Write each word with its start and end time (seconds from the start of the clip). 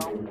không? 0.00 0.24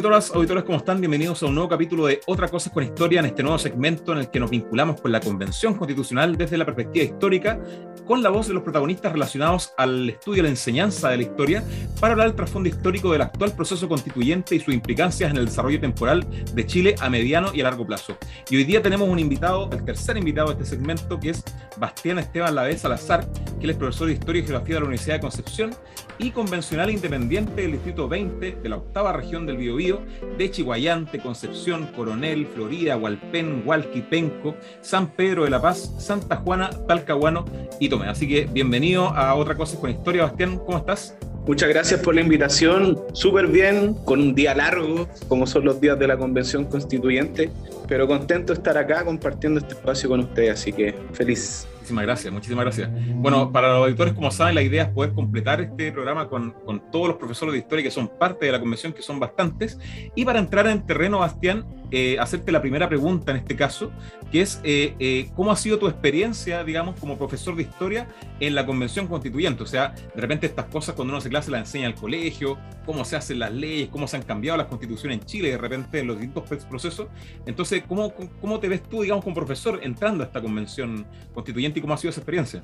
Auditoras, 0.00 0.30
auditores, 0.30 0.64
¿cómo 0.64 0.78
están? 0.78 0.98
Bienvenidos 0.98 1.42
a 1.42 1.46
un 1.46 1.54
nuevo 1.54 1.68
capítulo 1.68 2.06
de 2.06 2.22
Otra 2.26 2.48
Cosa 2.48 2.72
con 2.72 2.82
Historia 2.82 3.20
en 3.20 3.26
este 3.26 3.42
nuevo 3.42 3.58
segmento 3.58 4.12
en 4.12 4.20
el 4.20 4.30
que 4.30 4.40
nos 4.40 4.48
vinculamos 4.48 4.98
con 4.98 5.12
la 5.12 5.20
Convención 5.20 5.74
Constitucional 5.74 6.38
desde 6.38 6.56
la 6.56 6.64
perspectiva 6.64 7.04
histórica, 7.04 7.60
con 8.06 8.22
la 8.22 8.30
voz 8.30 8.48
de 8.48 8.54
los 8.54 8.62
protagonistas 8.62 9.12
relacionados 9.12 9.74
al 9.76 10.08
estudio 10.08 10.40
y 10.40 10.42
la 10.44 10.48
enseñanza 10.48 11.10
de 11.10 11.18
la 11.18 11.22
historia, 11.24 11.62
para 12.00 12.12
hablar 12.12 12.28
del 12.28 12.36
trasfondo 12.36 12.70
histórico 12.70 13.12
del 13.12 13.20
actual 13.20 13.54
proceso 13.54 13.90
constituyente 13.90 14.54
y 14.54 14.60
sus 14.60 14.72
implicancias 14.72 15.30
en 15.30 15.36
el 15.36 15.44
desarrollo 15.44 15.78
temporal 15.78 16.26
de 16.54 16.66
Chile 16.66 16.94
a 16.98 17.10
mediano 17.10 17.50
y 17.52 17.60
a 17.60 17.64
largo 17.64 17.86
plazo. 17.86 18.16
Y 18.48 18.56
hoy 18.56 18.64
día 18.64 18.80
tenemos 18.80 19.06
un 19.06 19.18
invitado, 19.18 19.68
el 19.70 19.84
tercer 19.84 20.16
invitado 20.16 20.46
de 20.46 20.54
este 20.54 20.64
segmento, 20.64 21.20
que 21.20 21.30
es 21.30 21.44
Bastián 21.76 22.18
Esteban 22.18 22.54
Lavez 22.54 22.80
Salazar, 22.80 23.30
que 23.58 23.64
él 23.64 23.70
es 23.70 23.76
profesor 23.76 24.06
de 24.06 24.14
Historia 24.14 24.40
y 24.40 24.46
Geografía 24.46 24.76
de 24.76 24.80
la 24.80 24.86
Universidad 24.86 25.16
de 25.16 25.20
Concepción 25.20 25.70
y 26.18 26.30
convencional 26.30 26.90
independiente 26.90 27.62
del 27.62 27.72
Distrito 27.72 28.08
20 28.08 28.56
de 28.62 28.68
la 28.68 28.76
octava 28.76 29.12
región 29.12 29.46
del 29.46 29.56
Biobío 29.56 29.89
de 30.38 30.50
Chihuayante, 30.50 31.18
Concepción, 31.18 31.88
Coronel, 31.96 32.46
Florida, 32.46 32.96
Hualpén, 32.96 33.62
Hualquipenco, 33.64 34.54
San 34.80 35.08
Pedro 35.08 35.44
de 35.44 35.50
la 35.50 35.60
Paz, 35.60 35.94
Santa 35.98 36.36
Juana, 36.36 36.70
Talcahuano 36.86 37.44
y 37.78 37.88
Tomé. 37.88 38.06
Así 38.06 38.28
que 38.28 38.46
bienvenido 38.46 39.08
a 39.08 39.34
Otra 39.34 39.54
Cosa 39.54 39.78
con 39.78 39.90
Historia. 39.90 40.24
Bastián, 40.24 40.58
¿cómo 40.58 40.78
estás? 40.78 41.16
Muchas 41.46 41.68
gracias 41.68 42.00
por 42.00 42.14
la 42.14 42.20
invitación. 42.20 42.98
Súper 43.12 43.46
bien, 43.46 43.94
con 44.04 44.20
un 44.20 44.34
día 44.34 44.54
largo, 44.54 45.08
como 45.26 45.46
son 45.46 45.64
los 45.64 45.80
días 45.80 45.98
de 45.98 46.06
la 46.06 46.16
Convención 46.16 46.64
Constituyente, 46.64 47.50
pero 47.88 48.06
contento 48.06 48.52
de 48.52 48.58
estar 48.58 48.76
acá 48.76 49.04
compartiendo 49.04 49.58
este 49.58 49.74
espacio 49.74 50.08
con 50.08 50.20
ustedes, 50.20 50.52
así 50.52 50.72
que 50.72 50.94
feliz. 51.12 51.66
Muchísimas 51.90 52.04
gracias, 52.04 52.32
muchísimas 52.32 52.64
gracias. 52.64 52.90
Bueno, 53.16 53.50
para 53.50 53.68
los 53.72 53.84
auditores, 53.84 54.14
como 54.14 54.30
saben, 54.30 54.54
la 54.54 54.62
idea 54.62 54.84
es 54.84 54.88
poder 54.90 55.12
completar 55.12 55.60
este 55.60 55.90
programa 55.90 56.28
con, 56.28 56.52
con, 56.64 56.88
todos 56.92 57.08
los 57.08 57.16
profesores 57.16 57.52
de 57.52 57.58
historia 57.58 57.82
que 57.82 57.90
son 57.90 58.06
parte 58.06 58.46
de 58.46 58.52
la 58.52 58.60
convención, 58.60 58.92
que 58.92 59.02
son 59.02 59.18
bastantes. 59.18 59.76
Y 60.14 60.24
para 60.24 60.38
entrar 60.38 60.68
en 60.68 60.86
terreno, 60.86 61.18
Bastián, 61.18 61.66
eh, 61.90 62.18
hacerte 62.18 62.52
la 62.52 62.60
primera 62.60 62.88
pregunta 62.88 63.32
en 63.32 63.38
este 63.38 63.56
caso, 63.56 63.90
que 64.30 64.42
es 64.42 64.60
eh, 64.62 64.94
eh, 64.98 65.30
cómo 65.34 65.50
ha 65.50 65.56
sido 65.56 65.78
tu 65.78 65.88
experiencia, 65.88 66.62
digamos, 66.62 66.98
como 66.98 67.18
profesor 67.18 67.56
de 67.56 67.62
historia 67.62 68.08
en 68.38 68.54
la 68.54 68.64
convención 68.64 69.06
constituyente. 69.06 69.62
O 69.62 69.66
sea, 69.66 69.94
de 70.14 70.20
repente 70.20 70.46
estas 70.46 70.66
cosas 70.66 70.94
cuando 70.94 71.12
uno 71.12 71.18
hace 71.18 71.28
clase 71.28 71.50
las 71.50 71.60
enseña 71.60 71.88
al 71.88 71.94
colegio, 71.94 72.58
cómo 72.86 73.04
se 73.04 73.16
hacen 73.16 73.38
las 73.38 73.52
leyes, 73.52 73.88
cómo 73.88 74.06
se 74.06 74.16
han 74.16 74.22
cambiado 74.22 74.58
las 74.58 74.66
constituciones 74.66 75.18
en 75.18 75.24
Chile, 75.24 75.50
de 75.50 75.58
repente 75.58 75.98
en 75.98 76.06
los 76.06 76.18
distintos 76.18 76.64
procesos. 76.66 77.08
Entonces, 77.46 77.82
¿cómo, 77.88 78.12
cómo 78.40 78.60
te 78.60 78.68
ves 78.68 78.82
tú, 78.82 79.02
digamos, 79.02 79.24
como 79.24 79.34
profesor 79.34 79.80
entrando 79.82 80.22
a 80.22 80.26
esta 80.26 80.40
convención 80.40 81.06
constituyente? 81.34 81.80
cómo 81.80 81.94
ha 81.94 81.96
sido 81.96 82.10
esa 82.10 82.20
experiencia? 82.20 82.62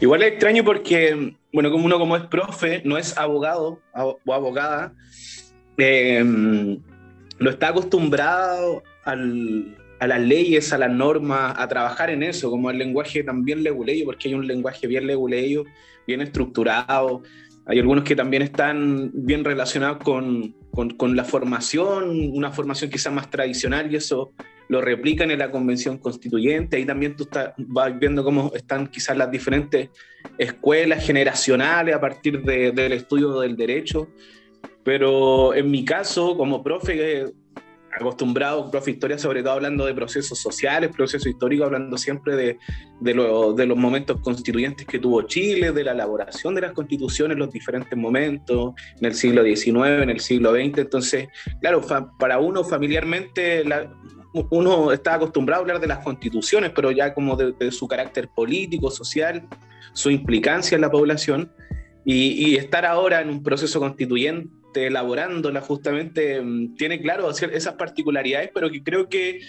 Igual 0.00 0.22
es 0.22 0.32
extraño 0.32 0.64
porque, 0.64 1.34
bueno, 1.52 1.70
como 1.70 1.86
uno 1.86 1.98
como 1.98 2.16
es 2.16 2.24
profe, 2.24 2.82
no 2.84 2.98
es 2.98 3.16
abogado 3.16 3.80
o 3.94 4.32
abogada, 4.32 4.92
eh, 5.78 6.78
no 7.38 7.50
está 7.50 7.68
acostumbrado 7.68 8.82
a 9.04 10.06
las 10.06 10.20
leyes, 10.20 10.72
a 10.72 10.78
las 10.78 10.90
normas, 10.90 11.54
a 11.56 11.68
trabajar 11.68 12.10
en 12.10 12.22
eso, 12.22 12.50
como 12.50 12.70
el 12.70 12.78
lenguaje 12.78 13.22
también 13.22 13.62
leguleyo, 13.62 14.04
porque 14.06 14.28
hay 14.28 14.34
un 14.34 14.46
lenguaje 14.46 14.86
bien 14.86 15.06
leguleyo, 15.06 15.64
bien 16.06 16.20
estructurado. 16.20 17.22
Hay 17.66 17.78
algunos 17.78 18.04
que 18.04 18.14
también 18.14 18.42
están 18.42 19.10
bien 19.12 19.44
relacionados 19.44 19.98
con, 19.98 20.54
la 21.14 21.24
formación, 21.24 22.30
una 22.32 22.52
formación 22.52 22.90
quizás 22.90 23.12
más 23.12 23.30
tradicional 23.30 23.92
y 23.92 23.96
eso 23.96 24.32
lo 24.68 24.80
replican 24.80 25.30
en 25.30 25.38
la 25.38 25.50
convención 25.50 25.98
constituyente, 25.98 26.76
ahí 26.76 26.84
también 26.84 27.14
tú 27.14 27.22
estás, 27.22 27.52
vas 27.56 27.96
viendo 27.98 28.24
cómo 28.24 28.52
están 28.54 28.88
quizás 28.88 29.16
las 29.16 29.30
diferentes 29.30 29.90
escuelas 30.38 31.06
generacionales 31.06 31.94
a 31.94 32.00
partir 32.00 32.42
de, 32.42 32.72
del 32.72 32.92
estudio 32.92 33.38
del 33.38 33.56
derecho, 33.56 34.08
pero 34.86 35.52
en 35.52 35.68
mi 35.68 35.84
caso, 35.84 36.36
como 36.36 36.62
profe, 36.62 37.26
acostumbrado, 37.90 38.70
profe 38.70 38.92
historia, 38.92 39.18
sobre 39.18 39.42
todo 39.42 39.54
hablando 39.54 39.84
de 39.84 39.92
procesos 39.92 40.38
sociales, 40.38 40.90
procesos 40.94 41.26
históricos, 41.26 41.66
hablando 41.66 41.98
siempre 41.98 42.36
de, 42.36 42.58
de, 43.00 43.14
lo, 43.14 43.52
de, 43.52 43.66
los 43.66 43.76
momentos 43.76 44.20
constituyentes 44.20 44.86
que 44.86 45.00
tuvo 45.00 45.22
Chile, 45.22 45.72
de 45.72 45.82
la 45.82 45.90
elaboración 45.90 46.54
de 46.54 46.60
las 46.60 46.72
constituciones, 46.72 47.36
los 47.36 47.50
diferentes 47.50 47.98
momentos, 47.98 48.74
en 49.00 49.06
el 49.06 49.14
siglo 49.14 49.42
XIX, 49.42 50.02
en 50.02 50.10
el 50.10 50.20
siglo 50.20 50.52
XX. 50.52 50.78
Entonces, 50.78 51.26
claro, 51.60 51.82
para 52.16 52.38
uno 52.38 52.62
familiarmente, 52.62 53.64
la, 53.64 53.92
uno 54.50 54.92
está 54.92 55.14
acostumbrado 55.14 55.62
a 55.62 55.62
hablar 55.62 55.80
de 55.80 55.88
las 55.88 55.98
constituciones, 56.04 56.70
pero 56.70 56.92
ya 56.92 57.12
como 57.12 57.34
de, 57.34 57.72
su 57.72 57.88
carácter 57.88 58.28
político, 58.28 58.92
social, 58.92 59.48
su 59.94 60.10
implicancia 60.10 60.76
en 60.76 60.82
la 60.82 60.92
población, 60.92 61.50
y, 62.08 62.54
estar 62.54 62.86
ahora 62.86 63.20
en 63.20 63.30
un 63.30 63.42
proceso 63.42 63.80
constituyente, 63.80 64.48
elaborándola 64.76 65.60
justamente, 65.60 66.40
mm, 66.40 66.74
tiene 66.74 67.00
claro 67.00 67.30
esas 67.30 67.74
particularidades, 67.74 68.50
pero 68.52 68.70
que 68.70 68.82
creo 68.82 69.08
que 69.08 69.40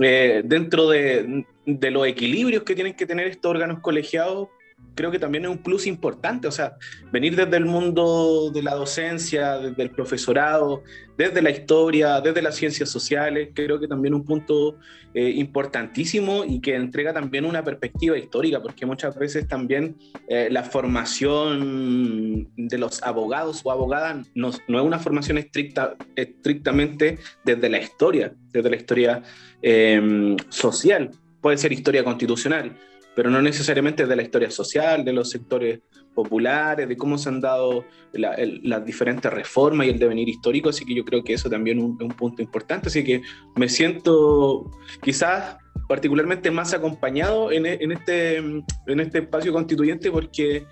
eh, 0.00 0.42
dentro 0.44 0.88
de, 0.88 1.44
de 1.64 1.90
los 1.90 2.06
equilibrios 2.06 2.64
que 2.64 2.74
tienen 2.74 2.94
que 2.94 3.06
tener 3.06 3.28
estos 3.28 3.50
órganos 3.50 3.80
colegiados, 3.80 4.48
creo 4.96 5.10
que 5.12 5.18
también 5.20 5.44
es 5.44 5.50
un 5.50 5.58
plus 5.58 5.86
importante, 5.86 6.48
o 6.48 6.50
sea, 6.50 6.76
venir 7.12 7.36
desde 7.36 7.56
el 7.56 7.66
mundo 7.66 8.50
de 8.52 8.62
la 8.62 8.74
docencia, 8.74 9.58
desde 9.58 9.82
el 9.82 9.90
profesorado, 9.90 10.82
desde 11.16 11.42
la 11.42 11.50
historia, 11.50 12.20
desde 12.20 12.42
las 12.42 12.56
ciencias 12.56 12.88
sociales, 12.88 13.50
creo 13.54 13.78
que 13.78 13.86
también 13.86 14.14
un 14.14 14.24
punto 14.24 14.78
eh, 15.14 15.30
importantísimo 15.30 16.44
y 16.44 16.60
que 16.60 16.74
entrega 16.74 17.12
también 17.12 17.44
una 17.44 17.62
perspectiva 17.62 18.18
histórica, 18.18 18.60
porque 18.60 18.86
muchas 18.86 19.16
veces 19.16 19.46
también 19.46 19.96
eh, 20.28 20.48
la 20.50 20.62
formación 20.62 22.48
de 22.56 22.78
los 22.78 23.02
abogados 23.02 23.60
o 23.64 23.70
abogadas 23.70 24.26
no, 24.34 24.50
no, 24.66 24.78
es 24.78 24.84
una 24.84 24.98
formación 24.98 25.38
estricta, 25.38 25.94
estrictamente 26.16 27.18
desde 27.44 27.68
la 27.68 27.78
historia, 27.78 28.32
desde 28.50 28.70
la 28.70 28.76
historia 28.76 29.22
eh, 29.62 30.36
social, 30.48 31.10
puede 31.40 31.58
ser 31.58 31.72
historia 31.72 32.02
constitucional 32.02 32.76
pero 33.16 33.30
no 33.30 33.40
necesariamente 33.40 34.06
de 34.06 34.14
la 34.14 34.22
historia 34.22 34.50
social, 34.50 35.02
de 35.02 35.14
los 35.14 35.30
sectores 35.30 35.80
populares, 36.14 36.86
de 36.86 36.98
cómo 36.98 37.16
se 37.16 37.30
han 37.30 37.40
dado 37.40 37.86
las 38.12 38.84
diferentes 38.84 39.32
reformas 39.32 39.86
y 39.86 39.90
el 39.90 39.98
devenir 39.98 40.28
histórico, 40.28 40.68
así 40.68 40.84
que 40.84 40.94
yo 40.94 41.02
creo 41.02 41.24
que 41.24 41.32
eso 41.32 41.48
también 41.48 41.78
es 41.78 41.84
un, 41.84 42.08
punto 42.08 42.42
importante, 42.42 42.88
así 42.88 43.02
que 43.02 43.22
me 43.54 43.70
siento 43.70 44.70
quizás 45.02 45.56
particularmente 45.88 46.50
más 46.50 46.74
acompañado 46.74 47.50
en, 47.50 47.64
en, 47.64 47.90
este, 47.90 48.36
en 48.36 49.00
este 49.00 49.20
espacio 49.20 49.50
constituyente 49.50 50.10
porque 50.10 50.66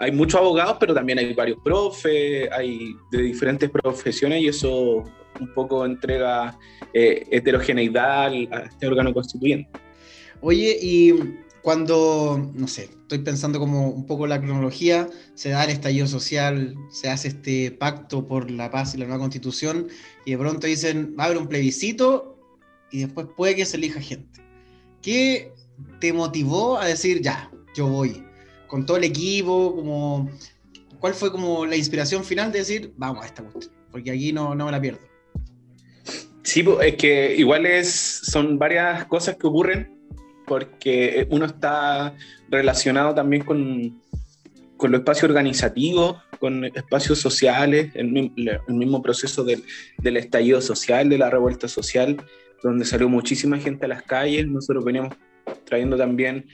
hay 0.00 0.10
muchos 0.10 0.40
abogados, 0.40 0.78
pero 0.80 0.92
también 0.92 1.20
hay 1.20 1.32
varios 1.32 1.58
profes, 1.62 2.50
hay 2.50 2.90
de 3.12 3.22
diferentes 3.22 3.70
profesiones 3.70 4.42
y 4.42 4.48
eso 4.48 5.04
un 5.40 5.54
poco 5.54 5.86
entrega 5.86 6.58
eh, 6.92 7.24
heterogeneidad 7.30 8.32
a 8.50 8.58
este 8.62 8.88
órgano 8.88 9.14
constituyente. 9.14 9.70
Oye, 10.40 10.76
y 10.80 11.14
cuando, 11.68 12.50
no 12.54 12.66
sé, 12.66 12.84
estoy 12.84 13.18
pensando 13.18 13.58
como 13.58 13.90
un 13.90 14.06
poco 14.06 14.26
la 14.26 14.40
cronología, 14.40 15.06
se 15.34 15.50
da 15.50 15.64
el 15.64 15.70
estallido 15.70 16.06
social, 16.06 16.74
se 16.90 17.10
hace 17.10 17.28
este 17.28 17.70
pacto 17.72 18.26
por 18.26 18.50
la 18.50 18.70
paz 18.70 18.94
y 18.94 18.96
la 18.96 19.04
nueva 19.04 19.20
constitución, 19.20 19.86
y 20.24 20.30
de 20.30 20.38
pronto 20.38 20.66
dicen, 20.66 21.14
va 21.14 21.24
a 21.24 21.26
haber 21.26 21.36
un 21.36 21.46
plebiscito 21.46 22.38
y 22.90 23.00
después 23.00 23.26
puede 23.36 23.54
que 23.54 23.66
se 23.66 23.76
elija 23.76 24.00
gente. 24.00 24.40
¿Qué 25.02 25.52
te 26.00 26.14
motivó 26.14 26.78
a 26.78 26.86
decir, 26.86 27.20
ya, 27.20 27.50
yo 27.74 27.86
voy? 27.86 28.24
Con 28.66 28.86
todo 28.86 28.96
el 28.96 29.04
equipo, 29.04 29.76
como, 29.76 30.30
¿cuál 31.00 31.12
fue 31.12 31.30
como 31.30 31.66
la 31.66 31.76
inspiración 31.76 32.24
final 32.24 32.50
de 32.50 32.60
decir, 32.60 32.94
vamos 32.96 33.22
a 33.22 33.26
esta 33.26 33.42
cuestión? 33.42 33.74
Porque 33.92 34.10
aquí 34.10 34.32
no, 34.32 34.54
no 34.54 34.64
me 34.64 34.72
la 34.72 34.80
pierdo. 34.80 35.00
Sí, 36.44 36.64
es 36.80 36.96
que 36.96 37.36
igual 37.36 37.66
es, 37.66 37.90
son 38.22 38.58
varias 38.58 39.04
cosas 39.04 39.36
que 39.36 39.46
ocurren 39.46 39.97
porque 40.48 41.28
uno 41.30 41.44
está 41.44 42.14
relacionado 42.48 43.14
también 43.14 43.44
con, 43.44 44.00
con 44.76 44.90
los 44.90 45.00
espacios 45.00 45.28
organizativos, 45.30 46.16
con 46.40 46.64
espacios 46.64 47.20
sociales, 47.20 47.90
el, 47.94 48.32
el 48.68 48.74
mismo 48.74 49.02
proceso 49.02 49.44
del, 49.44 49.62
del, 49.98 50.16
estallido 50.16 50.60
social, 50.60 51.08
de 51.08 51.18
la 51.18 51.30
revuelta 51.30 51.68
social, 51.68 52.16
donde 52.62 52.84
salió 52.84 53.08
muchísima 53.08 53.58
gente 53.58 53.84
a 53.84 53.88
las 53.88 54.02
calles. 54.02 54.46
Nosotros 54.48 54.84
veníamos 54.84 55.14
trayendo 55.64 55.96
también 55.96 56.46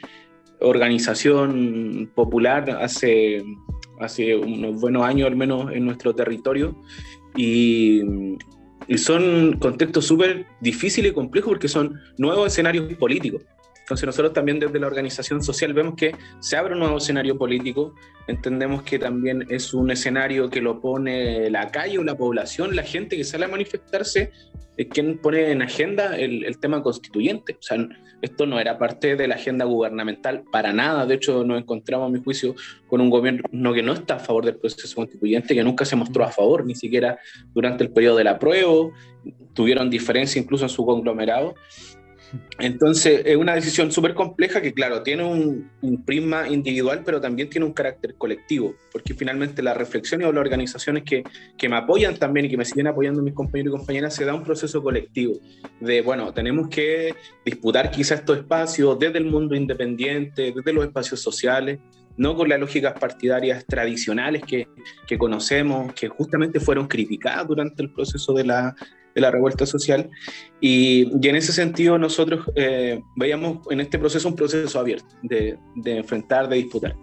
organización 0.61 2.11
popular 2.15 2.71
hace, 2.71 3.45
hace 4.01 4.37
unos 4.37 4.81
buenos 4.81 5.05
años 5.05 5.29
al 5.29 5.37
menos 5.37 5.73
en 5.73 5.85
nuestro 5.85 6.15
territorio 6.15 6.81
y, 7.37 8.03
y 8.87 8.99
son 8.99 9.59
contextos 9.59 10.07
súper 10.07 10.47
difíciles 10.61 11.13
y 11.13 11.15
complejos 11.15 11.51
porque 11.51 11.69
son 11.69 12.01
nuevos 12.17 12.47
escenarios 12.47 12.93
políticos 12.95 13.43
Entonces 13.85 14.07
nosotros 14.07 14.33
también 14.33 14.59
desde 14.59 14.81
la 14.81 14.87
organización 14.87 15.43
social 15.43 15.75
vemos 15.75 15.95
que 15.95 16.17
se 16.41 16.57
abre 16.57 16.73
un 16.73 16.81
nuevo 16.81 16.97
escenario 16.97 17.37
político, 17.37 17.95
entendemos 18.27 18.83
que 18.83 18.99
también 18.99 19.45
es 19.51 19.75
un 19.75 19.91
escenario 19.91 20.49
que 20.49 20.63
lo 20.63 20.81
pone 20.81 21.51
la 21.51 21.71
calle 21.71 21.99
la 22.03 22.17
población, 22.17 22.75
la 22.75 22.83
gente 22.83 23.17
que 23.17 23.25
sale 23.25 23.45
a 23.45 23.49
manifestarse, 23.49 24.33
es 24.79 24.87
quien 24.89 25.19
pone 25.19 25.51
en 25.51 25.61
agenda 25.61 26.17
el, 26.17 26.45
el 26.45 26.59
tema 26.59 26.83
constituyente. 26.83 27.57
O 27.61 27.63
sea, 27.63 27.77
esto 28.23 28.47
no 28.47 28.59
era 28.59 28.79
parte 28.79 29.17
de 29.17 29.29
la 29.29 29.35
agenda 29.35 29.67
gubernamental 29.67 30.45
para 30.51 30.73
nada, 30.73 31.05
de 31.05 31.15
hecho 31.15 31.45
nos 31.45 31.61
encontramos 31.61 32.09
a 32.09 32.11
mi 32.11 32.23
juicio 32.23 32.55
con 32.87 33.03
un 33.03 33.11
gobierno 33.11 33.75
que 33.75 33.83
no 33.83 33.93
está 33.93 34.15
a 34.15 34.19
favor 34.19 34.47
del 34.47 34.57
proceso 34.57 34.97
constituyente, 34.97 35.55
que 35.55 35.63
nunca 35.63 35.85
se 35.85 35.95
mostró 35.95 36.25
a 36.25 36.31
favor, 36.31 36.65
ni 36.65 36.75
siquiera 36.75 37.19
durante 37.53 37.85
el 37.85 37.91
periodo 37.91 38.17
del 38.17 38.29
apruebo, 38.29 38.93
tuvieron 39.53 39.91
diferencia 39.91 40.41
incluso 40.41 40.65
en 40.65 40.71
su 40.71 40.87
conglomerado. 40.87 41.55
Entonces, 42.59 43.23
es 43.25 43.37
una 43.37 43.55
decisión 43.55 43.91
súper 43.91 44.15
compleja 44.15 44.61
que, 44.61 44.73
claro, 44.73 45.03
tiene 45.03 45.25
un, 45.25 45.71
prisma 46.05 46.49
individual, 46.49 47.03
pero 47.05 47.21
también 47.21 47.49
tiene 47.49 47.67
un 47.67 47.73
carácter 47.73 48.15
colectivo, 48.17 48.75
porque 48.93 49.15
finalmente 49.15 49.63
las 49.63 49.77
reflexiones 49.77 50.27
o 50.27 50.33
las 50.33 50.41
organizaciones 50.41 51.05
que, 51.05 51.23
que, 51.57 51.69
me 51.69 51.77
apoyan 51.77 52.17
también 52.17 52.47
y 52.47 52.49
que 52.49 52.57
me 52.57 52.65
siguen 52.65 52.89
apoyando 52.89 53.23
mis 53.23 53.35
compañeros 53.35 53.75
y 53.75 53.79
compañeras, 53.79 54.15
se 54.15 54.25
da 54.25 54.35
un 54.35 54.43
proceso 54.43 54.83
colectivo 54.83 55.35
de, 55.81 56.03
bueno, 56.03 56.33
tenemos 56.33 56.69
que 56.69 57.15
disputar 57.45 57.91
quizás 57.91 58.21
estos 58.21 58.39
espacios 58.39 58.99
desde 58.99 59.19
el 59.19 59.27
mundo 59.27 59.55
independiente, 59.55 60.53
desde 60.55 60.73
los 60.73 60.85
espacios 60.85 61.21
sociales, 61.21 61.79
no 62.17 62.37
con 62.37 62.49
las 62.49 62.61
lógicas 62.61 62.95
partidarias 62.99 63.65
tradicionales 63.67 64.43
que, 64.43 64.69
que 65.07 65.19
conocemos, 65.19 65.93
que 65.95 66.09
justamente 66.09 66.61
fueron 66.61 66.87
criticadas 66.87 67.49
durante 67.49 67.83
el 67.83 67.93
proceso 67.93 68.33
de 68.33 68.45
la 68.45 68.77
de 69.15 69.21
la 69.21 69.31
revuelta 69.31 69.67
social. 69.67 70.11
Y, 70.61 71.11
y 71.23 71.29
en 71.29 71.37
ese 71.37 71.53
sentido 71.53 71.99
nosotros 71.99 72.47
eh, 72.57 73.03
veíamos 73.17 73.59
en 73.71 73.81
este 73.81 73.99
proceso 73.99 74.29
un 74.29 74.37
proceso 74.37 74.79
abierto 74.79 75.15
de, 75.23 75.59
de, 75.77 75.99
enfrentar, 75.99 76.49
de 76.49 76.57
disputar. 76.57 76.97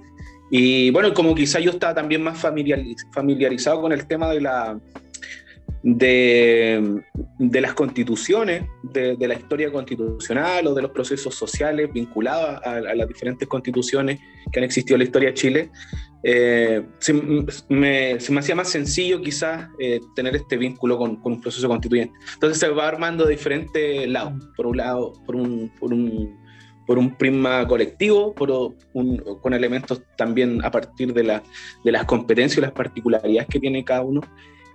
Y 0.50 0.92
bueno, 0.92 1.14
como 1.14 1.34
quizá 1.34 1.60
yo 1.60 1.72
estaba 1.72 1.94
también 1.94 2.22
más 2.22 2.38
familiarizado 2.38 3.82
con 3.82 3.94
el 3.94 4.06
tema 4.06 4.30
de 4.30 4.42
la, 4.42 4.78
de, 5.84 7.04
de, 7.40 7.62
las 7.62 7.74
constituciones, 7.74 8.66
de, 8.84 9.18
la 9.20 9.34
historia 9.34 9.72
constitucional 9.72 10.68
o 10.68 10.74
de 10.76 10.84
los 10.84 10.92
procesos 10.92 11.34
sociales 11.34 11.92
vinculados 11.92 12.62
a, 12.64 12.80
las 12.80 13.08
diferentes 13.08 13.48
constituciones 13.48 14.20
que 14.52 14.60
han 14.60 14.64
existido 14.64 14.96
en 14.96 15.00
la 15.00 15.06
historia 15.06 15.30
de 15.30 15.34
Chile, 15.34 15.72
eh, 16.24 16.86
se, 17.00 17.14
me, 17.70 18.14
hacía 18.14 18.56
más 18.56 18.70
sencillo 18.70 19.22
quizás 19.22 19.70
eh, 19.80 20.00
tener 20.16 20.36
este 20.36 20.56
vínculo 20.56 20.98
con, 20.98 21.20
un 21.24 21.42
proceso 21.42 21.68
constituyente. 21.68 22.14
Entonces 22.34 22.60
se 22.60 22.70
va 22.70 22.88
armando 22.88 23.26
de 23.26 23.32
diferentes 23.32 24.08
lados. 24.08 24.34
Por 24.56 24.68
un 24.68 24.78
lado, 24.78 25.14
por 25.26 25.36
un, 25.36 25.72
por 25.80 25.92
un, 25.92 26.40
por 26.86 27.18
prisma 27.18 27.68
colectivo, 27.68 28.36
por 28.36 28.52
un, 28.94 29.18
con 29.42 29.54
elementos 29.54 30.04
también 30.16 30.64
a 30.64 30.70
partir 30.70 31.12
de, 31.14 31.24
la, 31.24 31.44
de 31.84 31.92
las 31.92 32.06
competencias 32.06 32.60
y 32.60 32.62
las 32.62 32.72
particularidades 32.72 33.48
que 33.50 33.60
tiene 33.60 33.84
cada 33.84 34.02
uno. 34.02 34.22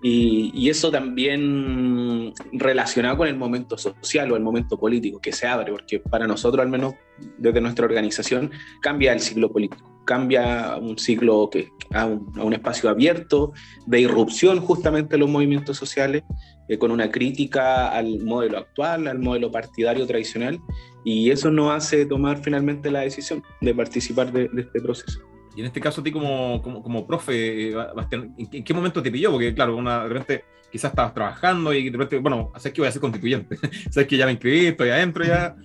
Y, 0.02 0.68
eso 0.68 0.90
también 0.90 2.32
relacionado 2.52 3.16
con 3.18 3.28
el 3.28 3.36
momento 3.36 3.78
social 3.78 4.30
o 4.30 4.36
el 4.36 4.42
momento 4.42 4.78
político 4.78 5.20
que 5.20 5.32
se 5.32 5.46
abre, 5.46 5.72
porque 5.72 6.00
para 6.00 6.26
nosotros, 6.26 6.62
al 6.62 6.70
menos 6.70 6.94
desde 7.38 7.60
nuestra 7.60 7.86
organización, 7.86 8.50
cambia 8.82 9.12
el 9.12 9.20
ciclo 9.20 9.50
político 9.50 9.96
cambia 10.06 10.78
un 10.80 10.96
ciclo 10.96 11.50
que, 11.50 11.68
a, 11.92 12.06
un, 12.06 12.32
a 12.38 12.44
un 12.44 12.54
espacio 12.54 12.88
abierto, 12.88 13.52
de 13.86 14.00
irrupción 14.00 14.60
justamente 14.60 15.16
de 15.16 15.18
los 15.18 15.28
movimientos 15.28 15.76
sociales, 15.76 16.22
eh, 16.68 16.78
con 16.78 16.90
una 16.90 17.10
crítica 17.10 17.90
al 17.90 18.20
modelo 18.20 18.58
actual, 18.58 19.06
al 19.08 19.18
modelo 19.18 19.50
partidario 19.50 20.06
tradicional, 20.06 20.58
y 21.04 21.30
eso 21.30 21.50
nos 21.50 21.72
hace 21.72 22.06
tomar 22.06 22.42
finalmente 22.42 22.90
la 22.90 23.00
decisión 23.00 23.42
de 23.60 23.74
participar 23.74 24.32
de 24.32 24.48
este 24.56 24.80
proceso. 24.80 25.20
Y 25.56 25.60
en 25.60 25.66
este 25.66 25.80
caso, 25.80 26.02
a 26.02 26.04
ti 26.04 26.12
como, 26.12 26.60
como, 26.62 26.82
como 26.82 27.06
profe, 27.06 27.74
Bastián, 27.74 28.34
¿en 28.36 28.62
qué 28.62 28.74
momento 28.74 29.02
te 29.02 29.10
pilló? 29.10 29.32
Porque 29.32 29.54
claro, 29.54 29.82
de 29.82 30.08
repente 30.08 30.44
quizás 30.70 30.90
estabas 30.90 31.14
trabajando 31.14 31.72
y 31.72 31.88
de 31.88 31.96
repente, 31.96 32.18
bueno, 32.18 32.52
sabes 32.56 32.74
que 32.74 32.82
voy 32.82 32.88
a 32.88 32.92
ser 32.92 33.00
constituyente, 33.00 33.56
sabes 33.90 34.06
que 34.06 34.16
ya 34.16 34.26
me 34.26 34.32
inscribí, 34.32 34.66
estoy 34.66 34.90
adentro 34.90 35.24
ya. 35.24 35.56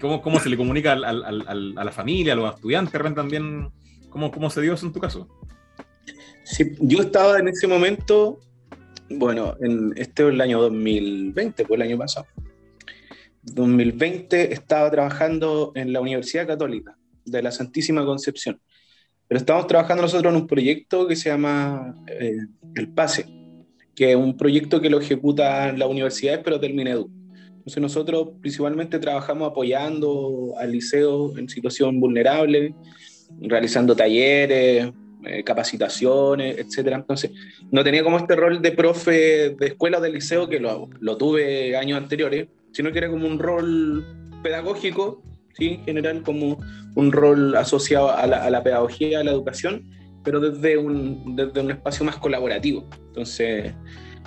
¿Cómo, 0.00 0.20
cómo 0.20 0.40
se 0.40 0.48
le 0.48 0.56
comunica 0.56 0.92
al, 0.92 1.04
a 1.04 1.84
la 1.84 1.92
familia, 1.92 2.32
a 2.32 2.36
los 2.36 2.54
estudiantes? 2.54 3.00
También 3.14 3.70
¿Cómo, 4.14 4.30
¿Cómo 4.30 4.48
se 4.48 4.60
dio 4.60 4.74
eso 4.74 4.86
en 4.86 4.92
tu 4.92 5.00
caso? 5.00 5.28
Sí, 6.44 6.76
yo 6.78 7.00
estaba 7.00 7.40
en 7.40 7.48
ese 7.48 7.66
momento, 7.66 8.38
bueno, 9.10 9.56
en 9.60 9.92
este 9.96 10.22
es 10.22 10.28
el 10.28 10.40
año 10.40 10.60
2020, 10.60 11.64
fue 11.64 11.76
el 11.76 11.82
año 11.82 11.98
pasado. 11.98 12.26
2020 13.42 14.52
estaba 14.52 14.88
trabajando 14.90 15.72
en 15.74 15.92
la 15.92 16.00
Universidad 16.00 16.46
Católica 16.46 16.96
de 17.24 17.42
la 17.42 17.50
Santísima 17.50 18.04
Concepción. 18.04 18.60
Pero 19.28 19.38
estamos 19.38 19.66
trabajando 19.66 20.02
nosotros 20.02 20.32
en 20.32 20.40
un 20.40 20.46
proyecto 20.46 21.06
que 21.06 21.16
se 21.16 21.30
llama 21.30 21.94
eh, 22.06 22.36
El 22.74 22.88
PASE, 22.88 23.26
que 23.94 24.10
es 24.10 24.16
un 24.16 24.36
proyecto 24.36 24.80
que 24.80 24.90
lo 24.90 25.00
ejecuta 25.00 25.72
la 25.72 25.86
universidad, 25.86 26.42
pero 26.44 26.60
termina 26.60 26.90
Edu. 26.90 27.10
Entonces 27.64 27.80
nosotros 27.80 28.28
principalmente 28.42 28.98
trabajamos 28.98 29.50
apoyando 29.50 30.54
al 30.58 30.72
liceo 30.72 31.36
en 31.38 31.48
situación 31.48 31.98
vulnerable, 31.98 32.74
realizando 33.40 33.96
talleres, 33.96 34.92
eh, 35.24 35.42
capacitaciones, 35.42 36.58
etcétera. 36.58 36.96
Entonces, 36.96 37.30
no 37.70 37.82
tenía 37.82 38.02
como 38.02 38.18
este 38.18 38.36
rol 38.36 38.60
de 38.60 38.72
profe 38.72 39.56
de 39.58 39.66
escuela 39.66 39.96
o 39.96 40.00
de 40.02 40.10
liceo 40.10 40.46
que 40.46 40.60
lo, 40.60 40.90
lo, 41.00 41.16
tuve 41.16 41.74
años 41.78 41.96
anteriores, 41.96 42.48
sino 42.72 42.92
que 42.92 42.98
era 42.98 43.08
como 43.08 43.26
un 43.26 43.38
rol 43.38 44.04
pedagógico, 44.42 45.22
¿sí? 45.56 45.74
en 45.74 45.84
general, 45.84 46.22
como 46.22 46.58
un 46.94 47.12
rol 47.12 47.56
asociado 47.56 48.10
a 48.10 48.26
la, 48.26 48.44
a 48.44 48.50
la 48.50 48.62
pedagogía, 48.62 49.20
a 49.20 49.24
la 49.24 49.30
educación, 49.30 49.84
pero 50.22 50.40
desde 50.40 50.76
un, 50.78 51.36
desde 51.36 51.60
un 51.60 51.70
espacio 51.70 52.04
más 52.04 52.16
colaborativo. 52.16 52.88
Entonces, 53.08 53.74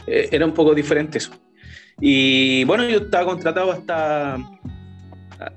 eh, 0.07 0.29
era 0.31 0.45
un 0.45 0.53
poco 0.53 0.73
diferente 0.73 1.17
eso. 1.17 1.31
Y 1.99 2.63
bueno, 2.65 2.87
yo 2.87 2.99
estaba 2.99 3.25
contratado 3.25 3.71
hasta, 3.71 4.37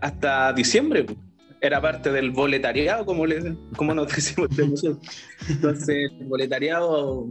hasta 0.01 0.53
diciembre 0.53 1.07
era 1.61 1.81
parte 1.81 2.11
del 2.11 2.31
boletariado, 2.31 3.05
como, 3.05 3.27
le, 3.27 3.55
como 3.77 3.95
nos 3.95 4.09
decimos 4.15 4.49
Entonces, 5.49 6.11
el 6.19 6.27
boletariado 6.27 7.31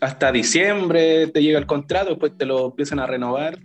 hasta 0.00 0.32
diciembre 0.32 1.26
te 1.28 1.42
llega 1.42 1.58
el 1.58 1.66
contrato, 1.66 2.10
después 2.10 2.32
te 2.36 2.46
lo 2.46 2.66
empiezan 2.66 2.98
a 3.00 3.06
renovar, 3.06 3.58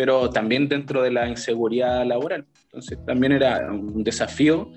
pero 0.00 0.30
también 0.30 0.66
dentro 0.66 1.02
de 1.02 1.10
la 1.10 1.28
inseguridad 1.28 2.06
laboral. 2.06 2.46
Entonces, 2.64 2.98
también 3.04 3.32
era 3.32 3.70
un 3.70 4.02
desafío. 4.02 4.72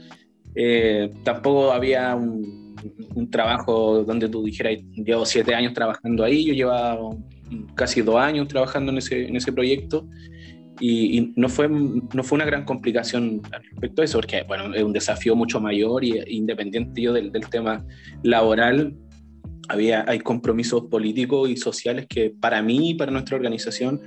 Eh, 0.53 1.11
tampoco 1.23 1.71
había 1.71 2.13
un, 2.13 2.75
un, 3.15 3.31
trabajo 3.31 4.03
donde 4.03 4.27
tú 4.27 4.43
dijeras, 4.43 4.79
llevo 4.91 5.25
siete 5.25 5.55
años 5.55 5.71
trabajando 5.73 6.25
ahí, 6.25 6.43
yo 6.43 6.53
llevaba 6.53 6.99
casi 7.73 8.01
dos 8.01 8.17
años 8.17 8.49
trabajando 8.49 8.91
en 8.91 8.97
ese, 8.97 9.25
en 9.29 9.37
ese 9.37 9.53
proyecto 9.53 10.05
y, 10.81 11.17
y, 11.17 11.33
no, 11.37 11.47
fue, 11.47 11.69
no 11.69 12.21
fue 12.21 12.35
una 12.35 12.45
gran 12.45 12.65
complicación 12.65 13.41
respecto 13.49 14.01
a 14.01 14.05
eso, 14.05 14.17
porque 14.17 14.43
bueno, 14.45 14.75
es 14.75 14.83
un 14.83 14.91
desafío 14.91 15.37
mucho 15.37 15.61
mayor 15.61 16.03
y 16.03 16.21
independiente 16.27 17.01
yo 17.01 17.13
del, 17.13 17.31
del 17.31 17.47
tema 17.47 17.85
laboral, 18.23 18.93
había, 19.69 20.03
hay 20.05 20.19
compromisos 20.19 20.83
políticos 20.91 21.49
y 21.49 21.55
sociales 21.55 22.07
que 22.09 22.29
para 22.29 22.61
mí 22.61 22.89
y 22.89 22.93
para 22.95 23.09
nuestra 23.09 23.37
organización 23.37 24.01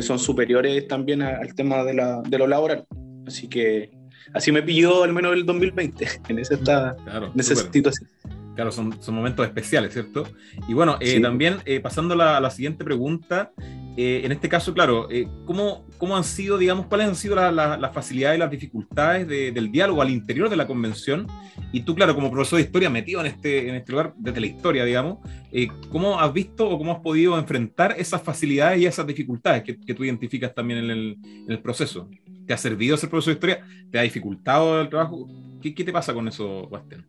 son 0.00 0.18
superiores 0.18 0.86
también 0.86 1.22
al 1.22 1.54
tema 1.54 1.84
de, 1.84 1.94
la, 1.94 2.22
de 2.22 2.38
lo 2.38 2.46
laboral. 2.46 2.86
Así 3.26 3.48
que 3.48 3.90
así 4.32 4.52
me 4.52 4.62
pilló 4.62 5.02
al 5.02 5.12
menos 5.12 5.34
el 5.34 5.44
2020, 5.44 6.06
en 6.28 6.38
esa, 6.38 6.56
claro, 6.58 7.32
en 7.34 7.40
esa 7.40 7.54
situación. 7.56 8.08
Claro, 8.54 8.72
son, 8.72 9.00
son, 9.00 9.14
momentos 9.14 9.46
especiales, 9.46 9.92
¿cierto? 9.92 10.24
Y 10.68 10.74
bueno, 10.74 10.96
eh, 11.00 11.14
sí. 11.14 11.22
también 11.22 11.58
eh, 11.64 11.80
pasando 11.80 12.14
a 12.14 12.16
la, 12.16 12.36
a 12.36 12.40
la, 12.40 12.50
siguiente 12.50 12.84
pregunta, 12.84 13.52
eh, 13.96 14.22
en 14.24 14.32
este 14.32 14.48
caso, 14.48 14.72
claro, 14.72 15.10
eh, 15.10 15.28
¿cómo, 15.44 15.84
¿cómo, 15.98 16.16
han 16.16 16.22
sido, 16.24 16.56
digamos, 16.58 16.86
cuáles 16.86 17.08
han 17.08 17.16
sido 17.16 17.34
las 17.34 17.52
la, 17.52 17.76
la 17.76 17.90
facilidades 17.90 18.36
y 18.36 18.40
las 18.40 18.50
dificultades 18.50 19.26
de, 19.26 19.50
del 19.50 19.70
diálogo 19.70 20.00
al 20.00 20.10
interior 20.10 20.48
de 20.48 20.56
la 20.56 20.66
convención? 20.66 21.26
Y 21.72 21.82
tú, 21.82 21.94
claro, 21.94 22.14
como 22.14 22.30
profesor 22.30 22.58
de 22.58 22.64
historia 22.64 22.88
metido 22.88 23.20
en 23.20 23.26
este, 23.26 23.68
en 23.68 23.74
este 23.74 23.92
lugar 23.92 24.14
desde 24.16 24.40
la 24.40 24.46
historia, 24.46 24.84
digamos, 24.84 25.18
eh, 25.52 25.68
¿cómo 25.90 26.20
has 26.20 26.32
visto 26.32 26.68
o 26.68 26.78
cómo 26.78 26.92
has 26.92 27.00
podido 27.00 27.36
enfrentar 27.36 27.94
esas 27.98 28.22
facilidades 28.22 28.80
y 28.80 28.86
esas 28.86 29.06
dificultades 29.06 29.64
que, 29.64 29.78
que 29.78 29.94
tú 29.94 30.04
identificas 30.04 30.54
también 30.54 30.84
en 30.84 30.90
el, 30.90 31.18
en 31.24 31.52
el, 31.52 31.60
proceso? 31.60 32.08
¿Te 32.46 32.54
ha 32.54 32.56
servido 32.56 32.96
ser 32.96 33.10
profesor 33.10 33.34
de 33.34 33.36
historia? 33.36 33.66
¿Te 33.90 33.98
ha 33.98 34.02
dificultado 34.02 34.80
el 34.80 34.88
trabajo? 34.88 35.28
¿Qué, 35.60 35.74
qué 35.74 35.84
te 35.84 35.92
pasa 35.92 36.14
con 36.14 36.26
eso, 36.28 36.68
Bastián? 36.68 37.04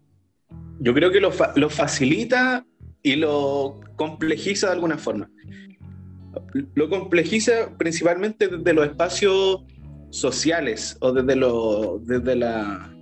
Yo 0.79 0.93
creo 0.93 1.11
que 1.11 1.19
lo, 1.19 1.31
fa 1.31 1.53
lo 1.55 1.69
facilita 1.69 2.65
y 3.03 3.15
lo 3.15 3.79
complejiza 3.95 4.67
de 4.67 4.73
alguna 4.73 4.97
forma 4.97 5.29
lo 6.75 6.89
complejiza 6.89 7.75
principalmente 7.77 8.47
desde 8.47 8.73
los 8.73 8.85
espacios 8.85 9.63
sociales 10.09 10.97
o 10.99 11.11
desde, 11.11 11.35
lo, 11.35 11.99
desde 12.03 12.35
la, 12.35 12.93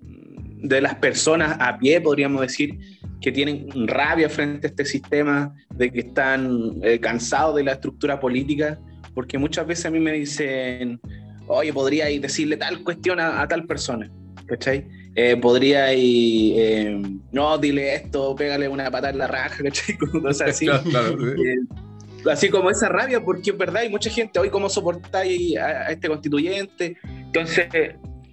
de 0.00 0.80
las 0.80 0.96
personas 0.96 1.56
a 1.60 1.78
pie, 1.78 2.00
podríamos 2.00 2.40
decir, 2.40 2.78
que 3.20 3.32
tienen 3.32 3.68
rabia 3.86 4.28
frente 4.28 4.66
a 4.66 4.70
este 4.70 4.84
sistema, 4.84 5.54
de 5.74 5.90
que 5.90 6.00
están 6.00 6.78
eh, 6.82 6.98
cansados 6.98 7.56
de 7.56 7.64
la 7.64 7.72
estructura 7.72 8.20
política, 8.20 8.78
porque 9.14 9.38
muchas 9.38 9.66
veces 9.66 9.86
a 9.86 9.90
mí 9.90 10.00
me 10.00 10.12
dicen, 10.12 11.00
oye, 11.46 11.72
podría 11.72 12.06
decirle 12.06 12.56
tal 12.56 12.82
cuestión 12.82 13.20
a, 13.20 13.46
tal 13.48 13.64
persona, 13.66 14.10
¿cachai? 14.46 14.86
Eh, 15.18 15.36
podría 15.38 15.94
eh, 15.94 17.00
no, 17.32 17.56
dile 17.56 17.94
esto, 17.94 18.36
pégale 18.36 18.68
una 18.68 18.90
patada 18.90 19.10
en 19.10 19.18
la 19.18 19.26
raja, 19.26 19.62
¿cachai? 19.64 19.96
Cosas 20.22 20.50
así. 20.50 20.66
Eh, 20.68 22.30
así 22.30 22.50
como 22.50 22.70
esa 22.70 22.88
rabia, 22.90 23.24
porque 23.24 23.50
es 23.50 23.58
verdad, 23.58 23.82
hay 23.82 23.88
mucha 23.88 24.10
gente, 24.10 24.38
hoy 24.38 24.50
cómo 24.50 24.68
soportáis 24.68 25.56
a, 25.56 25.66
a 25.66 25.88
este 25.88 26.08
constituyente. 26.08 26.98
Entonces, 27.02 27.66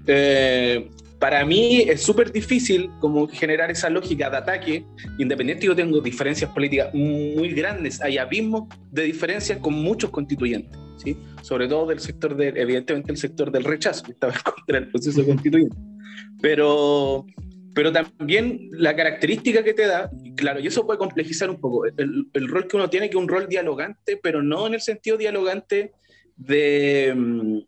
eh, 0.08 0.90
para 1.20 1.46
mí 1.46 1.86
es 1.88 2.02
súper 2.02 2.34
difícil 2.34 2.90
como 3.00 3.30
generar 3.30 3.72
esa 3.72 3.90
lógica 3.90 4.30
de 4.30 4.36
ataque, 4.36 4.86
independiente 5.20 5.66
yo 5.66 5.74
tengo 5.74 6.02
diferencias 6.02 6.52
políticas 6.52 6.94
muy 6.94 7.54
grandes, 7.54 8.02
hay 8.02 8.18
abismos 8.18 8.64
de 8.92 9.04
diferencias 9.04 9.60
con 9.60 9.74
muchos 9.74 10.10
constituyentes, 10.10 10.78
¿sí? 10.98 11.18
sobre 11.42 11.70
todo 11.70 11.88
del 11.88 12.00
sector, 12.00 12.36
de, 12.36 12.50
evidentemente 12.50 13.14
el 13.14 13.18
sector 13.18 13.54
del 13.54 13.64
rechazo, 13.64 14.04
que 14.04 14.12
estaba 14.12 14.34
contra 14.44 14.80
el 14.80 14.90
proceso 14.90 15.26
constituyente. 15.26 15.93
Pero, 16.42 17.26
pero 17.74 17.92
también 17.92 18.70
la 18.72 18.96
característica 18.96 19.64
que 19.64 19.74
te 19.74 19.88
da, 19.88 20.12
claro, 20.36 20.60
y 20.60 20.68
eso 20.68 20.86
puede 20.86 21.00
complejizar 21.00 21.50
un 21.50 21.60
poco, 21.60 21.86
el, 21.86 22.28
el 22.34 22.48
rol 22.48 22.68
que 22.68 22.76
uno 22.76 22.90
tiene, 22.90 23.10
que 23.10 23.18
es 23.18 23.24
un 23.24 23.30
rol 23.30 23.48
dialogante, 23.48 24.20
pero 24.22 24.42
no 24.42 24.68
en 24.68 24.76
el 24.76 24.82
sentido 24.82 25.18
dialogante 25.18 25.92
de 26.36 27.14
mm, 27.16 27.60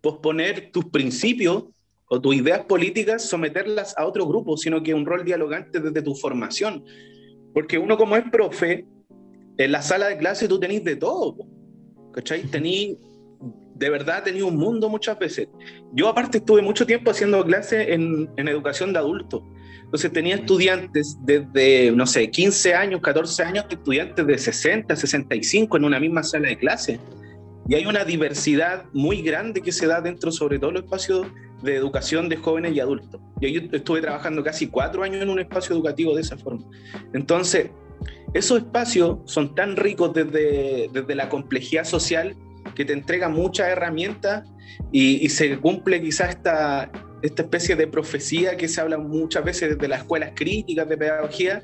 posponer 0.00 0.70
tus 0.72 0.86
principios 0.86 1.64
o 2.08 2.20
tus 2.20 2.34
ideas 2.34 2.64
políticas 2.64 3.28
someterlas 3.28 3.96
a 3.98 4.06
otro 4.06 4.26
grupo, 4.26 4.56
sino 4.56 4.82
que 4.82 4.94
un 4.94 5.04
rol 5.04 5.24
dialogante 5.24 5.80
desde 5.80 6.02
tu 6.02 6.14
formación. 6.14 6.84
Porque 7.52 7.78
uno 7.78 7.96
como 7.96 8.16
es 8.16 8.24
profe, 8.30 8.86
en 9.58 9.72
la 9.72 9.82
sala 9.82 10.08
de 10.08 10.16
clase 10.16 10.48
tú 10.48 10.58
tenés 10.58 10.84
de 10.84 10.96
todo, 10.96 11.36
¿cachai? 12.12 12.42
Tení, 12.44 12.96
de 13.78 13.90
verdad 13.90 14.24
tenía 14.24 14.44
un 14.44 14.56
mundo 14.56 14.88
muchas 14.88 15.18
veces. 15.18 15.48
Yo 15.92 16.08
aparte 16.08 16.38
estuve 16.38 16.62
mucho 16.62 16.84
tiempo 16.84 17.10
haciendo 17.10 17.44
clases 17.44 17.88
en, 17.88 18.28
en 18.36 18.48
educación 18.48 18.92
de 18.92 18.98
adultos. 18.98 19.42
Entonces 19.84 20.12
tenía 20.12 20.34
estudiantes 20.34 21.16
desde, 21.22 21.92
no 21.92 22.06
sé, 22.06 22.30
15 22.30 22.74
años, 22.74 23.00
14 23.00 23.42
años, 23.42 23.66
estudiantes 23.70 24.26
de 24.26 24.36
60, 24.36 24.94
65 24.94 25.76
en 25.76 25.84
una 25.84 26.00
misma 26.00 26.22
sala 26.22 26.48
de 26.48 26.58
clase. 26.58 27.00
Y 27.68 27.74
hay 27.74 27.86
una 27.86 28.04
diversidad 28.04 28.84
muy 28.92 29.22
grande 29.22 29.62
que 29.62 29.72
se 29.72 29.86
da 29.86 30.00
dentro, 30.00 30.32
sobre 30.32 30.58
todo, 30.58 30.72
los 30.72 30.82
espacios 30.82 31.26
de 31.62 31.76
educación 31.76 32.28
de 32.28 32.36
jóvenes 32.36 32.74
y 32.74 32.80
adultos. 32.80 33.20
Yo, 33.40 33.48
yo 33.48 33.60
estuve 33.72 34.00
trabajando 34.00 34.42
casi 34.42 34.68
cuatro 34.68 35.02
años 35.02 35.22
en 35.22 35.30
un 35.30 35.38
espacio 35.38 35.74
educativo 35.74 36.14
de 36.14 36.22
esa 36.22 36.36
forma. 36.36 36.64
Entonces, 37.14 37.70
esos 38.34 38.58
espacios 38.58 39.18
son 39.24 39.54
tan 39.54 39.76
ricos 39.76 40.12
desde, 40.12 40.90
desde 40.92 41.14
la 41.14 41.28
complejidad 41.28 41.84
social 41.84 42.36
que 42.78 42.84
te 42.84 42.92
entrega 42.92 43.28
muchas 43.28 43.66
herramientas 43.70 44.48
y, 44.92 45.28
se 45.30 45.58
cumple 45.58 46.00
quizás 46.00 46.30
esta, 46.30 46.92
esta 47.22 47.42
especie 47.42 47.74
de 47.74 47.88
profecía 47.88 48.56
que 48.56 48.68
se 48.68 48.80
habla 48.80 48.98
muchas 48.98 49.44
veces 49.44 49.70
desde 49.70 49.88
las 49.88 50.02
escuelas 50.02 50.30
críticas 50.36 50.88
de 50.88 50.96
pedagogía, 50.96 51.60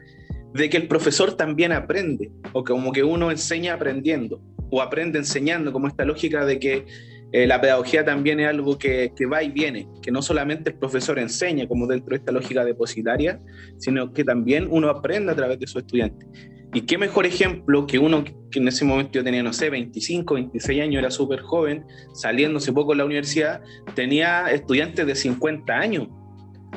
de 0.53 0.69
que 0.69 0.77
el 0.77 0.89
profesor 0.89 1.37
también 1.37 1.71
aprende, 1.71 2.33
o 2.53 2.65
como 2.65 2.91
que 2.91 3.05
uno 3.05 3.31
enseña 3.31 3.75
aprendiendo, 3.75 4.43
o 4.71 4.83
aprende 4.83 5.21
enseñando, 5.21 5.73
como 5.73 5.87
esta 5.87 6.05
lógica 6.05 6.45
de 6.45 6.59
que 6.59 6.85
eh, 7.35 7.49
la 7.49 7.61
pedagogía 7.61 8.05
también 8.05 8.39
es 8.39 8.47
algo 8.47 8.79
que, 8.79 9.13
que, 9.17 9.27
va 9.27 9.43
y 9.43 9.51
viene, 9.51 9.89
que 10.01 10.13
no 10.13 10.23
solamente 10.23 10.71
el 10.71 10.79
profesor 10.79 11.19
enseña 11.19 11.67
como 11.67 11.85
dentro 11.89 12.11
de 12.11 12.19
esta 12.19 12.31
lógica 12.31 12.65
depositaria, 12.65 13.41
sino 13.77 14.13
que 14.13 14.23
también 14.23 14.69
uno 14.71 14.89
aprende 14.89 15.33
a 15.33 15.35
través 15.35 15.59
de 15.59 15.67
sus 15.67 15.83
estudiantes. 15.83 16.29
Y 16.73 16.83
qué 16.83 16.97
mejor 16.97 17.27
ejemplo 17.27 17.89
que 17.89 17.99
uno 17.99 18.23
que 18.23 18.61
en 18.61 18.69
ese 18.69 18.85
momento 18.85 19.15
yo 19.15 19.25
tenía, 19.25 19.43
no 19.43 19.53
sé, 19.53 19.69
25, 19.69 20.35
26 20.35 20.81
años, 20.81 21.01
era 21.01 21.11
súper 21.11 21.41
joven, 21.41 21.85
saliéndose 22.13 22.73
poco 22.73 22.93
de 22.93 22.99
la 22.99 23.05
universidad, 23.05 23.63
tenía 23.97 24.47
estudiantes 24.53 25.05
de 25.05 25.17
50 25.17 25.73
años, 25.73 26.07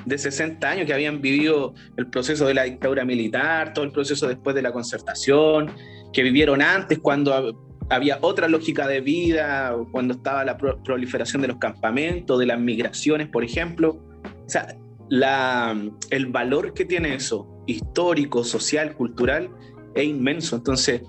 de 0.08 0.18
60 0.18 0.68
años 0.68 0.88
que 0.88 0.94
habían 0.94 1.22
vivido 1.22 1.76
el 1.98 2.10
proceso 2.10 2.48
de 2.48 2.56
la 2.56 2.64
dictadura 2.64 3.06
militar, 3.06 3.74
todo 3.74 3.86
el 3.86 3.92
proceso 3.92 4.28
después 4.28 4.56
de 4.56 4.64
la 4.64 4.72
concertación, 4.72 5.72
que 6.12 6.24
vivieron 6.24 6.64
antes 6.64 6.98
cuando 6.98 7.67
había 7.90 8.20
otra 8.22 8.48
lógica 8.48 8.88
de 8.88 9.02
vida 9.02 9.76
cuando 9.92 10.16
estaba 10.16 10.44
la 10.44 10.58
proliferación 10.58 11.42
de 11.42 11.50
los 11.50 11.58
campamentos, 11.58 12.40
de 12.40 12.46
las 12.46 12.60
migraciones, 12.60 13.28
por 13.28 13.44
ejemplo. 13.44 14.00
O 14.46 14.50
sea, 14.50 14.76
la, 15.10 15.76
el 16.10 16.26
valor 16.28 16.74
que 16.74 16.86
tiene 16.86 17.16
eso, 17.16 17.48
histórico, 17.66 18.44
social, 18.44 18.94
cultural, 18.94 19.50
es 19.96 20.06
inmenso. 20.06 20.58
Entonces, 20.58 21.02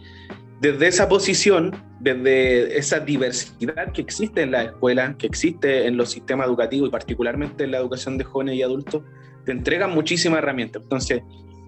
desde 0.60 0.86
esa 0.88 1.08
posición, 1.08 1.74
desde 2.00 2.78
esa 2.78 3.00
diversidad 3.00 3.92
que 3.92 4.00
existe 4.00 4.42
en 4.42 4.52
la 4.52 4.62
escuela, 4.64 5.16
que 5.18 5.26
existe 5.26 5.86
en 5.86 5.96
los 5.96 6.10
sistemas 6.10 6.46
educativos 6.46 6.88
y 6.88 6.92
particularmente 6.92 7.64
en 7.64 7.72
la 7.72 7.78
educación 7.78 8.18
de 8.18 8.24
jóvenes 8.24 8.56
y 8.56 8.62
adultos, 8.62 9.02
te 9.44 9.52
entregan 9.52 9.92
muchísimas 9.92 10.38
herramientas. 10.38 10.82
Entonces, 10.82 11.22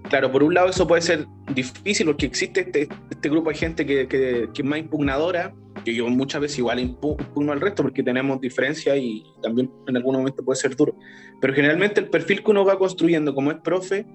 claro, 0.09 0.31
por 0.33 0.43
un 0.43 0.55
lado 0.55 0.69
eso 0.69 0.87
puede 0.87 1.03
ser 1.03 1.27
difícil 1.55 2.07
porque 2.07 2.27
existe 2.27 2.61
este, 2.61 2.89
este 3.11 3.29
grupo 3.29 3.51
de 3.51 3.57
gente 3.57 3.87
que, 3.87 4.09
que, 4.09 4.49
que, 4.53 4.63
es 4.63 4.65
más 4.65 4.79
impugnadora, 4.79 5.55
que 5.85 5.95
yo 5.95 6.09
muchas 6.09 6.41
veces 6.41 6.59
igual 6.59 6.81
impugno 6.81 7.53
al 7.53 7.61
resto 7.61 7.83
porque 7.83 8.03
tenemos 8.03 8.41
diferencias 8.41 8.97
y 8.99 9.25
también 9.43 9.71
en 9.87 9.97
algún 9.97 10.17
momento 10.17 10.45
puede 10.45 10.61
ser 10.61 10.77
duro. 10.77 10.97
Pero 11.41 11.55
generalmente 11.55 12.01
el 12.01 12.09
perfil 12.09 12.43
que 12.43 12.51
uno 12.51 12.65
va 12.65 12.79
construyendo 12.79 13.35
como 13.35 13.51
es 13.51 13.59
profe 13.59 14.07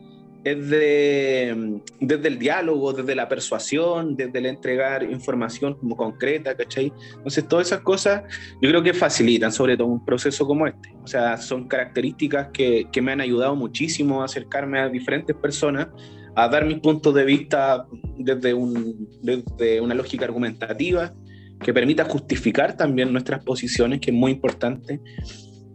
es 0.45 0.69
de, 0.69 1.81
desde 1.99 2.27
el 2.27 2.37
diálogo, 2.37 2.93
desde 2.93 3.15
la 3.15 3.27
persuasión, 3.27 4.15
desde 4.15 4.37
el 4.37 4.45
entregar 4.45 5.01
información 5.03 5.73
como 5.73 5.97
concreta, 5.97 6.55
¿cachai? 6.55 6.93
Entonces, 7.17 7.47
todas 7.47 7.65
esas 7.65 7.79
cosas 7.79 8.21
yo 8.61 8.69
creo 8.69 8.83
que 8.83 8.93
facilitan 8.93 9.51
sobre 9.51 9.75
todo 9.75 9.87
un 9.87 10.05
proceso 10.05 10.45
como 10.45 10.67
este. 10.67 10.95
O 11.03 11.07
sea, 11.07 11.37
son 11.37 11.67
características 11.67 12.49
que, 12.53 12.87
que 12.91 13.01
me 13.01 13.11
han 13.11 13.21
ayudado 13.21 13.55
muchísimo 13.55 14.21
a 14.21 14.25
acercarme 14.25 14.79
a 14.79 14.87
diferentes 14.87 15.35
personas, 15.35 15.87
a 16.35 16.47
dar 16.47 16.63
mis 16.63 16.77
puntos 16.77 17.15
de 17.15 17.25
vista 17.25 17.87
desde, 18.15 18.53
un, 18.53 19.09
desde 19.23 19.81
una 19.81 19.95
lógica 19.95 20.25
argumentativa 20.25 21.11
que 21.59 21.73
permita 21.73 22.05
justificar 22.05 22.77
también 22.77 23.11
nuestras 23.11 23.43
posiciones, 23.43 23.99
que 23.99 24.11
es 24.11 24.15
muy 24.15 24.33
importante, 24.33 25.01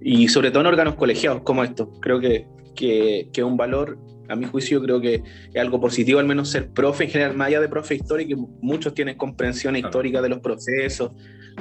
y 0.00 0.28
sobre 0.28 0.52
todo 0.52 0.60
en 0.60 0.68
órganos 0.68 0.94
colegiados 0.94 1.42
como 1.42 1.64
estos. 1.64 1.88
Creo 2.00 2.20
que, 2.20 2.46
que, 2.76 3.30
que 3.32 3.40
es 3.40 3.44
un 3.44 3.56
valor 3.56 3.98
a 4.30 4.36
mi 4.36 4.46
juicio 4.46 4.80
creo 4.80 5.00
que 5.00 5.22
es 5.52 5.60
algo 5.60 5.80
positivo 5.80 6.20
al 6.20 6.26
menos 6.26 6.48
ser 6.50 6.70
profe 6.70 7.04
en 7.04 7.10
general, 7.10 7.36
más 7.36 7.48
allá 7.48 7.60
de 7.60 7.68
profe 7.68 7.96
histórico, 7.96 8.48
muchos 8.60 8.94
tienen 8.94 9.16
comprensión 9.16 9.76
histórica 9.76 10.22
de 10.22 10.28
los 10.28 10.40
procesos, 10.40 11.12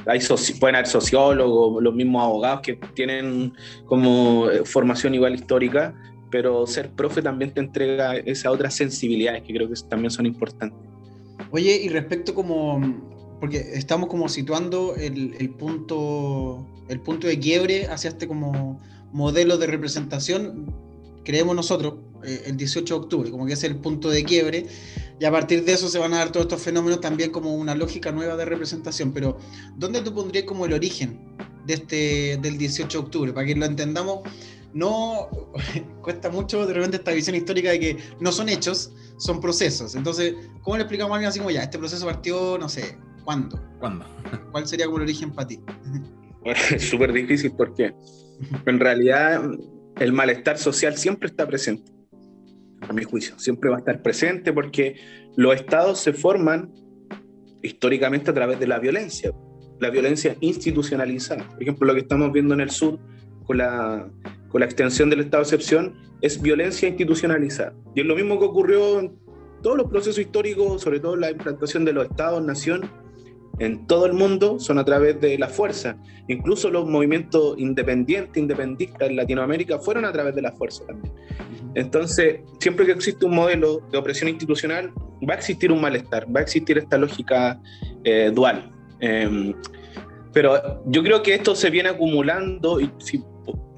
hay 0.06 0.20
pueden 0.60 0.76
haber 0.76 0.88
sociólogos, 0.88 1.84
los 1.84 1.94
mismos 1.94 2.24
abogados 2.24 2.62
que 2.62 2.80
tienen 2.94 3.54
como 3.86 4.50
eh, 4.50 4.64
formación 4.66 5.16
igual 5.16 5.36
histórica, 5.36 5.94
pero 6.32 6.68
ser 6.68 6.92
profe 6.92 7.22
también 7.22 7.52
te 7.54 7.60
entrega 7.60 8.16
esas 8.18 8.54
otras 8.54 8.76
sensibilidades 8.76 9.44
que 9.44 9.54
creo 9.54 9.68
que 9.68 9.76
también 9.90 10.12
son 10.12 10.26
importantes. 10.26 10.78
Oye, 11.52 11.82
y 11.84 11.90
respecto 11.90 12.36
como, 12.36 12.80
porque 13.40 13.58
estamos 13.74 14.10
como 14.10 14.30
situando 14.30 14.96
el, 14.96 15.34
el, 15.40 15.50
punto, 15.52 16.68
el 16.88 17.00
punto 17.02 17.28
de 17.28 17.40
quiebre 17.40 17.88
hacia 17.88 18.10
este 18.10 18.28
como 18.28 18.80
modelo 19.12 19.58
de 19.58 19.68
representación, 19.68 20.72
creemos 21.24 21.56
nosotros, 21.56 21.96
eh, 22.24 22.44
el 22.46 22.58
18 22.58 22.94
de 22.94 23.00
octubre, 23.00 23.32
como 23.32 23.46
que 23.46 23.54
es 23.54 23.64
el 23.64 23.78
punto 23.78 24.10
de 24.10 24.24
quiebre, 24.24 24.66
y 25.20 25.26
a 25.26 25.32
partir 25.32 25.66
de 25.66 25.74
eso 25.74 25.90
se 25.90 26.00
van 26.00 26.14
a 26.14 26.20
dar 26.20 26.32
todos 26.32 26.46
estos 26.46 26.62
fenómenos 26.62 27.02
también 27.02 27.32
como 27.32 27.54
una 27.56 27.76
lógica 27.76 28.12
nueva 28.12 28.36
de 28.38 28.46
representación. 28.46 29.12
Pero, 29.12 29.38
¿dónde 29.76 30.02
tú 30.02 30.14
pondrías 30.14 30.46
como 30.46 30.66
el 30.66 30.74
origen 30.74 31.20
de 31.66 31.74
este, 31.74 32.40
del 32.42 32.58
18 32.58 32.98
de 32.98 33.06
octubre? 33.06 33.34
Para 33.34 33.46
que 33.46 33.56
lo 33.56 33.66
entendamos, 33.66 34.22
no 34.74 35.30
cuesta 36.02 36.30
mucho 36.30 36.66
de 36.66 36.74
repente 36.74 36.98
esta 36.98 37.12
visión 37.12 37.36
histórica 37.36 37.72
de 37.72 37.80
que 37.80 37.98
no 38.20 38.32
son 38.32 38.50
hechos, 38.50 38.92
son 39.18 39.42
procesos. 39.42 39.96
Entonces, 39.96 40.36
¿cómo 40.62 40.78
le 40.78 40.84
explicamos 40.84 41.12
a 41.12 41.16
alguien 41.16 41.30
así 41.30 41.40
como 41.40 41.52
ya, 41.52 41.64
este 41.64 41.78
proceso 41.78 42.06
partió, 42.06 42.58
no 42.58 42.70
sé, 42.70 42.98
¿cuándo? 43.26 43.62
¿Cuándo? 43.80 44.06
¿Cuál 44.52 44.68
sería 44.68 44.86
como 44.86 44.98
el 44.98 45.04
origen 45.04 45.32
para 45.32 45.48
ti? 45.48 45.60
es 46.46 46.90
súper 46.90 47.12
difícil 47.12 47.52
porque 47.52 47.94
en 48.66 48.80
realidad 48.80 49.44
el 49.98 50.14
malestar 50.14 50.58
social 50.58 50.98
siempre 50.98 51.28
está 51.28 51.46
presente 51.46 51.99
a 52.90 52.94
mi 52.94 53.04
juicio. 53.04 53.38
Siempre 53.38 53.70
va 53.70 53.78
a 53.78 53.80
estar 53.80 54.02
presente 54.02 54.52
porque 54.52 54.96
los 55.36 55.56
estados 55.56 56.00
se 56.00 56.14
forman 56.14 56.74
históricamente 57.62 58.32
a 58.32 58.34
través 58.34 58.60
de 58.60 58.68
la 58.68 58.80
violencia, 58.80 59.32
la 59.80 59.90
violencia 59.90 60.36
institucionalizada. 60.40 61.48
Por 61.50 61.62
ejemplo, 61.62 61.88
lo 61.88 61.94
que 61.94 62.02
estamos 62.02 62.32
viendo 62.32 62.54
en 62.54 62.62
el 62.62 62.72
sur 62.72 63.00
con 63.46 63.58
la, 63.58 64.10
con 64.50 64.60
la 64.60 64.66
extensión 64.66 65.10
del 65.10 65.22
estado 65.22 65.44
de 65.44 65.48
excepción 65.48 65.96
es 66.22 66.42
violencia 66.42 66.90
institucionalizada. 66.90 67.74
Y 67.96 68.02
es 68.02 68.06
lo 68.06 68.16
mismo 68.16 68.40
que 68.40 68.46
ocurrió 68.46 69.00
en 69.00 69.18
todos 69.62 69.78
los 69.78 69.90
procesos 69.90 70.20
históricos, 70.20 70.82
sobre 70.82 71.00
todo 71.00 71.16
la 71.16 71.32
implantación 71.32 71.86
de 71.86 71.94
los 71.94 72.06
estados, 72.06 72.44
nación, 72.44 72.90
en 73.60 73.86
todo 73.88 74.06
el 74.06 74.14
mundo 74.14 74.60
son 74.60 74.80
a 74.80 74.86
través 74.86 75.20
de 75.22 75.38
la 75.38 75.48
fuerza. 75.48 75.98
Incluso 76.28 76.70
los 76.70 76.88
movimientos 76.88 77.58
independientes, 77.58 78.38
independistas 78.38 79.10
en 79.10 79.16
Latinoamérica 79.16 79.80
fueron 79.80 80.06
a 80.06 80.12
través 80.12 80.36
de 80.36 80.42
la 80.42 80.52
fuerza 80.52 80.86
también. 80.86 81.14
Entonces, 81.76 82.42
siempre 82.60 82.86
que 82.86 82.94
existe 82.94 83.26
un 83.26 83.36
modelo 83.36 83.82
de 83.92 83.98
opresión 83.98 84.30
institucional, 84.30 84.92
va 85.28 85.34
a 85.34 85.38
existir 85.38 85.72
un 85.72 85.82
malestar, 85.82 86.26
va 86.34 86.40
a 86.40 86.44
existir 86.44 86.78
esta 86.78 86.98
lógica 86.98 87.60
eh, 88.04 88.32
dual. 88.34 88.72
Eh, 89.02 89.54
Pero 90.34 90.82
yo 90.86 91.04
creo 91.04 91.22
que 91.24 91.34
esto 91.34 91.56
se 91.56 91.70
viene 91.70 91.90
acumulando 91.90 92.80
y 92.80 92.92
si 93.00 93.24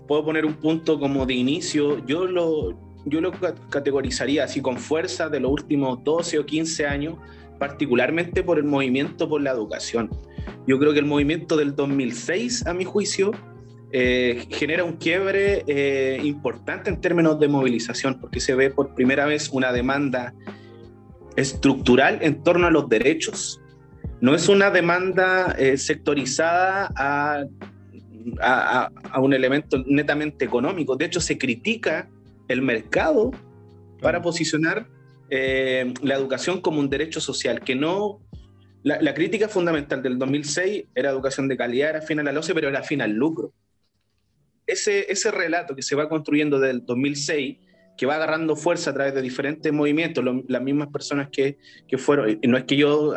puedo 0.08 0.26
poner 0.26 0.46
un 0.46 0.56
punto 0.56 1.00
como 1.00 1.26
de 1.26 1.34
inicio, 1.34 2.06
yo 2.06 2.26
lo, 2.26 2.78
yo 3.06 3.22
lo 3.22 3.32
categorizaría 3.70 4.44
así 4.44 4.62
con 4.62 4.78
fuerza 4.78 5.30
de 5.30 5.40
los 5.40 5.52
últimos 5.52 6.04
12 6.04 6.40
o 6.40 6.46
15 6.46 6.86
años, 6.86 7.16
particularmente 7.62 8.41
por 8.41 8.58
el 8.58 8.63
movimiento 8.63 9.30
por 9.30 9.39
la 9.39 9.51
educación. 9.51 10.10
Yo 10.65 10.80
creo 10.80 10.94
que 10.94 10.98
el 10.98 11.06
movimiento 11.06 11.56
del 11.56 11.75
2006, 11.75 12.65
a 12.65 12.74
mi 12.74 12.86
juicio, 12.86 13.30
eh, 13.91 14.48
genera 14.50 14.84
un 14.84 14.94
quiebre 14.94 15.63
eh, 15.68 16.20
importante 16.24 16.89
en 16.89 17.00
términos 17.00 17.39
de 17.39 17.48
movilización, 17.48 18.20
porque 18.20 18.39
se 18.39 18.56
ve 18.56 18.72
por 18.72 18.96
primera 18.96 19.27
vez 19.27 19.50
una 19.50 19.72
demanda 19.72 20.34
estructural 21.36 22.18
en 22.24 22.41
torno 22.41 22.65
a 22.65 22.72
los 22.72 22.89
derechos. 22.89 23.62
No 24.22 24.34
es 24.34 24.50
una 24.50 24.72
demanda 24.72 25.56
eh, 25.60 25.77
sectorizada 25.77 26.91
a, 26.96 27.44
a, 28.41 29.20
un 29.20 29.36
elemento 29.36 29.84
netamente 29.86 30.46
económico. 30.46 30.96
De 30.96 31.06
hecho, 31.06 31.22
se 31.22 31.38
critica 31.38 32.10
el 32.48 32.63
mercado 32.63 33.30
para 34.01 34.20
posicionar 34.24 34.88
la 35.32 36.16
educación 36.16 36.60
como 36.62 36.80
un 36.80 36.90
derecho 36.90 37.22
social, 37.22 37.62
que 37.62 37.76
no 37.76 38.22
la, 38.84 39.14
crítica 39.14 39.48
fundamental 39.48 40.02
del 40.02 40.18
2006 40.18 40.86
era 40.96 41.12
educación 41.12 41.48
de 41.48 41.58
calidad, 41.58 41.90
era 41.92 42.02
fin 42.02 42.20
al 42.20 42.42
pero 42.54 42.70
era 42.70 42.84
fin 42.84 43.02
al 43.02 43.12
lucro. 43.12 43.54
Ese, 44.66 45.12
ese 45.12 45.32
relato 45.32 45.76
que 45.76 45.82
se 45.82 45.96
va 45.96 46.10
construyendo 46.10 46.60
desde 46.60 46.72
el 46.72 46.86
2006, 46.86 47.58
que 47.98 48.06
va 48.06 48.16
agarrando 48.16 48.56
fuerza 48.56 48.90
a 48.90 48.94
través 48.94 49.14
de 49.14 49.22
diferentes 49.22 49.72
movimientos, 49.72 50.24
las 50.48 50.62
mismas 50.62 50.88
personas 50.88 51.30
que, 51.30 51.58
que 51.88 51.98
fueron, 51.98 52.40
no 52.44 52.58
es 52.58 52.64
que 52.64 52.78
yo 52.78 53.14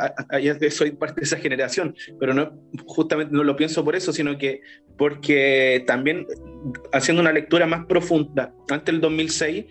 soy 0.71 0.91
parte 0.93 1.21
de 1.21 1.25
esa 1.25 1.39
generación, 1.39 1.95
pero 2.21 2.35
no, 2.35 2.53
justamente 2.85 3.35
no 3.35 3.45
lo 3.45 3.57
pienso 3.57 3.85
por 3.85 3.97
eso, 3.97 4.13
sino 4.13 4.37
que 4.37 4.61
porque 4.99 5.85
también 5.87 6.27
haciendo 6.93 7.23
una 7.23 7.33
lectura 7.33 7.67
más 7.67 7.87
profunda, 7.87 8.53
antes 8.69 8.93
del 8.93 9.01
2006, 9.01 9.65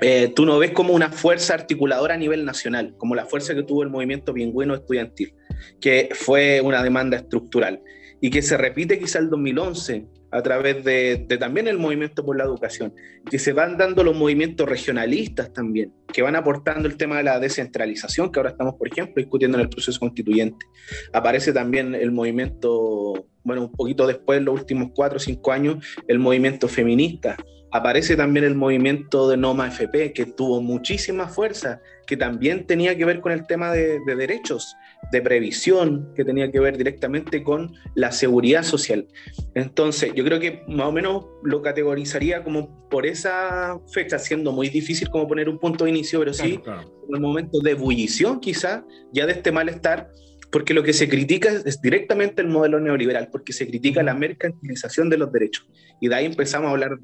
eh, 0.00 0.32
tú 0.34 0.46
no 0.46 0.58
ves 0.58 0.70
como 0.70 0.94
una 0.94 1.10
fuerza 1.10 1.54
articuladora 1.54 2.14
a 2.14 2.18
nivel 2.18 2.44
nacional, 2.44 2.94
como 2.98 3.14
la 3.14 3.26
fuerza 3.26 3.54
que 3.54 3.62
tuvo 3.62 3.82
el 3.82 3.90
movimiento 3.90 4.32
pingüino 4.32 4.74
estudiantil, 4.74 5.34
que 5.80 6.10
fue 6.12 6.60
una 6.60 6.82
demanda 6.82 7.16
estructural 7.16 7.80
y 8.20 8.30
que 8.30 8.42
se 8.42 8.56
repite 8.56 8.98
quizá 8.98 9.18
el 9.18 9.30
2011 9.30 10.06
a 10.30 10.42
través 10.42 10.84
de, 10.84 11.26
también 11.40 11.68
el 11.68 11.78
movimiento 11.78 12.24
por 12.24 12.36
la 12.36 12.44
educación, 12.44 12.92
que 13.30 13.38
se 13.38 13.52
van 13.52 13.78
dando 13.78 14.04
los 14.04 14.14
movimientos 14.14 14.68
regionalistas 14.68 15.52
también, 15.52 15.92
que 16.12 16.22
van 16.22 16.36
aportando 16.36 16.86
el 16.86 16.96
tema 16.96 17.16
de 17.16 17.22
la 17.22 17.40
descentralización, 17.40 18.30
que 18.30 18.38
ahora 18.38 18.50
estamos, 18.50 18.74
por 18.74 18.88
ejemplo, 18.88 19.14
discutiendo 19.16 19.56
en 19.56 19.62
el 19.62 19.70
proceso 19.70 19.98
constituyente. 19.98 20.66
Aparece 21.12 21.52
también 21.52 21.94
el 21.94 22.12
movimiento, 22.12 23.26
bueno, 23.42 23.62
un 23.62 23.72
poquito 23.72 24.06
después, 24.06 24.42
los 24.42 24.60
últimos 24.60 24.90
cuatro 24.94 25.16
o 25.16 25.20
cinco 25.20 25.50
años, 25.50 25.84
el 26.06 26.18
movimiento 26.18 26.68
feminista, 26.68 27.36
Aparece 27.70 28.16
también 28.16 28.46
el 28.46 28.54
movimiento 28.54 29.28
de 29.28 29.36
Noma 29.36 29.68
FP, 29.68 30.12
que 30.14 30.24
tuvo 30.24 30.62
muchísima 30.62 31.28
fuerza, 31.28 31.82
que 32.06 32.16
también 32.16 32.66
tenía 32.66 32.96
que 32.96 33.04
ver 33.04 33.20
con 33.20 33.30
el 33.30 33.46
tema 33.46 33.72
de, 33.72 34.00
derechos, 34.06 34.74
de 35.12 35.20
previsión, 35.20 36.10
que 36.14 36.24
tenía 36.24 36.50
que 36.50 36.60
ver 36.60 36.78
directamente 36.78 37.42
con 37.42 37.74
la 37.94 38.10
seguridad 38.10 38.62
social. 38.62 39.06
Entonces, 39.54 40.12
yo 40.14 40.24
creo 40.24 40.40
que 40.40 40.62
más 40.66 40.86
o 40.86 40.92
menos 40.92 41.26
lo 41.42 41.60
categorizaría 41.60 42.42
como 42.42 42.88
por 42.88 43.04
esa 43.04 43.78
fecha, 43.92 44.18
siendo 44.18 44.50
muy 44.52 44.70
difícil 44.70 45.10
como 45.10 45.28
poner 45.28 45.50
un 45.50 45.58
punto 45.58 45.84
de 45.84 45.90
inicio, 45.90 46.20
pero 46.20 46.32
sí, 46.32 46.60
en 46.64 47.14
un 47.14 47.20
momento 47.20 47.60
de 47.60 47.72
ebullición 47.72 48.40
quizá, 48.40 48.84
ya 49.12 49.26
de 49.26 49.32
este 49.32 49.52
malestar, 49.52 50.10
porque 50.50 50.74
lo 50.74 50.82
que 50.82 50.92
se 50.92 51.08
critica 51.08 51.50
es 51.50 51.80
directamente 51.82 52.40
el 52.40 52.48
modelo 52.48 52.80
neoliberal, 52.80 53.28
porque 53.30 53.52
se 53.52 53.66
critica 53.66 54.02
la 54.02 54.14
mercantilización 54.14 55.10
de 55.10 55.18
los 55.18 55.32
derechos. 55.32 55.68
Y 56.00 56.08
de 56.08 56.14
ahí 56.14 56.26
empezamos 56.26 56.68
a 56.68 56.70
hablar 56.70 56.98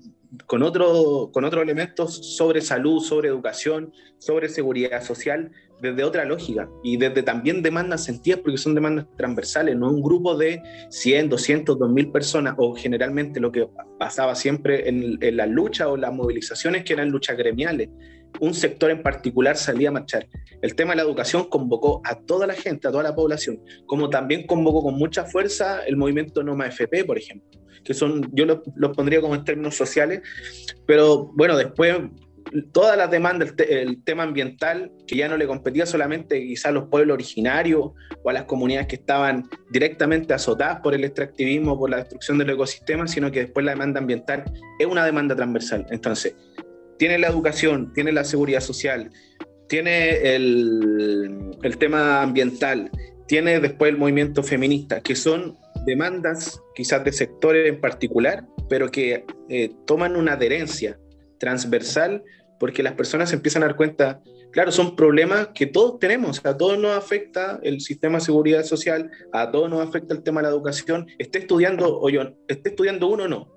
con, 0.46 0.62
otro, 0.62 1.30
con 1.32 1.44
otros 1.44 1.62
elementos 1.62 2.36
sobre 2.36 2.60
salud, 2.60 3.02
sobre 3.02 3.28
educación, 3.28 3.92
sobre 4.18 4.48
seguridad 4.48 5.02
social, 5.02 5.50
desde 5.80 6.04
otra 6.04 6.24
lógica 6.24 6.68
y 6.82 6.96
desde 6.96 7.22
también 7.22 7.62
demandas 7.62 8.04
sentidas, 8.04 8.40
porque 8.40 8.56
son 8.56 8.74
demandas 8.74 9.06
transversales, 9.18 9.76
no 9.76 9.90
un 9.90 10.02
grupo 10.02 10.36
de 10.36 10.62
100, 10.88 11.28
200, 11.28 11.78
2000 11.78 12.10
personas, 12.10 12.54
o 12.56 12.74
generalmente 12.74 13.40
lo 13.40 13.52
que 13.52 13.68
pasaba 13.98 14.34
siempre 14.34 14.88
en, 14.88 15.18
en 15.20 15.36
las 15.36 15.50
luchas 15.50 15.88
o 15.88 15.96
las 15.96 16.12
movilizaciones 16.12 16.84
que 16.84 16.94
eran 16.94 17.10
luchas 17.10 17.36
gremiales 17.36 17.90
un 18.40 18.54
sector 18.54 18.90
en 18.90 19.02
particular 19.02 19.56
salía 19.56 19.88
a 19.88 19.92
marchar. 19.92 20.26
El 20.62 20.74
tema 20.74 20.92
de 20.92 20.96
la 20.96 21.02
educación 21.02 21.48
convocó 21.48 22.00
a 22.04 22.16
toda 22.20 22.46
la 22.46 22.54
gente, 22.54 22.88
a 22.88 22.90
toda 22.90 23.02
la 23.02 23.14
población, 23.14 23.60
como 23.86 24.10
también 24.10 24.46
convocó 24.46 24.82
con 24.82 24.94
mucha 24.94 25.24
fuerza 25.24 25.84
el 25.86 25.96
movimiento 25.96 26.42
Noma 26.42 26.66
FP, 26.66 27.04
por 27.04 27.18
ejemplo, 27.18 27.60
que 27.84 27.94
son, 27.94 28.30
yo 28.32 28.46
los 28.46 28.60
lo 28.74 28.92
pondría 28.92 29.20
como 29.20 29.34
en 29.34 29.44
términos 29.44 29.76
sociales, 29.76 30.22
pero 30.86 31.30
bueno, 31.34 31.56
después 31.56 31.96
todas 32.72 32.96
las 32.96 33.10
demandas, 33.10 33.54
el, 33.68 34.02
tema 34.02 34.22
ambiental, 34.22 34.92
que 35.06 35.16
ya 35.16 35.28
no 35.28 35.36
le 35.36 35.46
competía 35.46 35.86
solamente 35.86 36.40
quizás 36.40 36.66
a 36.66 36.70
los 36.72 36.88
pueblos 36.88 37.14
originarios 37.14 37.92
o 38.22 38.30
a 38.30 38.32
las 38.32 38.44
comunidades 38.44 38.86
que 38.86 38.96
estaban 38.96 39.48
directamente 39.70 40.34
azotadas 40.34 40.80
por 40.80 40.94
el 40.94 41.04
extractivismo, 41.04 41.78
por 41.78 41.90
la 41.90 41.98
destrucción 41.98 42.38
del 42.38 42.50
ecosistema, 42.50 43.06
sino 43.08 43.30
que 43.30 43.40
después 43.40 43.64
la 43.64 43.72
demanda 43.72 44.00
ambiental 44.00 44.44
es 44.78 44.86
una 44.86 45.04
demanda 45.04 45.34
transversal. 45.34 45.86
Entonces, 45.90 46.36
tiene 46.98 47.18
la 47.18 47.28
educación, 47.28 47.92
tiene 47.92 48.12
la 48.12 48.24
seguridad 48.24 48.60
social, 48.60 49.10
tiene 49.68 50.34
el, 50.34 51.50
el 51.62 51.78
tema 51.78 52.22
ambiental, 52.22 52.90
tiene 53.26 53.60
después 53.60 53.90
el 53.90 53.98
movimiento 53.98 54.42
feminista, 54.42 55.00
que 55.00 55.16
son 55.16 55.56
demandas 55.86 56.60
quizás 56.74 57.04
de 57.04 57.12
sectores 57.12 57.68
en 57.68 57.80
particular, 57.80 58.44
pero 58.68 58.90
que 58.90 59.24
eh, 59.48 59.72
toman 59.86 60.16
una 60.16 60.32
adherencia 60.32 60.98
transversal 61.38 62.22
porque 62.58 62.82
las 62.82 62.94
personas 62.94 63.32
empiezan 63.32 63.62
a 63.62 63.66
dar 63.66 63.76
cuenta, 63.76 64.22
claro, 64.52 64.72
son 64.72 64.96
problemas 64.96 65.48
que 65.54 65.66
todos 65.66 65.98
tenemos, 65.98 66.44
a 66.44 66.56
todos 66.56 66.78
nos 66.78 66.96
afecta 66.96 67.58
el 67.62 67.80
sistema 67.80 68.18
de 68.18 68.24
seguridad 68.24 68.64
social, 68.64 69.10
a 69.32 69.50
todos 69.50 69.68
nos 69.68 69.86
afecta 69.86 70.14
el 70.14 70.22
tema 70.22 70.40
de 70.40 70.48
la 70.48 70.54
educación, 70.54 71.06
esté 71.18 71.40
estudiando 71.40 72.00
o 72.00 72.08
yo, 72.08 72.22
esté 72.48 72.70
estudiando 72.70 73.08
uno 73.08 73.24
o 73.24 73.28
no 73.28 73.52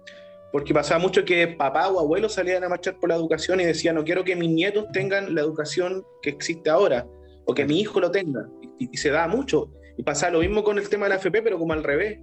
porque 0.52 0.74
pasaba 0.74 1.00
mucho 1.00 1.26
que 1.26 1.48
papá 1.48 1.90
o 1.90 2.00
abuelo 2.00 2.30
salían 2.30 2.64
a 2.64 2.70
marchar 2.70 2.98
por 3.00 3.10
la 3.10 3.16
educación 3.16 3.60
y 3.60 3.66
decían, 3.66 3.96
no 3.96 4.04
quiero 4.04 4.24
que 4.24 4.36
mis 4.36 4.50
nietos 4.50 4.86
tengan 4.94 5.36
la 5.36 5.42
educación 5.42 6.04
que 6.22 6.30
existe 6.30 6.70
ahora, 6.70 7.06
o 7.46 7.54
que 7.54 7.66
mi 7.66 7.80
hijo 7.80 8.00
lo 8.00 8.12
tenga, 8.12 8.48
y, 8.80 8.96
se 8.98 9.10
da 9.10 9.28
mucho. 9.28 9.72
Y 9.98 10.04
pasa 10.04 10.30
lo 10.30 10.40
mismo 10.40 10.64
con 10.64 10.78
el 10.78 10.88
tema 10.90 11.06
de 11.06 11.10
la 11.10 11.16
FP, 11.16 11.42
pero 11.42 11.58
como 11.58 11.74
al 11.74 11.84
revés. 11.84 12.20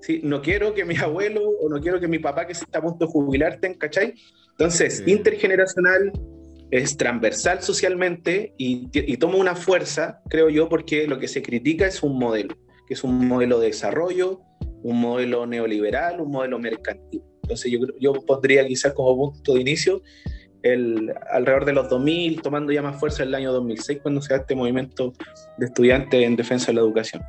¿sí? 0.00 0.20
No 0.22 0.42
quiero 0.42 0.74
que 0.74 0.84
mi 0.84 0.96
abuelo 0.96 1.42
o 1.48 1.68
no 1.68 1.80
quiero 1.80 2.00
que 2.00 2.08
mi 2.08 2.18
papá 2.18 2.46
que 2.46 2.54
se 2.54 2.64
está 2.64 2.78
a 2.78 2.82
punto 2.82 3.06
de 3.06 3.12
jubilar 3.12 3.58
tenga, 3.60 3.78
¿cachai? 3.78 4.14
Entonces, 4.50 5.02
intergeneracional, 5.06 6.12
es 6.70 6.96
transversal 6.96 7.62
socialmente 7.62 8.54
y, 8.56 8.88
y 8.92 9.16
toma 9.18 9.36
una 9.36 9.54
fuerza, 9.54 10.20
creo 10.28 10.48
yo, 10.48 10.68
porque 10.68 11.06
lo 11.06 11.18
que 11.18 11.28
se 11.28 11.42
critica 11.42 11.86
es 11.86 12.02
un 12.02 12.18
modelo, 12.18 12.54
que 12.86 12.94
es 12.94 13.04
un 13.04 13.28
modelo 13.28 13.60
de 13.60 13.66
desarrollo, 13.68 14.40
un 14.82 15.00
modelo 15.00 15.46
neoliberal, 15.46 16.20
un 16.20 16.30
modelo 16.30 16.58
mercantil. 16.58 17.22
Entonces 17.42 17.70
yo, 17.72 17.80
yo 18.00 18.12
pondría 18.12 18.66
quizás 18.66 18.92
como 18.92 19.16
punto 19.16 19.54
de 19.54 19.60
inicio 19.60 20.02
el, 20.62 21.12
alrededor 21.30 21.64
de 21.64 21.72
los 21.72 21.88
2000, 21.88 22.40
tomando 22.40 22.72
ya 22.72 22.82
más 22.82 22.98
fuerza 22.98 23.22
el 23.22 23.34
año 23.34 23.52
2006, 23.52 24.00
cuando 24.02 24.22
se 24.22 24.34
da 24.34 24.40
este 24.40 24.54
movimiento 24.54 25.12
de 25.58 25.66
estudiantes 25.66 26.22
en 26.22 26.36
defensa 26.36 26.66
de 26.68 26.74
la 26.74 26.80
educación. 26.80 27.22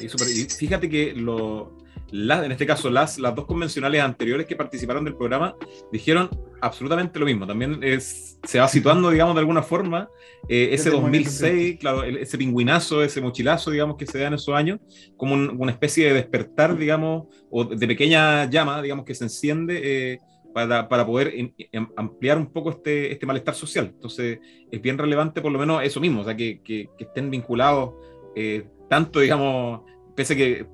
Sí, 0.00 0.08
super. 0.08 0.28
Y 0.28 0.44
fíjate 0.44 0.88
que 0.88 1.12
lo, 1.12 1.76
en 2.12 2.52
este 2.52 2.66
caso 2.66 2.88
las, 2.90 3.18
las 3.18 3.34
dos 3.34 3.46
convencionales 3.46 4.00
anteriores 4.00 4.46
que 4.46 4.56
participaron 4.56 5.04
del 5.04 5.16
programa 5.16 5.56
dijeron 5.92 6.30
absolutamente 6.60 7.18
lo 7.18 7.26
mismo. 7.26 7.46
También 7.46 7.80
es, 7.82 8.38
se 8.42 8.58
va 8.58 8.68
situando, 8.68 9.10
digamos, 9.10 9.34
de 9.34 9.40
alguna 9.40 9.62
forma, 9.62 10.08
eh, 10.48 10.70
ese 10.72 10.90
2006, 10.90 11.78
claro, 11.78 12.04
ese 12.04 12.38
pingüinazo, 12.38 13.02
ese 13.02 13.20
mochilazo, 13.20 13.70
digamos, 13.70 13.96
que 13.96 14.06
se 14.06 14.18
da 14.18 14.28
en 14.28 14.34
esos 14.34 14.54
años, 14.54 14.80
como 15.16 15.34
una 15.34 15.72
especie 15.72 16.06
de 16.06 16.14
despertar, 16.14 16.76
digamos, 16.76 17.26
o 17.50 17.64
de 17.64 17.86
pequeña 17.86 18.48
llama, 18.48 18.80
digamos, 18.82 19.04
que 19.04 19.14
se 19.14 19.24
enciende. 19.24 19.80
Eh, 19.82 20.20
para, 20.54 20.88
para, 20.88 21.04
poder 21.04 21.52
ampliar 21.96 22.38
un 22.38 22.46
poco 22.46 22.70
este, 22.70 23.12
este 23.12 23.26
malestar 23.26 23.54
social. 23.54 23.90
Entonces, 23.92 24.38
es 24.70 24.80
bien 24.80 24.96
relevante 24.96 25.42
por 25.42 25.52
lo 25.52 25.58
menos 25.58 25.82
eso 25.82 26.00
mismo, 26.00 26.22
o 26.22 26.24
sea, 26.24 26.34
que, 26.34 26.62
que, 26.62 26.88
estén 26.98 27.30
vinculados 27.30 27.92
eh, 28.34 28.66
tanto, 28.88 29.20
digamos, 29.20 29.82
pese 30.16 30.32
a 30.32 30.36
que 30.36 30.66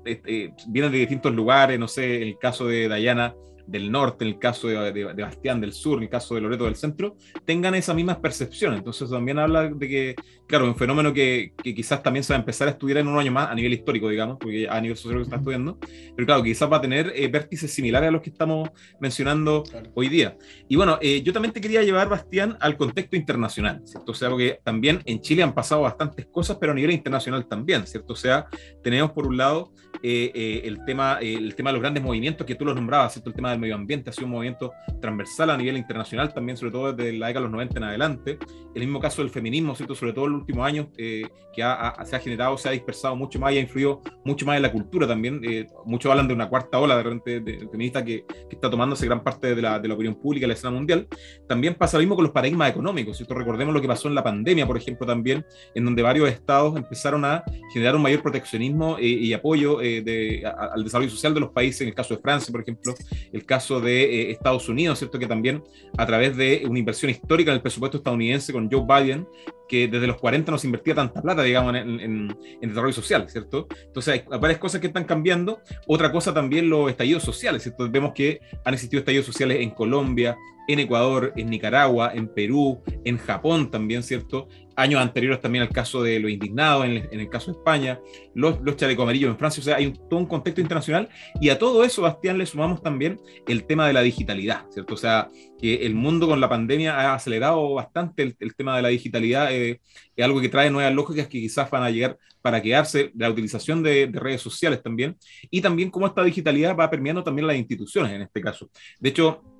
vienen 0.67 0.91
de 0.91 0.97
distintos 0.97 1.33
lugares, 1.33 1.77
no 1.77 1.87
sé, 1.87 2.23
el 2.23 2.39
caso 2.39 2.65
de 2.65 2.87
Dayana 2.87 3.35
del 3.67 3.91
norte, 3.91 4.25
en 4.25 4.31
el 4.31 4.39
caso 4.39 4.67
de, 4.67 4.91
de, 4.91 5.23
Bastián 5.23 5.61
del 5.61 5.73
sur, 5.73 5.97
en 5.97 6.03
el 6.03 6.09
caso 6.09 6.35
de 6.35 6.41
Loreto 6.41 6.65
del 6.65 6.75
centro, 6.75 7.15
tengan 7.45 7.75
esas 7.75 7.95
mismas 7.95 8.17
percepciones. 8.17 8.79
Entonces 8.79 9.09
también 9.09 9.39
habla 9.39 9.69
de 9.69 9.87
que, 9.87 10.15
claro, 10.47 10.65
un 10.65 10.75
fenómeno 10.75 11.13
que, 11.13 11.53
que, 11.63 11.73
quizás 11.73 12.03
también 12.03 12.23
se 12.23 12.33
va 12.33 12.37
a 12.37 12.39
empezar 12.39 12.67
a 12.67 12.71
estudiar 12.71 12.99
en 12.99 13.07
un 13.07 13.17
año 13.17 13.31
más 13.31 13.49
a 13.49 13.55
nivel 13.55 13.73
histórico, 13.73 14.09
digamos, 14.09 14.37
porque 14.39 14.67
a 14.69 14.79
nivel 14.81 14.97
social 14.97 15.19
se 15.19 15.23
está 15.23 15.37
estudiando, 15.37 15.77
pero 16.15 16.25
claro, 16.25 16.43
quizás 16.43 16.71
va 16.71 16.77
a 16.77 16.81
tener 16.81 17.11
eh, 17.15 17.27
vértices 17.27 17.73
similares 17.73 18.09
a 18.09 18.11
los 18.11 18.21
que 18.21 18.29
estamos 18.29 18.69
mencionando 18.99 19.63
hoy 19.93 20.09
día. 20.09 20.37
Y 20.67 20.75
bueno, 20.75 20.97
eh, 21.01 21.21
yo 21.21 21.33
también 21.33 21.53
te 21.53 21.61
quería 21.61 21.83
llevar, 21.83 22.09
Bastián, 22.09 22.57
al 22.59 22.77
contexto 22.77 23.15
internacional, 23.15 23.81
¿cierto? 23.85 24.11
O 24.11 24.15
sea, 24.15 24.29
porque 24.29 24.59
también 24.63 25.01
en 25.05 25.21
Chile 25.21 25.43
han 25.43 25.53
pasado 25.53 25.81
bastantes 25.81 26.25
cosas, 26.27 26.57
pero 26.59 26.71
a 26.71 26.75
nivel 26.75 26.91
internacional 26.91 27.47
también, 27.47 27.87
¿cierto? 27.87 28.13
O 28.13 28.17
sea, 28.17 28.45
tenemos 28.83 29.11
por 29.11 29.27
un 29.27 29.37
lado 29.37 29.71
eh, 30.01 30.61
el, 30.65 30.83
tema, 30.85 31.19
el 31.21 31.55
tema 31.55 31.69
de 31.69 31.73
los 31.73 31.81
grandes 31.81 32.03
movimientos 32.03 32.45
que 32.45 32.55
tú 32.55 32.65
los 32.65 32.75
nombrabas, 32.75 33.13
¿cierto? 33.13 33.29
El 33.29 33.35
tema 33.35 33.52
del 33.53 33.61
medio 33.61 33.75
ambiente 33.75 34.09
ha 34.09 34.13
sido 34.13 34.25
un 34.25 34.33
movimiento 34.33 34.71
transversal 35.01 35.49
a 35.49 35.57
nivel 35.57 35.77
internacional 35.77 36.33
también, 36.33 36.57
sobre 36.57 36.71
todo 36.71 36.93
desde 36.93 37.13
la 37.13 37.27
década 37.27 37.45
de 37.45 37.49
los 37.49 37.51
90 37.51 37.77
en 37.77 37.83
adelante. 37.83 38.37
El 38.75 38.81
mismo 38.81 38.99
caso 38.99 39.21
del 39.21 39.31
feminismo, 39.31 39.75
¿cierto? 39.75 39.95
Sobre 39.95 40.13
todo 40.13 40.25
en 40.25 40.31
los 40.33 40.41
últimos 40.41 40.65
años, 40.65 40.87
que 40.95 41.23
se 41.53 42.15
ha 42.15 42.19
generado, 42.19 42.57
se 42.57 42.67
ha 42.67 42.71
dispersado 42.71 43.15
mucho 43.15 43.39
más 43.39 43.53
y 43.53 43.57
ha 43.57 43.61
influido 43.61 44.01
mucho 44.25 44.45
más 44.45 44.57
en 44.57 44.63
la 44.63 44.71
cultura 44.71 45.07
también. 45.07 45.41
muchos 45.85 46.09
hablan 46.09 46.27
de 46.27 46.33
una 46.33 46.49
cuarta 46.49 46.79
ola 46.79 46.97
de 46.97 47.03
repente 47.03 47.39
de, 47.39 47.59
feminista 47.69 48.03
que, 48.03 48.25
que, 48.27 48.55
está 48.55 48.69
tomándose 48.69 49.05
gran 49.05 49.23
parte 49.23 49.53
de 49.53 49.61
la, 49.61 49.79
de 49.79 49.87
la 49.87 49.93
opinión 49.93 50.15
pública, 50.15 50.47
la 50.47 50.53
escena 50.53 50.71
mundial. 50.71 51.07
También 51.47 51.75
pasa 51.75 51.97
lo 51.97 52.01
mismo 52.01 52.15
con 52.15 52.23
los 52.23 52.33
paradigmas 52.33 52.71
económicos, 52.71 53.17
¿cierto? 53.17 53.35
Recordemos 53.35 53.73
lo 53.73 53.81
que 53.81 53.87
pasó 53.87 54.07
en 54.07 54.15
la 54.15 54.23
pandemia, 54.23 54.65
por 54.65 54.77
ejemplo, 54.77 55.05
también, 55.05 55.45
en 55.75 55.85
donde 55.85 56.01
varios 56.01 56.29
estados 56.29 56.75
empezaron 56.75 57.23
a 57.25 57.43
generar 57.71 57.95
un 57.95 58.01
mayor 58.01 58.21
proteccionismo 58.21 58.97
eh, 58.97 59.05
y 59.05 59.33
apoyo 59.33 59.81
eh, 59.81 60.01
de, 60.01 60.43
al 60.45 60.83
desarrollo 60.83 61.09
social 61.09 61.33
de 61.33 61.39
los 61.39 61.51
países, 61.51 61.81
en 61.81 61.89
el 61.89 61.95
caso 61.95 62.15
de 62.15 62.21
Francia, 62.21 62.51
por 62.51 62.61
ejemplo, 62.61 62.93
el 63.31 63.42
caso 63.45 63.79
de 63.79 64.03
eh, 64.03 64.31
Estados 64.31 64.69
Unidos, 64.69 64.99
¿cierto? 64.99 65.19
Que 65.19 65.27
también 65.27 65.63
a 65.97 66.05
través 66.05 66.35
de 66.37 66.63
una 66.67 66.79
inversión 66.79 67.09
histórica 67.09 67.51
en 67.51 67.55
el 67.55 67.61
presupuesto 67.61 67.97
estadounidense 67.97 68.53
con 68.53 68.69
Joe 68.71 68.85
Biden, 68.85 69.27
que 69.67 69.87
desde 69.87 70.07
los 70.07 70.17
40 70.17 70.51
no 70.51 70.57
se 70.57 70.67
invertía 70.67 70.95
tanta 70.95 71.21
plata, 71.21 71.43
digamos, 71.43 71.75
en, 71.75 71.99
en, 71.99 72.37
desarrollo 72.61 72.93
social, 72.93 73.29
¿cierto? 73.29 73.67
Entonces 73.85 74.13
hay 74.13 74.39
varias 74.39 74.59
cosas 74.59 74.81
que 74.81 74.87
están 74.87 75.05
cambiando. 75.05 75.61
Otra 75.87 76.11
cosa 76.11 76.33
también 76.33 76.69
los 76.69 76.89
estallidos 76.89 77.23
sociales, 77.23 77.63
¿cierto? 77.63 77.89
Vemos 77.89 78.13
que 78.13 78.39
han 78.65 78.73
existido 78.73 78.99
estallidos 78.99 79.25
sociales 79.25 79.61
en 79.61 79.71
Colombia, 79.71 80.37
en 80.67 80.79
Ecuador, 80.79 81.33
en 81.35 81.49
Nicaragua, 81.49 82.11
en 82.13 82.27
Perú, 82.27 82.81
en 83.03 83.17
Japón 83.17 83.69
también, 83.69 84.03
¿cierto? 84.03 84.47
Años 84.75 85.01
anteriores 85.01 85.41
también 85.41 85.63
al 85.63 85.69
caso 85.69 86.01
de 86.01 86.19
los 86.19 86.31
indignados, 86.31 86.85
en, 86.85 87.07
el 87.11 87.29
caso 87.29 87.51
de 87.51 87.57
España, 87.57 87.99
los, 88.33 88.59
los 88.61 88.75
chalecos 88.75 89.03
amarillos 89.03 89.29
en 89.29 89.37
Francia, 89.37 89.61
o 89.61 89.63
sea, 89.63 89.75
hay 89.75 89.93
todo 90.09 90.19
un 90.19 90.25
contexto 90.25 90.61
internacional 90.61 91.09
y 91.39 91.49
a 91.49 91.59
todo 91.59 91.83
eso, 91.83 92.01
Bastián, 92.01 92.37
le 92.37 92.45
sumamos 92.45 92.81
también 92.81 93.19
el 93.47 93.65
tema 93.65 93.87
de 93.87 93.93
la 93.93 94.01
digitalidad, 94.01 94.65
¿cierto? 94.71 94.93
O 94.93 94.97
sea, 94.97 95.29
que 95.59 95.85
el 95.85 95.95
mundo 95.95 96.27
con 96.27 96.39
la 96.39 96.49
pandemia 96.49 96.95
ha 96.95 97.13
acelerado 97.13 97.73
bastante 97.73 98.35
el, 98.39 98.55
tema 98.55 98.75
de 98.75 98.81
la 98.81 98.89
digitalidad, 98.89 99.53
eh, 99.53 99.81
es 100.15 100.25
algo 100.25 100.41
que 100.41 100.49
trae 100.49 100.69
nuevas 100.69 100.93
lógicas 100.93 101.27
que 101.27 101.39
quizás 101.39 101.69
van 101.69 101.83
a 101.83 101.91
llegar 101.91 102.17
para 102.41 102.61
quedarse, 102.61 103.11
la 103.15 103.29
utilización 103.29 103.83
de, 103.83 104.07
de 104.07 104.19
redes 104.19 104.41
sociales 104.41 104.81
también, 104.81 105.17
y 105.49 105.61
también 105.61 105.89
cómo 105.89 106.07
esta 106.07 106.23
digitalidad 106.23 106.75
va 106.75 106.89
permeando 106.89 107.23
también 107.23 107.47
las 107.47 107.55
instituciones 107.57 108.11
en 108.11 108.23
este 108.23 108.41
caso. 108.41 108.69
De 108.99 109.09
hecho, 109.09 109.52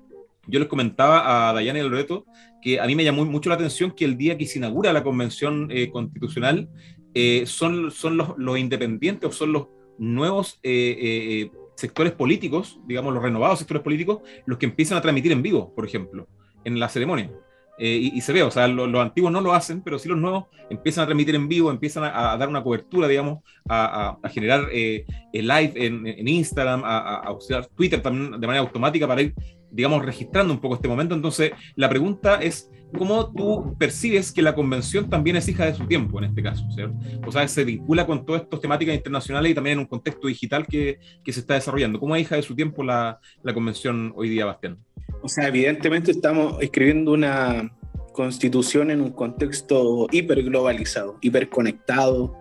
yo 0.46 0.58
les 0.58 0.68
comentaba 0.68 1.48
a 1.48 1.52
Dayana 1.52 1.78
y 1.78 1.82
Loreto 1.82 2.26
que 2.62 2.80
a 2.80 2.86
mí 2.86 2.94
me 2.94 3.04
llamó 3.04 3.24
mucho 3.24 3.48
la 3.48 3.56
atención 3.56 3.90
que 3.90 4.04
el 4.04 4.16
día 4.16 4.38
que 4.38 4.46
se 4.46 4.58
inaugura 4.58 4.92
la 4.92 5.02
convención 5.02 5.68
eh, 5.70 5.90
constitucional 5.90 6.68
eh, 7.14 7.44
son, 7.46 7.90
son 7.90 8.16
los, 8.16 8.34
los, 8.36 8.58
independientes 8.58 9.28
o 9.28 9.32
son 9.32 9.52
los 9.52 9.68
nuevos 9.98 10.58
eh, 10.62 11.50
sectores 11.76 12.12
políticos, 12.12 12.80
digamos 12.86 13.14
los 13.14 13.22
renovados 13.22 13.58
sectores 13.58 13.82
políticos, 13.82 14.20
los 14.46 14.58
que 14.58 14.66
empiezan 14.66 14.98
a 14.98 15.02
transmitir 15.02 15.32
en 15.32 15.42
vivo, 15.42 15.72
por 15.74 15.86
ejemplo, 15.86 16.28
en 16.64 16.80
la 16.80 16.88
ceremonia. 16.88 17.30
Y, 17.78 18.20
se 18.20 18.32
ve, 18.32 18.42
o 18.42 18.50
sea, 18.50 18.68
los 18.68 19.02
antiguos 19.02 19.32
no 19.32 19.40
lo 19.40 19.52
hacen, 19.52 19.82
pero 19.82 19.98
sí 19.98 20.08
los 20.08 20.18
nuevos 20.18 20.44
empiezan 20.70 21.02
a 21.02 21.06
transmitir 21.06 21.34
en 21.34 21.48
vivo, 21.48 21.70
empiezan 21.70 22.04
a, 22.04 22.36
dar 22.36 22.48
una 22.48 22.62
cobertura, 22.62 23.08
digamos, 23.08 23.40
a, 23.68 24.16
a 24.22 24.28
generar 24.28 24.68
el 24.72 25.04
live 25.32 25.72
en, 25.74 26.06
en 26.06 26.28
Instagram, 26.28 26.82
a, 26.84 27.30
usar 27.32 27.66
Twitter 27.66 28.00
también 28.00 28.40
de 28.40 28.46
manera 28.46 28.60
automática 28.60 29.06
para 29.06 29.22
ir 29.22 29.34
digamos, 29.74 30.04
registrando 30.04 30.54
un 30.54 30.60
poco 30.60 30.76
este 30.76 30.86
momento. 30.86 31.16
Entonces, 31.16 31.50
la 31.74 31.88
pregunta 31.88 32.36
es, 32.36 32.70
¿cómo 32.96 33.32
tú 33.32 33.76
percibes 33.76 34.30
que 34.30 34.40
la 34.40 34.54
convención 34.54 35.10
también 35.10 35.34
es 35.34 35.48
hija 35.48 35.66
de 35.66 35.74
su 35.74 35.84
tiempo 35.86 36.18
en 36.18 36.26
este 36.26 36.44
caso? 36.44 36.64
¿cierto? 36.70 36.96
O 37.26 37.32
sea, 37.32 37.46
se 37.48 37.64
vincula 37.64 38.06
con 38.06 38.24
todas 38.24 38.42
estas 38.42 38.60
temáticas 38.60 38.94
internacionales 38.94 39.50
y 39.50 39.54
también 39.54 39.74
en 39.74 39.80
un 39.80 39.86
contexto 39.86 40.28
digital 40.28 40.64
que, 40.66 41.00
que 41.24 41.32
se 41.32 41.40
está 41.40 41.54
desarrollando. 41.54 41.98
¿Cómo 41.98 42.14
es 42.14 42.22
hija 42.22 42.36
de 42.36 42.42
su 42.42 42.54
tiempo 42.54 42.84
la, 42.84 43.18
la 43.42 43.52
convención 43.52 44.12
hoy 44.14 44.28
día, 44.28 44.44
Bastián? 44.44 44.78
O 45.24 45.28
sea, 45.28 45.48
evidentemente 45.48 46.10
estamos 46.10 46.60
escribiendo 46.60 47.12
una 47.12 47.74
constitución 48.12 48.90
en 48.90 49.00
un 49.00 49.10
contexto 49.10 50.06
hiperglobalizado, 50.12 51.16
hiperconectado, 51.22 52.36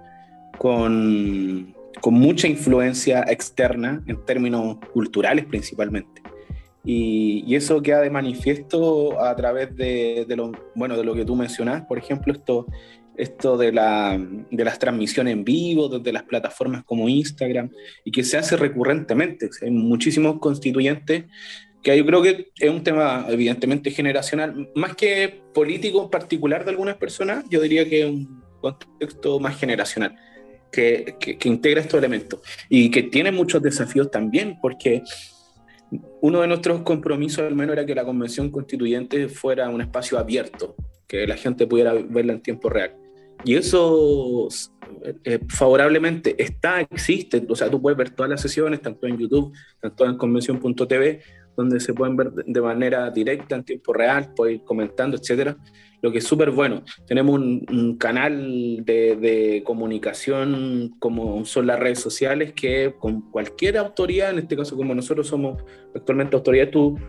con, 0.58 1.74
con 2.02 2.14
mucha 2.14 2.50
influencia 2.50 3.24
externa 3.30 4.04
en 4.06 4.26
términos 4.26 4.80
culturales 4.92 5.46
principalmente. 5.46 6.22
Y, 6.84 7.56
eso 7.56 7.82
queda 7.82 8.02
de 8.02 8.10
manifiesto 8.10 9.18
a 9.24 9.34
través 9.34 9.74
de, 9.78 10.26
lo, 10.36 10.52
bueno, 10.76 10.98
de 10.98 11.06
lo 11.06 11.16
que 11.16 11.24
tú 11.24 11.38
mencionas, 11.38 11.86
por 11.86 11.98
ejemplo, 11.98 12.34
esto, 12.34 12.68
esto 13.16 13.56
de, 13.56 13.72
la, 13.72 14.22
de 14.52 14.66
las 14.66 14.78
transmisiones 14.78 15.32
en 15.32 15.46
vivo 15.46 15.88
desde 15.88 16.12
las 16.12 16.24
plataformas 16.24 16.84
como 16.84 17.08
Instagram 17.08 17.70
y 18.04 18.12
que 18.12 18.26
se 18.26 18.36
hace 18.36 18.58
recurrentemente. 18.58 19.50
Hay 19.62 19.72
muchísimos 19.72 20.40
constituyentes 20.40 21.24
que 21.84 21.98
yo 21.98 22.06
creo 22.06 22.22
que 22.22 22.52
es 22.58 22.70
un 22.70 22.84
tema 22.84 23.26
evidentemente 23.30 23.92
generacional, 23.92 24.70
más 24.76 24.96
que 24.96 25.42
político 25.54 26.10
particular 26.10 26.64
de 26.64 26.72
algunas 26.72 26.96
personas, 26.96 27.46
yo 27.50 27.62
diría 27.62 27.88
que 27.88 28.02
es 28.02 28.06
un 28.08 28.42
contexto 28.62 29.40
más 29.40 29.58
generacional. 29.58 30.16
Que, 30.72 31.18
que, 31.20 31.38
que 31.38 31.50
integra 31.50 31.82
estos 31.82 32.00
elementos 32.00 32.40
y 32.68 32.90
que 32.90 33.04
tiene 33.04 33.32
muchos 33.32 33.62
desafíos 33.62 34.10
también, 34.10 34.58
porque 34.60 35.04
uno 36.22 36.42
de 36.42 36.48
nuestros 36.48 36.82
compromisos 36.82 37.46
al 37.46 37.56
menos 37.56 37.74
era 37.74 37.86
que 37.86 37.96
la 37.96 38.06
convención 38.06 38.50
constituyente 38.50 39.28
fuera 39.30 39.70
un 39.70 39.82
espacio 39.82 40.18
abierto, 40.18 40.76
que 41.08 41.28
la 41.28 41.38
gente 41.38 41.68
pudiera 41.68 41.94
verla 41.94 42.34
en 42.34 42.42
tiempo 42.42 42.70
real. 42.70 42.96
Y 43.46 43.56
eso 43.56 44.48
eh, 45.24 45.40
favorablemente 45.50 46.36
está, 46.42 46.82
existe, 46.82 47.46
o 47.48 47.56
sea, 47.56 47.70
tú 47.70 47.82
puedes 47.82 47.98
ver 47.98 48.12
todas 48.12 48.30
las 48.30 48.42
sesiones, 48.42 48.82
tanto 48.82 49.06
en 49.06 49.18
YouTube, 49.18 49.54
tanto 49.82 50.06
en 50.06 50.18
convención.tv, 50.18 51.22
donde 51.56 51.80
se 51.80 51.94
pueden 51.94 52.16
ver 52.16 52.32
de 52.32 52.62
manera 52.62 53.10
directa, 53.10 53.56
en 53.56 53.64
tiempo 53.64 53.94
real, 53.94 54.34
puedes 54.36 54.56
ir 54.56 54.64
comentando, 54.64 55.18
etcétera 55.18 55.58
lo 56.04 56.12
que 56.12 56.18
es 56.18 56.26
súper 56.26 56.52
bueno. 56.52 56.84
Tenemos 57.08 57.40
un, 57.40 57.96
canal 57.98 58.84
de, 58.86 59.64
comunicación 59.66 60.94
como 61.00 61.46
son 61.46 61.66
las 61.66 61.80
redes 61.80 62.00
sociales 62.00 62.52
que 62.54 62.94
con 63.00 63.32
cualquier 63.32 63.78
autoridad, 63.78 64.32
en 64.32 64.40
este 64.40 64.58
caso 64.58 64.76
como 64.76 64.94
nosotros 64.94 65.28
somos 65.28 65.64
actualmente 65.96 66.36
autoridad, 66.36 66.70
tú 66.70 67.00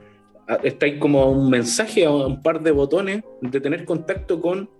ah, 0.47 0.61
está 0.63 0.87
ahí 0.87 1.01
como 1.01 1.29
un 1.29 1.51
mensaje 1.51 2.05
a 2.07 2.13
un 2.13 2.41
par 2.41 2.63
de 2.63 2.71
botones 2.71 3.25
de 3.41 3.61
tener 3.61 3.85
contacto 3.85 4.41
con 4.41 4.71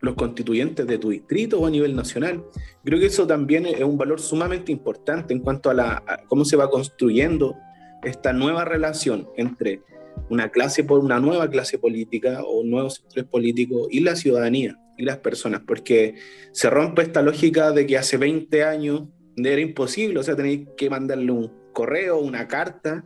los 0.00 0.14
constituyentes 0.14 0.86
de 0.86 0.96
tu 0.96 1.10
distrito 1.10 1.60
o 1.60 1.66
a 1.66 1.70
nivel 1.70 1.94
nacional. 1.94 2.42
Creo 2.82 2.98
que 2.98 3.06
eso 3.06 3.26
también 3.26 3.66
es 3.66 3.82
un 3.82 3.98
valor 3.98 4.18
sumamente 4.18 4.72
importante 4.72 5.34
en 5.34 5.40
cuanto 5.40 5.68
a, 5.68 5.74
la, 5.74 6.02
a 6.06 6.22
cómo 6.26 6.46
se 6.46 6.56
va 6.56 6.70
construyendo 6.70 7.54
esta 8.02 8.32
nueva 8.32 8.64
relación 8.64 9.28
entre 9.36 9.82
una 10.28 10.50
clase 10.50 10.84
por 10.84 11.00
una 11.00 11.20
nueva 11.20 11.48
clase 11.48 11.78
política 11.78 12.42
o 12.44 12.64
nuevos 12.64 12.94
sectores 12.94 13.24
políticos 13.24 13.88
y 13.90 14.00
la 14.00 14.16
ciudadanía 14.16 14.78
y 14.96 15.04
las 15.04 15.18
personas, 15.18 15.62
porque 15.66 16.14
se 16.52 16.70
rompe 16.70 17.02
esta 17.02 17.22
lógica 17.22 17.72
de 17.72 17.86
que 17.86 17.98
hace 17.98 18.16
20 18.16 18.64
años 18.64 19.04
era 19.36 19.60
imposible, 19.60 20.18
o 20.18 20.22
sea, 20.22 20.36
tenéis 20.36 20.68
que 20.76 20.90
mandarle 20.90 21.32
un 21.32 21.62
correo, 21.72 22.18
una 22.18 22.46
carta, 22.46 23.04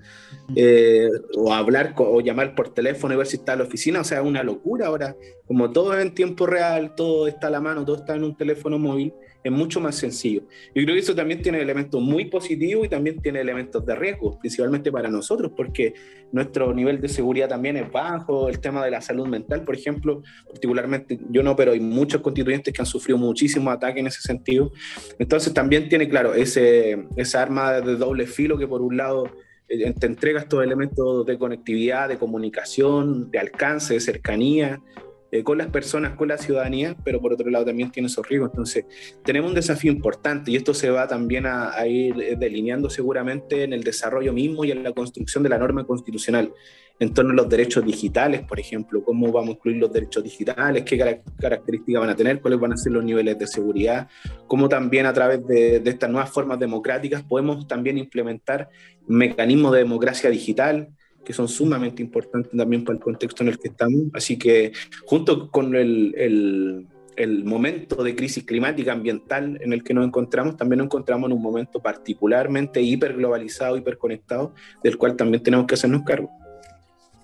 eh, 0.57 1.09
o 1.37 1.53
hablar 1.53 1.95
o 1.97 2.21
llamar 2.21 2.55
por 2.55 2.75
teléfono 2.75 3.15
y 3.15 3.17
ver 3.17 3.27
si 3.27 3.37
está 3.37 3.53
en 3.53 3.61
la 3.61 3.65
oficina, 3.65 4.01
o 4.01 4.05
sea, 4.05 4.23
una 4.23 4.43
locura 4.43 4.89
ahora, 4.89 5.17
como 5.47 5.71
todo 5.71 5.95
es 5.95 6.05
en 6.05 6.15
tiempo 6.15 6.47
real, 6.47 6.95
todo 6.97 7.29
está 7.29 7.47
a 7.47 7.51
la 7.51 7.61
mano, 7.61 7.85
todo 7.85 7.97
está 7.97 8.17
en 8.17 8.25
un 8.25 8.37
teléfono 8.37 8.79
móvil, 8.79 9.15
es 9.47 9.53
mucho 9.53 9.81
más 9.81 9.97
sencillo. 9.97 10.43
Yo 10.75 10.83
creo 10.83 10.95
que 10.95 11.01
eso 11.01 11.15
también 11.15 11.43
tiene 11.43 11.61
elementos 11.61 12.01
muy 12.01 12.27
positivos 12.27 12.87
y 12.87 12.89
también 12.89 13.21
tiene 13.21 13.41
elementos 13.41 13.85
de 13.85 13.95
riesgo, 13.95 14.39
principalmente 14.39 14.91
para 14.91 15.09
nosotros, 15.09 15.53
porque 15.57 15.95
nuestro 16.33 16.75
nivel 16.75 17.01
de 17.01 17.09
seguridad 17.09 17.49
también 17.49 17.77
es 17.77 17.91
bajo, 17.91 18.49
el 18.49 18.61
tema 18.61 18.85
de 18.85 18.91
la 18.91 19.01
salud 19.01 19.27
mental, 19.27 19.63
por 19.65 19.75
ejemplo, 19.75 20.23
particularmente 20.47 21.19
yo 21.31 21.43
no, 21.43 21.55
pero 21.55 21.73
hay 21.73 21.81
muchos 21.81 22.21
constituyentes 22.21 22.73
que 22.75 22.83
han 22.83 22.87
sufrido 22.87 23.19
muchísimos 23.19 23.73
ataques 23.73 24.01
en 24.01 24.07
ese 24.09 24.21
sentido. 24.21 24.73
Entonces 25.19 25.55
también 25.55 25.89
tiene, 25.89 26.09
claro, 26.09 26.35
ese, 26.35 27.07
esa 27.17 27.43
arma 27.43 27.81
de 27.81 27.97
doble 27.97 28.27
filo 28.27 28.59
que 28.59 28.67
por 28.67 28.83
un 28.83 28.97
lado 28.97 29.31
eh, 29.69 29.93
te 29.99 30.07
entrega 30.07 30.41
estos 30.41 30.63
elementos 30.63 31.27
de 31.27 31.39
conectividad, 31.39 32.09
de 32.09 32.19
comunicación, 32.19 33.31
de 33.31 33.39
alcance, 33.39 33.95
de 33.95 34.01
cercanía, 34.01 34.81
eh, 35.39 35.43
con 35.45 35.59
las 35.59 35.69
personas, 35.69 36.15
con 36.15 36.29
la 36.29 36.39
ciudadanía, 36.39 36.97
pero 37.05 37.21
por 37.21 37.33
otro 37.33 37.51
lado 37.51 37.65
también 37.65 37.91
tiene 37.91 38.09
esos 38.09 38.27
riesgos. 38.27 38.51
Entonces, 38.51 38.85
tenemos 39.25 39.51
un 39.51 39.55
desafío 39.55 39.93
importante 39.93 40.51
y 40.51 40.57
esto 40.57 40.75
se 40.75 40.91
va 40.91 41.07
también 41.07 41.47
a, 41.47 41.73
a 41.73 41.87
ir 41.87 42.21
eh, 42.21 42.37
delineando 42.39 42.89
seguramente 42.91 43.65
en 43.65 43.73
el 43.73 43.83
desarrollo 43.83 44.33
mismo 44.33 44.65
y 44.65 44.71
en 44.71 44.83
la 44.83 44.93
construcción 44.93 45.43
de 45.43 45.51
la 45.51 45.59
norma 45.59 45.85
constitucional 45.85 46.53
en 46.99 47.13
torno 47.13 47.33
a 47.33 47.35
los 47.35 47.49
derechos 47.49 47.85
digitales, 47.85 48.43
por 48.43 48.59
ejemplo, 48.59 49.05
cómo 49.05 49.31
vamos 49.31 49.51
a 49.51 49.53
incluir 49.53 49.77
los 49.77 49.93
derechos 49.93 50.25
digitales, 50.25 50.83
qué 50.85 51.21
características 51.39 52.01
van 52.01 52.11
a 52.11 52.17
tener, 52.17 52.41
cuáles 52.41 52.59
van 52.59 52.73
a 52.73 52.77
ser 52.77 52.93
los 52.93 53.05
niveles 53.05 53.39
de 53.39 53.47
seguridad, 53.47 54.09
cómo 54.47 54.69
también 54.69 55.05
a 55.05 55.13
través 55.13 55.47
de, 55.47 55.81
de 55.81 55.91
estas 55.91 56.09
nuevas 56.09 56.31
formas 56.31 56.59
democráticas 56.59 57.23
podemos 57.23 57.67
también 57.69 57.99
implementar 57.99 58.71
mecanismos 59.07 59.73
de 59.73 59.81
democracia 59.81 60.31
digital, 60.31 60.89
que 61.27 61.33
son 61.33 61.49
sumamente 61.49 62.01
importantes 62.01 62.57
también 62.57 62.85
para 62.85 62.97
el 62.97 63.03
contexto 63.03 63.43
en 63.43 63.49
el 63.49 63.59
que 63.59 63.69
estamos. 63.69 64.03
Así 64.15 64.39
que 64.39 64.71
junto 65.07 65.51
con 65.51 65.75
el, 65.75 66.15
el, 66.17 66.87
el, 67.17 67.45
momento 67.45 68.05
de 68.05 68.15
crisis 68.15 68.45
climática 68.45 68.93
ambiental 68.93 69.59
en 69.61 69.73
el 69.73 69.83
que 69.83 69.93
nos 69.93 70.07
encontramos, 70.07 70.57
también 70.57 70.79
nos 70.79 70.85
encontramos 70.87 71.29
en 71.29 71.37
un 71.37 71.43
momento 71.43 71.81
particularmente 71.81 72.81
hiperglobalizado, 72.81 73.77
hiperconectado, 73.77 74.55
del 74.85 74.97
cual 74.97 75.17
también 75.17 75.43
tenemos 75.43 75.67
que 75.67 75.75
hacernos 75.75 76.03
cargo. 76.05 76.31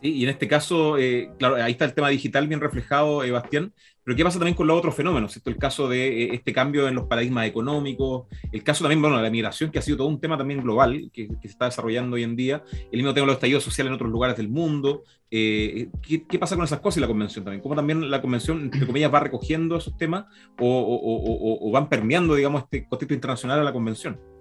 y 0.00 0.24
en 0.24 0.30
este 0.30 0.48
caso, 0.48 0.98
eh, 0.98 1.30
claro, 1.38 1.54
ahí 1.54 1.70
está 1.70 1.84
el 1.84 1.94
tema 1.94 2.08
digital 2.08 2.48
bien 2.48 2.60
reflejado, 2.60 3.22
eh, 3.22 3.30
Bastián, 3.30 3.72
pero 4.04 4.16
¿qué 4.16 4.24
pasa 4.24 4.38
también 4.38 4.56
con 4.56 4.66
los 4.66 4.76
otros 4.76 4.94
fenómenos? 4.94 5.36
Esto, 5.36 5.50
el 5.50 5.56
caso 5.56 5.88
de 5.88 6.24
eh, 6.24 6.34
este 6.34 6.52
cambio 6.52 6.88
en 6.88 6.94
los 6.94 7.04
paradigmas 7.04 7.46
económicos, 7.46 8.26
el 8.50 8.62
caso 8.64 8.82
también, 8.82 9.00
bueno, 9.00 9.16
de 9.16 9.22
la 9.22 9.30
migración, 9.30 9.70
que 9.70 9.78
ha 9.78 9.82
sido 9.82 9.98
todo 9.98 10.08
un 10.08 10.20
tema 10.20 10.36
también 10.36 10.62
global, 10.62 11.10
que, 11.12 11.28
que 11.28 11.42
se 11.42 11.48
está 11.48 11.66
desarrollando 11.66 12.16
hoy 12.16 12.24
en 12.24 12.36
día, 12.36 12.64
el 12.90 12.98
mismo 12.98 13.14
tema 13.14 13.24
de 13.24 13.26
los 13.28 13.36
estallidos 13.36 13.64
sociales 13.64 13.90
en 13.90 13.94
otros 13.94 14.10
lugares 14.10 14.36
del 14.36 14.48
mundo. 14.48 15.04
Eh, 15.30 15.88
¿qué, 16.02 16.26
¿qué, 16.26 16.38
pasa 16.38 16.56
con 16.56 16.64
esas 16.64 16.80
cosas 16.80 16.98
y 16.98 17.00
la 17.00 17.06
convención 17.06 17.44
también? 17.44 17.62
¿Cómo 17.62 17.74
también 17.74 18.10
la 18.10 18.20
convención, 18.20 18.60
entre 18.62 18.86
comillas, 18.86 19.12
va 19.12 19.20
recogiendo 19.20 19.76
esos 19.76 19.96
temas 19.96 20.26
o, 20.58 20.66
o, 20.66 20.96
o, 20.96 21.68
o 21.68 21.70
van 21.70 21.88
permeando, 21.88 22.34
digamos, 22.34 22.64
este 22.64 22.86
contexto 22.86 23.14
internacional 23.14 23.60
a 23.60 23.64
la 23.64 23.72
convención? 23.72 24.32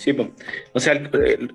Sí, 0.00 0.16
o 0.72 0.80
sea, 0.80 1.10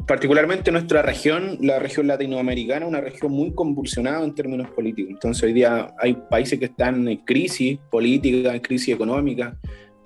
particularmente 0.05 0.71
nuestra 0.71 1.01
región, 1.01 1.57
la 1.61 1.79
región 1.79 2.05
latinoamericana, 2.05 2.85
una 2.85 3.01
región 3.01 3.31
muy 3.31 3.55
convulsionada 3.55 4.23
en 4.23 4.35
términos 4.35 4.69
políticos. 4.69 5.13
Entonces 5.13 5.41
hoy 5.45 5.53
día 5.53 5.95
hay 5.97 6.13
países 6.29 6.59
que 6.59 6.65
están 6.65 7.07
en 7.07 7.17
crisis 7.25 7.79
política, 7.89 8.53
en 8.53 8.59
crisis 8.59 8.93
económica, 8.93 9.57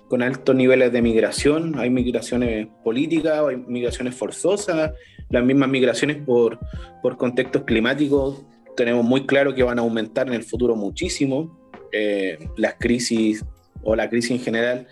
con 0.08 0.22
altos 0.22 0.56
niveles 0.56 0.90
de 0.90 1.02
migración, 1.02 1.78
hay 1.78 1.90
migraciones 1.90 2.66
políticas, 2.82 3.42
hay 3.46 3.58
migraciones 3.58 4.14
forzosas, 4.14 4.92
las 5.28 5.44
mismas 5.44 5.68
migraciones 5.68 6.16
por, 6.24 6.58
por 7.02 7.18
contextos 7.18 7.64
climáticos, 7.64 8.42
tenemos 8.74 9.04
muy 9.04 9.26
claro 9.26 9.54
que 9.54 9.62
van 9.64 9.78
a 9.78 9.82
aumentar 9.82 10.28
en 10.28 10.32
el 10.32 10.44
futuro 10.44 10.76
muchísimo. 10.76 11.60
Eh, 11.92 12.38
las 12.56 12.76
crisis 12.78 13.44
o 13.82 13.96
la 13.96 14.08
crisis 14.08 14.32
en 14.32 14.40
general 14.40 14.86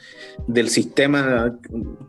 del 0.46 0.68
sistema 0.68 1.58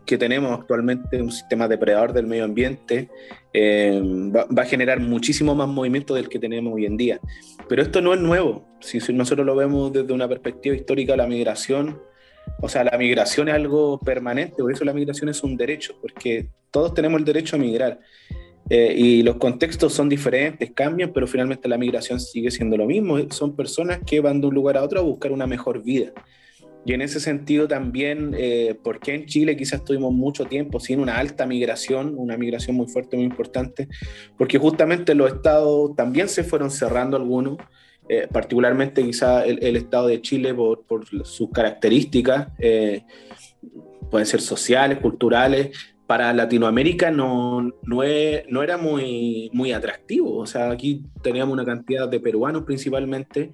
que 0.06 0.18
tenemos 0.18 0.58
actualmente, 0.58 1.20
un 1.20 1.30
sistema 1.30 1.68
depredador 1.68 2.12
del 2.12 2.26
medio 2.26 2.44
ambiente, 2.44 3.08
eh, 3.52 4.00
va, 4.34 4.46
va, 4.46 4.62
a 4.62 4.66
generar 4.66 5.00
muchísimo 5.00 5.54
más 5.54 5.68
movimiento 5.68 6.14
del 6.14 6.28
que 6.28 6.38
tenemos 6.38 6.74
hoy 6.74 6.86
en 6.86 6.96
día. 6.96 7.20
Pero 7.68 7.82
esto 7.82 8.00
no 8.00 8.14
es 8.14 8.20
nuevo, 8.20 8.66
si, 8.80 9.00
si 9.00 9.12
nosotros 9.12 9.46
lo 9.46 9.54
vemos 9.54 9.92
desde 9.92 10.12
una 10.12 10.28
perspectiva 10.28 10.74
histórica, 10.74 11.16
la 11.16 11.26
migración, 11.26 12.00
o 12.60 12.68
sea, 12.68 12.84
la 12.84 12.96
migración 12.98 13.48
es 13.48 13.54
algo 13.54 13.98
permanente, 13.98 14.56
por 14.58 14.72
eso 14.72 14.84
la 14.84 14.92
migración 14.92 15.28
es 15.28 15.42
un 15.42 15.56
derecho, 15.56 15.96
porque 16.00 16.48
todos 16.70 16.94
tenemos 16.94 17.18
el 17.18 17.24
derecho 17.24 17.56
a 17.56 17.58
migrar. 17.58 18.00
Eh, 18.68 18.94
y 18.96 19.22
los 19.24 19.36
contextos 19.36 19.92
son 19.92 20.08
diferentes, 20.08 20.70
cambian, 20.70 21.12
pero 21.12 21.26
finalmente 21.26 21.68
la 21.68 21.76
migración 21.76 22.20
sigue 22.20 22.52
siendo 22.52 22.76
lo 22.76 22.86
mismo. 22.86 23.18
Son 23.30 23.56
personas 23.56 23.98
que 24.06 24.20
van 24.20 24.40
de 24.40 24.46
un 24.46 24.54
lugar 24.54 24.76
a 24.76 24.84
otro 24.84 25.00
a 25.00 25.02
buscar 25.02 25.32
una 25.32 25.46
mejor 25.46 25.82
vida. 25.82 26.12
Y 26.84 26.94
en 26.94 27.02
ese 27.02 27.20
sentido 27.20 27.68
también, 27.68 28.34
eh, 28.38 28.78
porque 28.82 29.14
en 29.14 29.26
Chile 29.26 29.56
quizás 29.56 29.84
tuvimos 29.84 30.12
mucho 30.12 30.46
tiempo 30.46 30.80
sin 30.80 31.00
una 31.00 31.18
alta 31.18 31.46
migración, 31.46 32.14
una 32.16 32.36
migración 32.36 32.76
muy 32.76 32.86
fuerte, 32.86 33.16
muy 33.16 33.26
importante, 33.26 33.88
porque 34.38 34.58
justamente 34.58 35.14
los 35.14 35.32
estados 35.32 35.94
también 35.94 36.28
se 36.28 36.42
fueron 36.42 36.70
cerrando 36.70 37.16
algunos, 37.16 37.58
eh, 38.08 38.26
particularmente 38.32 39.04
quizás 39.04 39.46
el, 39.46 39.62
el, 39.62 39.76
estado 39.76 40.08
de 40.08 40.22
Chile 40.22 40.54
por, 40.54 40.84
por 40.84 41.06
sus 41.26 41.50
características, 41.50 42.48
eh, 42.58 43.02
pueden 44.10 44.26
ser 44.26 44.40
sociales, 44.40 44.98
culturales, 44.98 45.76
para 46.10 46.32
Latinoamérica 46.32 47.12
no, 47.12 47.70
no, 47.84 48.02
es, 48.02 48.42
no, 48.48 48.64
era 48.64 48.76
muy, 48.76 49.48
muy 49.52 49.70
atractivo. 49.70 50.38
O 50.38 50.44
sea, 50.44 50.72
aquí 50.72 51.04
teníamos 51.22 51.52
una 51.52 51.64
cantidad 51.64 52.08
de 52.08 52.18
peruanos 52.18 52.64
principalmente, 52.64 53.52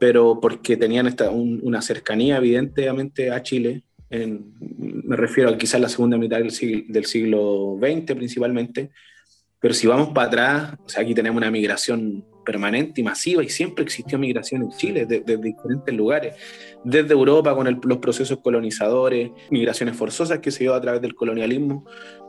pero 0.00 0.40
porque 0.40 0.78
tenían 0.78 1.06
esta, 1.06 1.30
un, 1.30 1.60
una 1.62 1.82
cercanía 1.82 2.38
evidentemente 2.38 3.30
a 3.30 3.42
Chile, 3.42 3.82
en, 4.08 4.54
me 4.58 5.14
refiero 5.14 5.50
a 5.50 5.58
quizás 5.58 5.78
la 5.78 5.90
segunda 5.90 6.16
mitad 6.16 6.38
del 6.38 6.50
siglo, 6.50 6.82
del 6.88 7.04
siglo 7.04 7.78
XX 7.78 8.14
principalmente, 8.16 8.90
pero 9.60 9.74
si 9.74 9.86
vamos 9.86 10.08
para 10.08 10.26
atrás, 10.26 10.74
o 10.82 10.88
sea, 10.88 11.02
aquí 11.02 11.14
tenemos 11.14 11.36
una 11.36 11.50
migración 11.50 12.24
permanente 12.50 13.00
y 13.00 13.04
masiva 13.04 13.44
y 13.44 13.48
siempre 13.48 13.84
existió 13.84 14.18
migración 14.18 14.62
en 14.62 14.70
Chile 14.70 15.06
desde 15.06 15.22
de, 15.24 15.36
diferentes 15.36 15.94
lugares, 15.94 16.34
desde 16.82 17.12
Europa 17.12 17.54
con 17.54 17.80
los 17.84 17.98
procesos 17.98 18.38
colonizadores, 18.42 19.30
migraciones 19.50 19.96
forzosas 19.96 20.40
que 20.40 20.50
se 20.50 20.64
dio 20.64 20.74
a 20.74 20.80
través 20.80 21.00
del 21.00 21.14
colonialismo, 21.14 21.84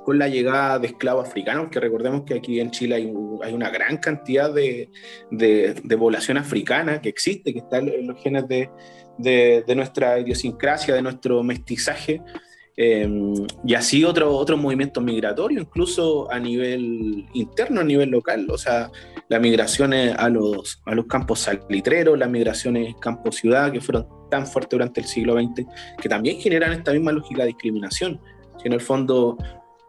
con 0.05 0.19
la 0.19 0.27
llegada 0.27 0.77
de 0.77 0.87
esclavos 0.87 1.27
africanos, 1.27 1.69
que 1.71 1.79
recordemos 1.79 2.21
que 2.23 2.35
aquí 2.35 2.59
en 2.59 2.69
Chile 2.69 2.95
hay, 2.95 3.05
una 3.51 3.69
gran 3.71 3.97
cantidad 3.97 4.53
de, 4.53 4.89
de, 5.31 5.97
población 5.97 6.37
africana 6.37 7.01
que 7.01 7.09
existe, 7.09 7.51
que 7.51 7.59
está 7.59 7.79
en 7.79 8.07
los 8.07 8.21
genes 8.21 8.45
de, 8.47 9.75
nuestra 9.75 10.19
idiosincrasia, 10.19 10.93
de 10.93 11.01
nuestro 11.01 11.41
mestizaje. 11.43 12.21
Eh, 12.77 13.07
y 13.65 13.73
así 13.73 14.03
otro, 14.03 14.31
otro 14.35 14.57
movimiento 14.57 15.01
migratorio, 15.01 15.59
incluso 15.61 16.31
a 16.31 16.39
nivel 16.39 17.25
interno, 17.33 17.81
a 17.81 17.83
nivel 17.83 18.09
local. 18.09 18.47
O 18.49 18.57
sea, 18.57 18.89
las 19.31 19.39
migraciones 19.39 20.13
a 20.17 20.27
los, 20.27 20.81
a 20.85 20.93
los 20.93 21.05
campos 21.05 21.39
salitreros, 21.39 22.19
las 22.19 22.29
migraciones 22.29 22.95
campo-ciudad, 22.99 23.71
que 23.71 23.79
fueron 23.79 24.05
tan 24.29 24.45
fuertes 24.45 24.71
durante 24.71 24.99
el 24.99 25.07
siglo 25.07 25.35
XX, 25.35 25.65
que 26.01 26.09
también 26.09 26.37
generan 26.37 26.73
esta 26.73 26.91
misma 26.91 27.13
lógica 27.13 27.43
de 27.43 27.47
discriminación. 27.47 28.19
Que 28.61 28.67
en 28.67 28.73
el 28.73 28.81
fondo, 28.81 29.37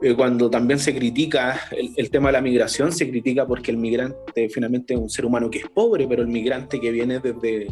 eh, 0.01 0.15
cuando 0.15 0.49
también 0.49 0.79
se 0.79 0.95
critica 0.95 1.61
el, 1.73 1.91
el, 1.97 2.09
tema 2.09 2.29
de 2.29 2.35
la 2.35 2.41
migración, 2.41 2.93
se 2.93 3.11
critica 3.11 3.45
porque 3.45 3.73
el 3.73 3.79
migrante 3.79 4.49
finalmente 4.49 4.95
es 4.95 5.01
un 5.01 5.11
ser 5.11 5.27
humano 5.27 5.51
que 5.51 5.59
es 5.59 5.69
pobre, 5.75 6.07
pero 6.07 6.23
el 6.23 6.29
migrante 6.29 6.79
que 6.79 6.93
viene 6.93 7.19
desde 7.19 7.67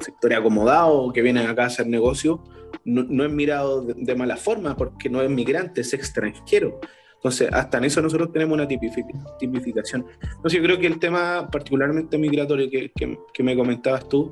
sectores 0.00 0.38
acomodados, 0.38 1.12
que 1.12 1.22
viene 1.22 1.38
acá 1.46 1.62
a 1.62 1.66
hacer 1.66 1.86
negocio, 1.86 2.42
no, 2.84 3.04
no, 3.04 3.24
es 3.24 3.30
mirado 3.30 3.82
de, 3.82 3.94
de, 3.96 4.14
mala 4.16 4.36
forma 4.36 4.76
porque 4.76 5.08
no 5.08 5.22
es 5.22 5.30
migrante, 5.30 5.82
es 5.82 5.94
extranjero. 5.94 6.80
Entonces, 7.26 7.48
hasta 7.52 7.78
en 7.78 7.84
eso 7.84 8.00
nosotros 8.00 8.32
tenemos 8.32 8.54
una 8.54 8.68
tipificación. 8.68 10.06
Entonces, 10.22 10.52
yo 10.52 10.62
creo 10.62 10.78
que 10.78 10.86
el 10.86 11.00
tema 11.00 11.48
particularmente 11.50 12.16
migratorio 12.16 12.70
que, 12.70 12.92
que, 12.94 13.42
me 13.42 13.56
comentabas 13.56 14.08
tú, 14.08 14.30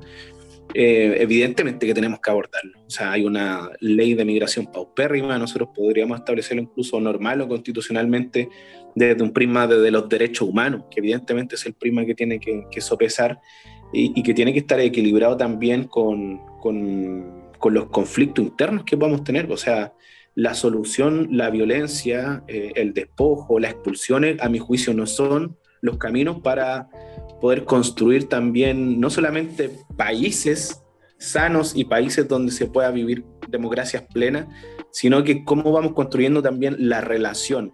eh, 0.73 1.17
evidentemente 1.19 1.85
que 1.85 1.93
tenemos 1.93 2.21
que 2.21 2.31
abordarlo. 2.31 2.79
O 2.87 2.89
sea, 2.89 3.11
hay 3.11 3.25
una 3.25 3.69
ley 3.81 4.13
de 4.13 4.23
migración 4.23 4.67
paupérrima, 4.67 5.37
nosotros 5.37 5.69
podríamos 5.75 6.19
establecerlo 6.19 6.63
incluso 6.63 6.97
normal 7.01 7.41
o 7.41 7.49
constitucionalmente 7.49 8.47
desde 8.95 9.21
un 9.21 9.33
prisma 9.33 9.67
de, 9.67 9.91
los 9.91 10.07
derechos 10.07 10.47
humanos, 10.47 10.85
que 10.89 11.01
evidentemente 11.01 11.55
es 11.55 11.65
el 11.65 11.73
prisma 11.73 12.05
que 12.05 12.15
tiene 12.15 12.39
que, 12.39 12.63
que 12.71 12.79
sopesar 12.79 13.41
y, 13.91 14.23
que 14.23 14.33
tiene 14.33 14.53
que 14.53 14.59
estar 14.59 14.79
equilibrado 14.79 15.35
también 15.35 15.83
con, 15.83 16.39
con 16.61 17.45
con 17.65 17.73
los 17.73 17.87
conflictos 17.87 18.45
internos 18.45 18.83
que 18.83 18.95
podamos 18.95 19.23
tener. 19.23 19.51
O 19.51 19.57
sea, 19.57 19.91
la 20.35 20.53
solución, 20.53 21.29
la 21.31 21.49
violencia, 21.49 22.43
eh, 22.47 22.73
el 22.75 22.93
despojo, 22.93 23.59
las 23.59 23.71
expulsiones, 23.71 24.39
a 24.41 24.49
mi 24.49 24.59
juicio, 24.59 24.93
no 24.93 25.07
son 25.07 25.57
los 25.81 25.97
caminos 25.97 26.41
para 26.41 26.89
poder 27.41 27.63
construir 27.63 28.27
también 28.27 28.99
no 28.99 29.09
solamente 29.09 29.71
países 29.97 30.81
sanos 31.17 31.75
y 31.75 31.85
países 31.85 32.27
donde 32.27 32.51
se 32.51 32.67
pueda 32.67 32.91
vivir 32.91 33.23
democracias 33.47 34.03
plenas, 34.13 34.47
sino 34.91 35.23
que 35.23 35.45
cómo 35.45 35.71
vamos 35.71 35.93
construyendo 35.93 36.41
también 36.41 36.75
la 36.89 37.01
relación 37.01 37.73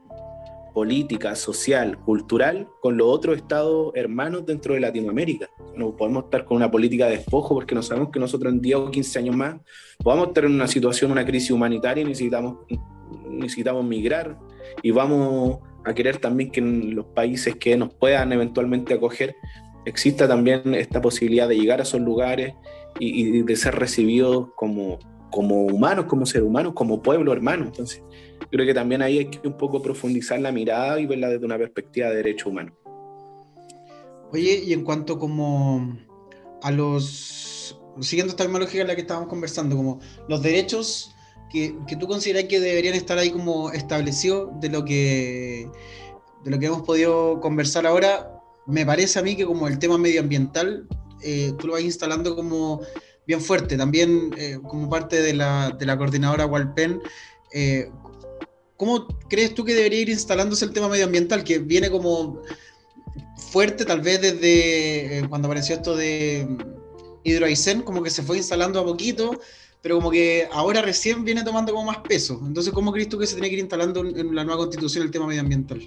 política, 0.73 1.35
social, 1.35 1.97
cultural 1.99 2.67
con 2.79 2.97
los 2.97 3.07
otros 3.07 3.37
estados 3.37 3.91
hermanos 3.95 4.45
dentro 4.45 4.73
de 4.73 4.79
Latinoamérica. 4.79 5.49
No 5.75 5.95
podemos 5.95 6.25
estar 6.25 6.45
con 6.45 6.57
una 6.57 6.71
política 6.71 7.05
de 7.05 7.17
despojo 7.17 7.55
porque 7.55 7.75
no 7.75 7.81
sabemos 7.81 8.09
que 8.11 8.19
nosotros 8.19 8.53
en 8.53 8.61
10 8.61 8.75
o 8.77 8.91
15 8.91 9.19
años 9.19 9.35
más 9.35 9.55
podamos 10.03 10.29
estar 10.29 10.45
en 10.45 10.53
una 10.53 10.67
situación, 10.67 11.11
una 11.11 11.25
crisis 11.25 11.51
humanitaria 11.51 12.01
y 12.01 12.05
necesitamos, 12.05 12.57
necesitamos 13.29 13.85
migrar 13.85 14.37
y 14.81 14.91
vamos 14.91 15.59
a 15.83 15.93
querer 15.93 16.17
también 16.17 16.51
que 16.51 16.59
en 16.59 16.95
los 16.95 17.05
países 17.07 17.55
que 17.55 17.75
nos 17.75 17.93
puedan 17.93 18.31
eventualmente 18.31 18.93
acoger 18.93 19.35
exista 19.85 20.27
también 20.27 20.75
esta 20.75 21.01
posibilidad 21.01 21.47
de 21.47 21.57
llegar 21.57 21.79
a 21.79 21.83
esos 21.83 22.01
lugares 22.01 22.53
y, 22.99 23.37
y 23.37 23.41
de 23.41 23.55
ser 23.55 23.75
recibidos 23.75 24.49
como, 24.55 24.99
como 25.31 25.65
humanos, 25.65 26.05
como 26.05 26.25
seres 26.25 26.47
humanos, 26.47 26.73
como 26.75 27.01
pueblo 27.01 27.33
hermano. 27.33 27.65
Entonces, 27.65 28.03
creo 28.49 28.65
que 28.65 28.73
también 28.73 29.01
ahí 29.01 29.19
hay 29.19 29.25
que 29.25 29.47
un 29.47 29.57
poco 29.57 29.81
profundizar 29.81 30.39
la 30.39 30.51
mirada 30.51 30.99
y 30.99 31.05
verla 31.05 31.29
desde 31.29 31.45
una 31.45 31.57
perspectiva 31.57 32.09
de 32.09 32.15
derecho 32.17 32.49
humano. 32.49 32.73
Oye, 34.31 34.63
y 34.65 34.73
en 34.73 34.83
cuanto 34.83 35.19
como 35.19 35.97
a 36.61 36.71
los, 36.71 37.79
siguiendo 37.99 38.31
esta 38.31 38.43
misma 38.43 38.59
lógica 38.59 38.81
en 38.81 38.87
la 38.87 38.95
que 38.95 39.01
estábamos 39.01 39.29
conversando, 39.29 39.75
como 39.75 39.99
los 40.29 40.41
derechos 40.41 41.13
que, 41.49 41.75
que 41.87 41.95
tú 41.97 42.07
consideras 42.07 42.45
que 42.45 42.59
deberían 42.59 42.95
estar 42.95 43.17
ahí 43.17 43.29
como 43.29 43.71
establecidos 43.71 44.49
de 44.61 44.69
lo 44.69 44.85
que 44.85 45.67
de 46.43 46.51
lo 46.51 46.59
que 46.59 46.65
hemos 46.65 46.81
podido 46.81 47.39
conversar 47.39 47.85
ahora, 47.85 48.41
me 48.65 48.85
parece 48.85 49.19
a 49.19 49.21
mí 49.21 49.35
que 49.35 49.45
como 49.45 49.67
el 49.67 49.79
tema 49.79 49.97
medioambiental, 49.97 50.87
eh, 51.23 51.53
tú 51.57 51.67
lo 51.67 51.73
vas 51.73 51.83
instalando 51.83 52.35
como 52.35 52.81
bien 53.27 53.41
fuerte, 53.41 53.77
también 53.77 54.33
eh, 54.37 54.57
como 54.67 54.89
parte 54.89 55.21
de 55.21 55.33
la, 55.33 55.71
de 55.77 55.85
la 55.85 55.97
coordinadora 55.97 56.45
Walpen. 56.45 57.01
Eh, 57.53 57.91
¿Cómo 58.81 59.05
crees 59.29 59.53
tú 59.53 59.63
que 59.63 59.75
debería 59.75 60.01
ir 60.01 60.09
instalándose 60.09 60.65
el 60.65 60.73
tema 60.73 60.89
medioambiental, 60.89 61.43
que 61.43 61.59
viene 61.59 61.91
como 61.91 62.41
fuerte 63.51 63.85
tal 63.85 64.01
vez 64.01 64.19
desde 64.19 65.23
cuando 65.29 65.47
apareció 65.47 65.75
esto 65.75 65.95
de 65.95 66.47
mm, 66.49 66.57
Hidroaicén, 67.23 67.83
como 67.83 68.01
que 68.01 68.09
se 68.09 68.23
fue 68.23 68.37
instalando 68.37 68.79
a 68.79 68.83
poquito, 68.83 69.39
pero 69.83 69.97
como 69.97 70.09
que 70.09 70.47
ahora 70.51 70.81
recién 70.81 71.23
viene 71.23 71.43
tomando 71.43 71.73
como 71.73 71.91
más 71.91 71.99
peso. 71.99 72.41
Entonces, 72.43 72.73
¿cómo 72.73 72.91
crees 72.91 73.07
tú 73.07 73.19
que 73.19 73.27
se 73.27 73.35
tiene 73.35 73.49
que 73.49 73.53
ir 73.53 73.59
instalando 73.59 74.03
en 74.03 74.33
la 74.33 74.43
nueva 74.43 74.61
constitución 74.61 75.03
el 75.03 75.11
tema 75.11 75.27
medioambiental? 75.27 75.79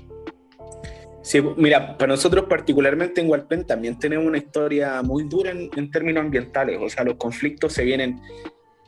Sí, 1.21 1.43
mira, 1.57 1.99
para 1.99 2.13
nosotros 2.13 2.45
particularmente 2.49 3.21
en 3.21 3.29
Hualpén 3.29 3.67
también 3.67 3.99
tenemos 3.99 4.25
una 4.25 4.39
historia 4.39 5.03
muy 5.03 5.25
dura 5.25 5.51
en, 5.51 5.91
términos 5.91 6.23
ambientales, 6.23 6.79
o 6.81 6.89
sea, 6.89 7.03
los 7.03 7.17
conflictos 7.17 7.73
se 7.73 7.83
vienen 7.83 8.21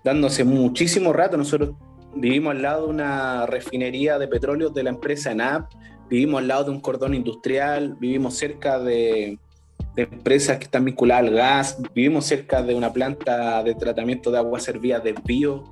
dándose 0.05 0.45
muchísimo 0.45 1.13
rato. 1.13 1.37
Nosotros 1.37 1.71
vivimos 2.17 2.53
al 2.53 2.63
lado 2.63 2.87
de 2.87 2.91
una 2.91 3.47
refinería 3.47 4.19
de 4.19 4.29
petróleo 4.29 4.71
de 4.71 4.83
la 4.83 4.91
empresa 4.91 5.35
NAP, 5.35 5.71
vivimos 6.09 6.41
al 6.41 6.49
lado 6.49 6.65
de 6.65 6.71
un 6.71 6.81
cordón 6.81 7.15
industrial, 7.15 7.97
vivimos 7.99 8.35
cerca 8.35 8.79
de, 8.79 9.39
de 9.95 10.03
empresas 10.03 10.59
que 10.59 10.65
están 10.65 10.85
vinculadas 10.85 11.25
al 11.25 11.35
gas, 11.35 11.79
vivimos 11.95 12.27
cerca 12.27 12.63
de 12.63 12.75
una 12.75 12.93
planta 12.93 13.63
de 13.63 13.75
tratamiento 13.75 14.31
de 14.31 14.39
aguas 14.39 14.63
servidas 14.63 15.03
de 15.03 15.15
bio, 15.25 15.65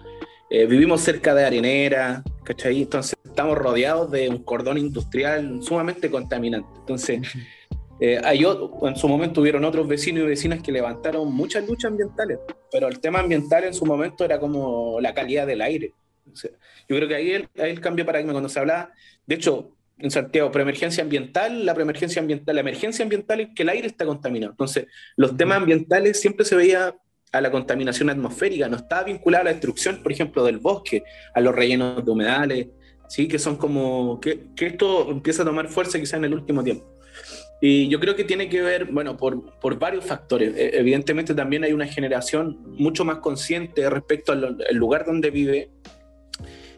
eh, 0.51 0.67
vivimos 0.67 1.01
cerca 1.01 1.35
de 1.35 1.45
arenera, 1.45 2.23
¿cachai? 2.45 2.83
Entonces 2.83 3.17
estamos 3.25 3.59
rodeados 3.59 4.11
de 4.11 4.29
un 4.29 4.39
cordón 4.39 4.79
industrial 4.79 5.63
sumamente 5.63 6.11
contaminante. 6.11 6.69
Entonces, 6.79 7.21
eh, 8.01 8.21
hay 8.23 8.45
en 8.45 8.97
su 8.97 9.09
momento 9.09 9.41
hubieron 9.41 9.65
otros 9.65 9.87
vecinos 9.87 10.25
y 10.25 10.27
vecinas 10.27 10.63
que 10.63 10.73
levantaron 10.73 11.33
muchas 11.33 11.67
luchas 11.67 11.91
ambientales, 11.91 12.39
pero 12.71 12.89
el 12.89 13.01
tema 13.01 13.21
ambiental 13.21 13.65
en 13.65 13.75
su 13.75 13.85
momento 13.85 14.25
era 14.25 14.39
como 14.39 15.01
la 15.01 15.15
calidad 15.15 15.47
del 15.47 15.61
aire. 15.61 15.93
Yo 16.25 16.97
creo 16.97 17.09
que 17.09 17.15
ahí 17.15 17.31
el, 17.33 17.49
ahí 17.59 17.71
el 17.71 17.81
cambio 17.81 18.05
de 18.05 18.07
paradigma, 18.07 18.33
cuando 18.33 18.49
se 18.49 18.59
habla, 18.59 18.93
de 19.27 19.35
hecho, 19.35 19.77
en 19.99 20.11
Santiago, 20.11 20.51
preemergencia 20.51 21.03
ambiental, 21.03 21.65
la 21.65 21.75
preemergencia 21.75 22.21
ambiental, 22.21 22.55
la 22.57 22.61
emergencia 22.61 23.03
ambiental 23.05 23.41
es 23.41 23.49
que 23.55 23.63
el 23.63 23.69
aire 23.69 23.87
está 23.87 24.05
contaminado. 24.05 24.53
Entonces, 24.53 24.87
los 25.17 25.37
temas 25.37 25.59
ambientales 25.59 26.21
siempre 26.21 26.45
se 26.45 26.57
veía 26.57 26.97
a 27.33 27.41
la 27.41 27.51
contaminación 27.51 28.11
atmosférica, 28.11 28.69
no 28.69 28.77
está 28.77 29.03
vinculada 29.03 29.43
a 29.43 29.45
la 29.45 29.53
destrucción, 29.53 30.03
por 30.03 30.13
ejemplo, 30.13 30.45
del 30.45 30.59
bosque, 30.59 31.05
a 31.35 31.41
los 31.41 31.55
rellenos 31.55 32.05
de 32.05 32.11
humedales, 32.11 32.69
¿sí? 33.09 33.29
que 33.29 33.39
son 33.39 33.57
como, 33.57 34.21
que, 34.21 34.47
que 34.57 34.67
esto 34.67 35.11
empieza 35.11 35.43
a 35.43 35.45
tomar 35.45 35.69
fuerza 35.69 35.99
quizá 35.99 36.17
en 36.17 36.25
el 36.25 36.35
último 36.35 36.63
tiempo. 36.63 36.95
Y 37.61 37.89
yo 37.89 37.99
creo 37.99 38.15
que 38.15 38.25
tiene 38.25 38.49
que 38.49 38.61
ver, 38.61 38.87
bueno, 38.87 39.17
por, 39.17 39.59
por 39.59 39.79
varios 39.79 40.05
factores. 40.05 40.55
E, 40.55 40.79
evidentemente 40.79 41.35
también 41.35 41.65
hay 41.65 41.73
una 41.73 41.87
generación 41.87 42.59
mucho 42.77 43.05
más 43.05 43.19
consciente 43.19 43.89
respecto 43.89 44.33
al, 44.33 44.59
lugar 44.73 45.07
donde 45.07 45.31
vive. 45.31 45.71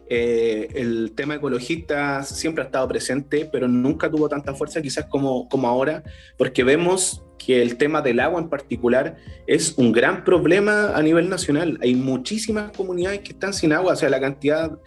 Eh, 0.09 0.69
el 0.73 1.11
tema 1.15 1.35
ecologista 1.35 2.23
siempre 2.23 2.63
ha 2.63 2.67
estado 2.67 2.87
presente, 2.87 3.49
pero 3.51 3.67
nunca 3.67 4.09
tuvo 4.09 4.29
tanta 4.29 4.53
fuerza 4.53 4.81
quizás 4.81 5.05
como, 5.05 5.49
como 5.49 5.67
ahora, 5.67 6.03
porque 6.37 6.63
vemos 6.63 7.23
que 7.37 7.61
el 7.61 7.77
tema 7.77 8.01
del 8.01 8.19
agua 8.19 8.41
en 8.41 8.49
particular 8.49 9.17
es 9.45 9.77
un 9.77 9.91
gran 9.91 10.23
problema 10.23 10.95
a 10.95 11.01
nivel 11.01 11.29
nacional. 11.29 11.77
Hay 11.81 11.95
muchísimas 11.95 12.71
comunidades 12.71 13.19
que 13.19 13.33
están 13.33 13.53
sin 13.53 13.73
agua, 13.73 13.93
o 13.93 13.95
sea, 13.95 14.09
la 14.09 14.19
cantidad 14.19 14.77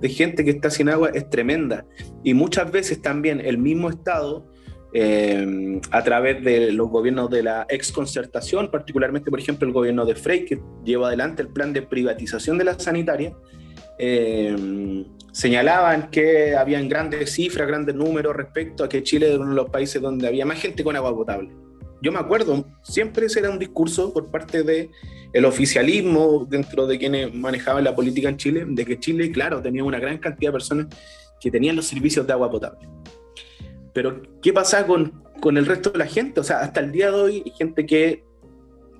de 0.00 0.08
gente 0.08 0.44
que 0.44 0.50
está 0.50 0.70
sin 0.70 0.88
agua 0.88 1.10
es 1.12 1.28
tremenda. 1.28 1.84
Y 2.22 2.34
muchas 2.34 2.70
veces 2.70 3.02
también 3.02 3.40
el 3.40 3.58
mismo 3.58 3.90
Estado, 3.90 4.46
eh, 4.92 5.80
a 5.90 6.04
través 6.04 6.42
de 6.44 6.72
los 6.72 6.88
gobiernos 6.88 7.28
de 7.30 7.42
la 7.42 7.66
exconcertación, 7.68 8.70
particularmente, 8.70 9.30
por 9.30 9.40
ejemplo, 9.40 9.66
el 9.66 9.74
gobierno 9.74 10.06
de 10.06 10.14
Frey, 10.14 10.44
que 10.44 10.60
lleva 10.84 11.08
adelante 11.08 11.42
el 11.42 11.48
plan 11.48 11.72
de 11.72 11.82
privatización 11.82 12.56
de 12.56 12.64
la 12.64 12.78
sanitaria, 12.78 13.34
eh, 13.98 15.04
señalaban 15.32 16.10
que 16.10 16.56
habían 16.56 16.88
grandes 16.88 17.32
cifras, 17.32 17.66
grandes 17.66 17.94
números 17.94 18.34
respecto 18.34 18.84
a 18.84 18.88
que 18.88 19.02
Chile 19.02 19.28
era 19.28 19.36
uno 19.36 19.50
de 19.50 19.56
los 19.56 19.70
países 19.70 20.00
donde 20.00 20.26
había 20.26 20.46
más 20.46 20.60
gente 20.60 20.82
con 20.82 20.96
agua 20.96 21.14
potable 21.14 21.50
yo 22.02 22.12
me 22.12 22.18
acuerdo, 22.18 22.64
siempre 22.82 23.26
ese 23.26 23.40
era 23.40 23.50
un 23.50 23.58
discurso 23.58 24.12
por 24.12 24.30
parte 24.30 24.62
del 24.62 24.90
el 25.32 25.44
oficialismo 25.44 26.46
dentro 26.48 26.86
de 26.86 26.98
quienes 26.98 27.34
manejaban 27.34 27.84
la 27.84 27.94
política 27.94 28.28
en 28.28 28.36
Chile, 28.36 28.64
de 28.66 28.84
que 28.84 28.98
Chile, 28.98 29.30
claro, 29.32 29.62
tenía 29.62 29.82
una 29.82 29.98
gran 29.98 30.18
cantidad 30.18 30.50
de 30.50 30.52
personas 30.52 30.86
que 31.40 31.50
tenían 31.50 31.76
los 31.76 31.86
servicios 31.86 32.26
de 32.26 32.32
agua 32.32 32.50
potable. 32.50 32.88
Pero, 33.92 34.22
¿qué 34.42 34.52
pasa 34.52 34.86
con, 34.86 35.22
con 35.40 35.56
el 35.56 35.66
resto 35.66 35.90
de 35.90 35.98
la 35.98 36.06
gente? 36.06 36.40
O 36.40 36.44
sea, 36.44 36.60
hasta 36.60 36.80
el 36.80 36.92
día 36.92 37.10
de 37.10 37.20
hoy 37.20 37.42
hay 37.44 37.52
gente 37.52 37.86
que 37.86 38.24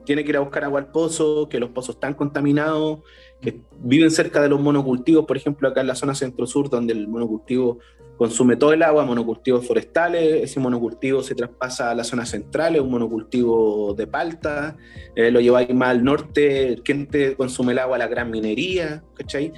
tiene 0.05 0.25
que 0.25 0.31
ir 0.31 0.37
a 0.37 0.41
buscar 0.41 0.65
agua 0.65 0.81
al 0.81 0.91
pozo, 0.91 1.49
que 1.49 1.61
los 1.61 1.71
pozos 1.71 1.97
están 1.97 2.15
contaminados, 2.15 3.01
que 3.41 3.61
viven 3.79 4.11
cerca 4.11 4.41
de 4.41 4.49
los 4.49 4.61
monocultivos, 4.61 5.27
por 5.27 5.37
ejemplo, 5.37 5.69
acá 5.69 5.81
en 5.81 5.87
la 5.87 5.95
zona 5.95 6.15
centro-sur, 6.15 6.71
donde 6.71 6.93
el 6.93 7.07
monocultivo 7.09 7.79
consume 8.17 8.57
todo 8.57 8.73
el 8.73 8.83
agua, 8.83 9.05
monocultivos 9.05 9.67
forestales, 9.67 10.43
ese 10.43 10.59
monocultivo 10.59 11.23
se 11.23 11.35
traspasa 11.35 11.91
a 11.91 11.95
la 11.95 12.03
zona 12.03 12.25
central, 12.25 12.77
es 12.77 12.81
un 12.81 12.91
monocultivo 12.91 13.95
de 13.95 14.07
palta, 14.07 14.77
eh, 15.15 15.31
lo 15.31 15.41
lleváis 15.41 15.73
más 15.75 15.91
al 15.91 16.03
norte, 16.03 16.81
gente 16.85 17.37
consume 17.37 17.73
el 17.73 17.79
agua, 17.79 17.99
la 17.99 18.09
gran 18.09 18.31
minería, 18.31 19.03
¿cachai? 19.15 19.53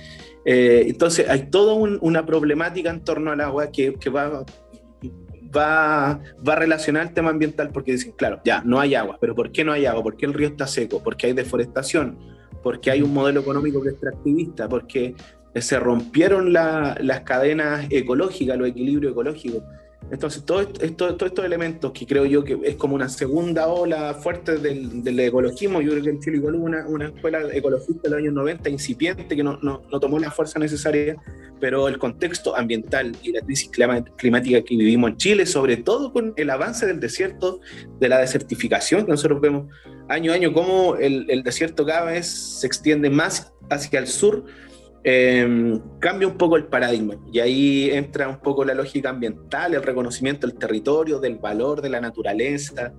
Eh, 0.45 0.87
entonces 0.89 1.29
hay 1.29 1.51
toda 1.51 1.75
una 1.75 2.27
problemática 2.27 2.91
en 2.91 3.05
torno 3.05 3.31
al 3.31 3.41
agua 3.41 3.71
que, 3.71 3.95
que 3.95 4.11
va, 4.11 4.45
va, 5.57 6.21
va 6.47 6.53
a 6.53 6.57
relacionar 6.57 7.07
el 7.07 7.15
tema 7.15 7.31
ambiental 7.31 7.71
porque 7.71 7.93
dicen, 7.93 8.13
claro, 8.13 8.41
ya, 8.45 8.63
no 8.65 8.81
hay 8.81 8.95
agua, 8.95 9.19
pero 9.21 9.35
¿por 9.35 9.53
qué 9.53 9.65
no 9.65 9.73
hay 9.73 9.87
agua? 9.87 10.03
¿Por 10.03 10.17
qué 10.17 10.27
el 10.27 10.35
río 10.35 10.49
está 10.49 10.67
seco? 10.67 11.01
Porque 11.03 11.29
hay 11.29 11.33
deforestación, 11.33 12.19
porque 12.63 12.91
hay 12.91 13.03
un 13.03 13.13
modelo 13.13 13.41
económico 13.41 13.81
que 13.83 13.89
es 13.89 13.95
extractivista, 13.95 14.69
porque 14.69 15.15
se 15.55 15.79
rompieron 15.79 16.53
las 16.53 17.21
cadenas 17.25 17.87
ecológicas, 17.91 18.59
los 18.59 18.69
equilibrios 18.69 19.13
ecológicos. 19.13 19.63
Entonces, 20.11 20.45
todos 20.45 20.69
esto, 20.81 21.17
todo 21.17 21.27
estos 21.27 21.45
elementos 21.45 21.93
que 21.93 22.07
creo 22.07 22.25
yo 22.25 22.43
que 22.43 22.59
es 22.65 22.77
como 22.77 22.95
una 22.95 23.11
segunda 23.11 23.67
ola 23.67 24.15
fuerte 24.15 24.57
del, 24.57 25.03
del 25.03 25.21
ecologismo, 25.21 25.83
yo 25.83 25.91
creo 25.91 26.03
que 26.03 26.11
en 26.11 26.21
Chile 26.21 26.39
igual 26.39 26.55
hubo 26.55 26.65
una, 26.65 26.87
una 26.87 27.07
escuela 27.09 27.41
ecologista 27.53 28.03
de 28.05 28.11
los 28.11 28.19
años 28.19 28.33
90 28.33 28.71
incipiente 28.71 29.37
que 29.37 29.43
no, 29.43 29.59
no, 29.61 29.83
no, 29.91 30.01
tomó 30.01 30.19
la 30.19 30.31
fuerza 30.31 30.59
necesaria, 30.59 31.17
pero 31.61 31.89
el 31.89 31.99
contexto 31.99 32.57
ambiental 32.57 33.15
y 33.23 33.33
la 33.33 33.43
crisis 33.43 33.71
climática 34.17 34.63
que 34.63 34.77
vivimos 34.77 35.11
en 35.11 35.17
Chile, 35.19 35.45
sobre 35.45 35.77
todo 35.77 36.11
con 36.11 36.33
el 36.37 36.49
avance 36.49 36.87
del 36.87 37.01
desierto, 37.01 37.61
de 38.01 38.09
la 38.09 38.19
desertificación, 38.19 39.05
que 39.05 39.11
nosotros 39.11 39.43
vemos 39.43 39.67
año 40.09 40.33
a 40.33 40.35
año 40.35 40.53
cómo 40.53 40.97
el, 40.97 41.27
el 41.29 41.43
desierto 41.43 41.85
cada 41.87 42.05
vez 42.05 42.27
se 42.27 42.67
extiende 42.67 43.11
más 43.11 43.53
hacia 43.71 43.99
el 44.01 44.07
sur, 44.07 44.45
Em, 45.05 45.81
cambia 46.01 46.27
un 46.27 46.37
poco 46.37 46.57
el 46.57 46.67
paradigma 46.67 47.15
y 47.33 47.39
ahí 47.39 47.91
entra 47.91 48.29
un 48.29 48.41
poco 48.41 48.65
la 48.65 48.75
lógica 48.75 49.11
ambiental, 49.11 49.75
el 49.75 49.83
reconocimiento 49.83 50.47
del 50.47 50.59
territorio, 50.59 51.21
del 51.21 51.39
valor 51.39 51.81
de 51.81 51.89
la 51.89 52.01
naturaleza. 52.01 52.93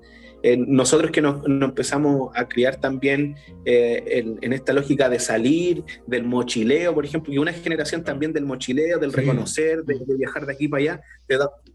nosotros 0.58 1.12
que 1.12 1.22
nos, 1.22 1.46
empezamos 1.46 2.32
a 2.34 2.48
criar 2.48 2.78
también 2.78 3.36
eh, 3.66 4.24
en, 4.42 4.54
esta 4.54 4.72
lógica 4.72 5.10
de 5.10 5.20
salir, 5.20 5.84
del 6.08 6.24
mochileo, 6.24 6.96
por 6.96 7.06
ejemplo, 7.06 7.34
y 7.34 7.38
una 7.38 7.52
generación 7.52 8.04
también 8.04 8.32
del 8.32 8.46
mochileo, 8.46 8.98
del 8.98 9.12
reconocer, 9.12 9.84
de, 9.84 10.00
viajar 10.16 10.46
de 10.46 10.54
aquí 10.54 10.70
para 10.70 10.82
allá. 10.82 11.02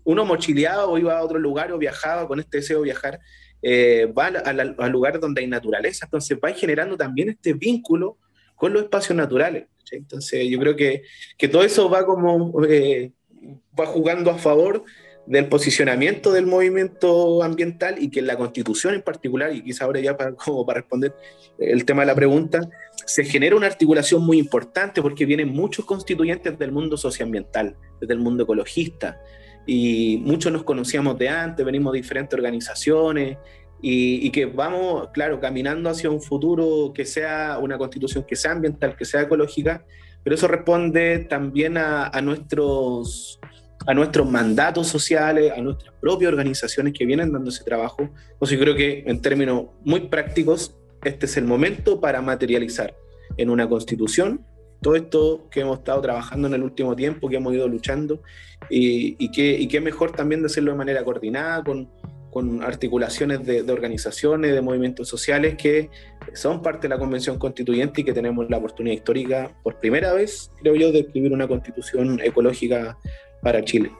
Uno 0.05 0.25
mochileaba 0.25 0.87
o 0.87 0.97
iba 0.97 1.19
a 1.19 1.23
otro 1.23 1.39
lugar 1.39 1.71
o 1.71 1.79
viajaba 1.79 2.27
con 2.27 2.41
este 2.41 2.57
deseo 2.59 2.79
de 2.79 2.85
viajar, 2.85 3.21
eh, 3.67 4.13
va 4.17 4.27
al 4.27 4.93
lugar 4.93 5.19
donde 5.19 5.41
hay 5.41 5.47
naturaleza, 5.47 6.05
entonces 6.05 6.39
va 6.43 6.53
generando 6.53 6.99
también 6.99 7.31
este 7.31 7.55
vínculo 7.55 8.19
con 8.57 8.75
los 8.75 8.83
espacios 8.83 9.17
naturales. 9.17 9.65
Entonces 9.91 10.47
yo 10.49 10.59
creo 10.59 10.77
que, 10.77 11.03
que 11.39 11.49
todo 11.49 11.63
eso 11.63 11.89
va 11.89 12.05
como, 12.05 12.63
eh, 12.65 13.13
va 13.79 13.87
jugando 13.87 14.31
a 14.31 14.39
favor 14.39 14.85
del 15.27 15.49
posicionamiento 15.49 16.31
del 16.31 16.45
movimiento 16.45 17.43
ambiental 17.43 17.97
y 17.99 18.11
que 18.11 18.21
en 18.21 18.27
la 18.27 18.37
constitución 18.37 18.95
en 18.95 19.01
particular, 19.01 19.55
y 19.55 19.63
quizá 19.63 19.87
ahora 19.87 20.01
ya 20.01 20.15
para, 20.15 20.35
como 20.35 20.67
para 20.67 20.81
responder 20.81 21.15
el 21.59 21.87
tema 21.87 22.03
de 22.03 22.07
la 22.07 22.15
pregunta, 22.15 22.69
se 23.07 23.25
genera 23.25 23.57
una 23.57 23.67
articulación 23.67 24.27
muy 24.27 24.39
importante 24.39 25.01
porque 25.01 25.25
vienen 25.25 25.49
muchos 25.49 25.87
constituyentes 25.87 26.59
del 26.59 26.71
mundo 26.71 26.99
socioambiental, 26.99 27.77
desde 27.99 28.13
el 28.13 28.21
mundo 28.21 28.45
ecologista, 28.45 29.19
y 29.67 30.21
muchos 30.25 30.53
nos 30.53 30.65
conocíamos 30.65 31.19
de 31.19 31.29
antes, 31.29 31.65
venimos 31.65 31.93
de 31.93 31.99
diferentes 31.99 32.35
organizaciones, 32.35 33.39
y, 33.87 34.31
que 34.31 34.47
vamos, 34.47 35.11
claro, 35.13 35.39
caminando 35.41 35.91
hacia 35.91 36.09
un 36.09 36.23
futuro 36.23 36.93
que 36.95 37.05
sea 37.05 37.59
una 37.61 37.77
constitución 37.77 38.25
que 38.27 38.35
sea 38.35 38.53
ambiental, 38.53 38.97
que 38.97 39.05
sea 39.05 39.21
ecológica, 39.21 39.85
pero 40.23 40.37
eso 40.37 40.49
responde 40.49 41.19
también 41.19 41.77
a, 41.77 42.11
nuestros 42.23 43.39
a 43.87 43.93
nuestros 43.93 44.31
mandatos 44.31 44.87
sociales, 44.87 45.53
a 45.55 45.61
nuestras 45.61 45.93
propias 46.01 46.31
organizaciones 46.31 46.95
que 46.95 47.05
vienen 47.05 47.31
dando 47.31 47.51
ese 47.51 47.63
trabajo. 47.63 48.09
Entonces 48.33 48.57
yo 48.57 48.65
creo 48.65 48.75
que 48.75 49.05
en 49.07 49.21
términos 49.21 49.67
muy 49.85 50.09
prácticos, 50.09 50.75
este 51.05 51.27
es 51.27 51.37
el 51.37 51.45
momento 51.45 52.01
para 52.01 52.23
materializar 52.23 52.97
en 53.37 53.51
una 53.51 53.69
constitución 53.69 54.47
todo 54.85 54.97
esto 54.97 55.49
que 55.51 55.61
hemos 55.61 55.79
estado 55.79 56.03
trabajando 56.03 56.47
en 56.47 56.53
el 56.53 56.63
último 56.63 56.95
tiempo, 56.95 57.31
que 57.31 57.37
hemos 57.37 57.55
ido 57.55 57.67
luchando, 57.67 58.21
y, 58.69 59.17
y, 59.19 59.67
que, 59.67 59.81
mejor 59.81 60.13
también 60.13 60.45
hacerlo 60.45 60.73
de 60.73 60.77
manera 60.77 61.03
coordinada, 61.03 61.65
con, 61.65 61.89
con 62.31 62.63
articulaciones 62.63 63.47
de, 63.47 63.63
de, 63.63 63.73
organizaciones, 63.73 64.53
de 64.53 64.61
movimientos 64.61 65.09
sociales 65.09 65.57
que 65.57 65.89
son 66.35 66.61
parte 66.61 66.83
de 66.83 66.91
la 66.91 66.99
Convención 66.99 67.39
Constituyente 67.39 68.03
y 68.03 68.05
que 68.05 68.13
tenemos 68.13 68.51
la 68.51 68.59
oportunidad 68.59 68.97
histórica 68.97 69.57
por 69.63 69.81
primera 69.81 70.13
vez, 70.13 70.51
creo 70.61 70.75
yo, 70.75 70.93
de 70.93 71.01
escribir 71.01 71.33
una 71.33 71.49
constitución 71.49 72.21
ecológica 72.23 72.99
para 73.41 73.65
Chile. 73.65 73.91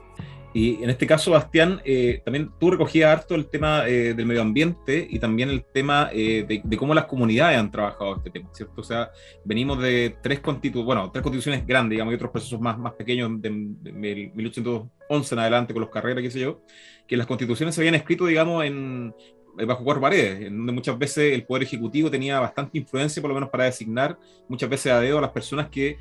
Y 0.57 0.85
en 0.85 0.89
este 0.89 1.05
caso, 1.05 1.33
Bastián, 1.33 1.83
eh, 1.85 2.23
también 2.25 2.53
tú 2.61 2.71
recogías 2.71 3.11
harto 3.11 3.35
el 3.35 3.47
tema 3.47 3.89
eh, 3.89 4.15
del 4.15 4.25
medio 4.25 4.41
ambiente 4.41 5.05
y 5.11 5.19
también 5.19 5.51
el 5.51 5.65
tema 5.65 6.11
eh, 6.13 6.63
de, 6.65 6.77
cómo 6.77 6.95
las 6.95 7.07
comunidades 7.07 7.59
han 7.59 7.73
trabajado 7.73 8.19
este 8.19 8.31
tema, 8.31 8.49
¿cierto? 8.53 8.81
O 8.81 8.85
sea, 8.85 9.11
venimos 9.45 9.83
de 9.83 10.17
tres 10.23 10.39
constituciones, 10.39 10.87
bueno, 10.87 11.11
tres 11.11 11.25
constituciones 11.25 11.67
grandes, 11.67 11.97
digamos, 11.97 12.13
y 12.13 12.15
otros 12.15 12.31
procesos 12.31 12.61
más, 12.61 12.79
más 12.79 12.93
pequeños 12.93 13.43
de, 13.43 13.51
de 13.51 13.93
1811 14.33 15.35
en 15.35 15.39
adelante 15.41 15.73
con 15.73 15.81
los 15.81 15.91
carreras, 15.91 16.23
qué 16.23 16.31
sé 16.31 16.39
yo, 16.39 16.63
que 17.09 17.17
las 17.17 17.27
constituciones 17.27 17.75
se 17.75 17.81
habían 17.81 17.97
escrito, 17.97 18.27
digamos, 18.27 18.65
en, 18.65 19.13
bajo 19.67 19.83
cuatro 19.83 20.03
paredes, 20.03 20.47
en 20.47 20.57
donde 20.57 20.73
muchas 20.73 20.97
veces 20.97 21.35
el 21.35 21.45
Poder 21.47 21.65
Ejecutivo 21.65 22.13
tenía 22.13 22.39
bastante 22.39 22.79
influencia, 22.79 23.21
por 23.21 23.31
lo 23.31 23.35
menos 23.35 23.51
para 23.51 23.65
designar 23.65 24.17
muchas 24.49 24.71
veces 24.71 24.93
a 24.93 25.01
dedo 25.01 25.19
a 25.19 25.23
las 25.23 25.31
personas 25.31 25.69
que 25.69 25.99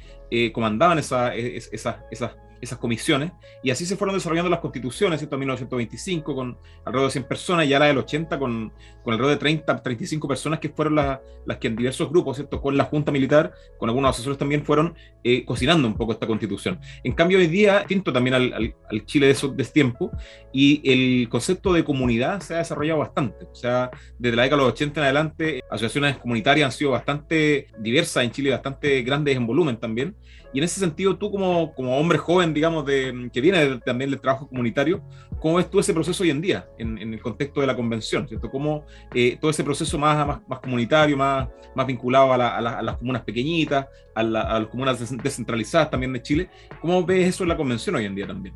comandaban 0.54 1.00
esa, 1.00 1.36
esas, 1.36 1.98
esas 2.12 2.32
esas 2.64 2.80
comisiones, 2.80 3.32
y 3.62 3.72
así 3.72 3.86
se 3.86 3.96
fueron 3.96 4.16
desarrollando 4.16 4.50
las 4.50 4.60
constituciones, 4.60 5.20
¿cierto? 5.20 5.36
En 5.36 5.42
1925 5.42 6.36
con 6.36 6.58
alrededor 6.86 7.10
de 7.10 7.12
100 7.12 7.24
personas, 7.26 7.68
y 7.68 7.74
a 7.74 7.80
la 7.80 7.86
del 7.86 7.98
80 7.98 8.40
con, 8.40 8.74
con 9.04 9.14
alrededor 9.14 9.36
de 9.36 9.40
30, 9.40 9.84
35 9.84 10.28
personas 10.28 10.60
que 10.60 10.70
fueron 10.70 10.96
las, 10.96 11.20
las 11.46 11.58
que 11.58 11.68
en 11.68 11.76
diversos 11.76 12.10
grupos, 12.10 12.38
¿cierto? 12.38 12.62
Con 12.62 12.78
la 12.78 12.86
Junta 12.86 13.12
Militar, 13.12 13.54
con 13.78 13.90
algunos 13.90 14.12
asesores 14.12 14.38
también 14.38 14.66
fueron 14.66 14.96
eh, 15.24 15.46
cocinando 15.46 15.88
un 15.88 15.96
poco 15.96 16.14
esta 16.14 16.28
constitución. 16.28 16.80
En 17.04 17.14
cambio, 17.14 17.38
hoy 17.38 17.48
día, 17.48 17.80
distinto 17.80 18.12
también 18.14 18.34
al, 18.36 18.76
al, 18.90 19.06
Chile 19.06 19.28
de, 19.28 19.34
de 19.34 19.64
ese 19.64 19.72
tiempo, 19.72 20.12
y 20.52 20.82
el 20.90 21.30
concepto 21.30 21.74
de 21.74 21.84
comunidad 21.84 22.40
se 22.42 22.56
ha 22.56 22.60
desarrollado 22.60 23.00
bastante. 23.00 23.46
O 23.46 23.56
sea, 23.56 23.92
desde 24.18 24.36
la 24.36 24.44
década 24.44 24.62
de 24.62 24.66
los 24.66 24.74
80 24.74 25.00
en 25.00 25.04
adelante, 25.04 25.62
asociaciones 25.70 26.18
comunitarias 26.18 26.66
han 26.66 26.72
sido 26.72 26.92
bastante 26.92 27.68
diversas 27.80 28.24
en 28.24 28.32
Chile, 28.32 28.52
bastante 28.52 29.02
grandes 29.02 29.36
en 29.36 29.46
volumen 29.46 29.78
también, 29.78 30.16
y 30.54 30.60
en 30.60 30.64
ese 30.64 30.80
sentido, 30.80 31.18
tú 31.18 31.32
como, 31.32 31.74
como 31.74 31.98
hombre 31.98 32.20
joven, 32.20 32.54
digamos, 32.54 32.86
de, 32.86 33.30
que 33.34 33.42
viene 33.42 33.80
también 33.84 34.12
del 34.12 34.22
trabajo 34.22 34.48
comunitario, 34.48 35.04
¿cómo 35.40 35.56
ves 35.56 35.70
tú 35.70 35.80
ese 35.80 35.94
proceso 35.94 36.22
hoy 36.22 36.30
en 36.30 36.42
día, 36.42 36.70
en, 36.78 36.98
el 37.00 37.22
contexto 37.22 37.60
de 37.60 37.68
la 37.68 37.76
convención? 37.76 38.28
¿cierto? 38.28 38.52
¿Cómo 38.52 38.86
eh, 39.16 39.38
todo 39.42 39.50
ese 39.50 39.64
proceso 39.64 39.98
más, 39.98 40.28
más, 40.28 40.48
más 40.48 40.60
comunitario, 40.60 41.18
más, 41.18 41.50
más 41.76 41.88
vinculado 41.88 42.34
a, 42.34 42.38
la, 42.38 42.58
a, 42.58 42.82
las 42.84 42.98
comunas 42.98 43.24
pequeñitas, 43.24 43.88
a, 44.14 44.20
a, 44.20 44.24
las 44.24 44.68
comunas 44.68 45.00
descentralizadas 45.24 45.90
también 45.90 46.14
de 46.14 46.22
Chile, 46.22 46.50
¿cómo 46.80 47.04
ves 47.04 47.30
eso 47.30 47.44
en 47.44 47.50
la 47.50 47.58
convención 47.58 47.96
hoy 47.96 48.06
en 48.06 48.14
día 48.14 48.28
también? 48.28 48.56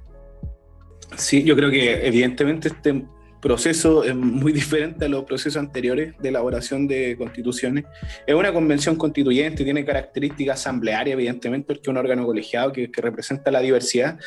Sí, 1.15 1.43
yo 1.43 1.55
creo 1.55 1.71
que 1.71 2.05
evidentemente 2.05 2.67
este 2.67 3.05
proceso 3.41 4.03
es 4.03 4.15
muy 4.15 4.51
diferente 4.61 5.05
a 5.05 5.09
los 5.09 5.23
procesos 5.23 5.57
anteriores 5.57 6.15
de 6.19 6.29
elaboración 6.29 6.87
de 6.87 7.15
constituciones. 7.17 7.85
Es 8.25 8.35
una 8.35 8.53
convención 8.53 8.95
constituyente, 8.95 9.63
tiene 9.63 9.85
características 9.85 10.59
asamblearias, 10.59 11.13
evidentemente, 11.13 11.67
porque 11.67 11.81
es 11.81 11.87
un 11.87 11.97
órgano 11.97 12.25
colegiado 12.25 12.71
que, 12.71 12.91
que 12.91 13.01
representa 13.01 13.51
la 13.51 13.61
diversidad, 13.61 14.19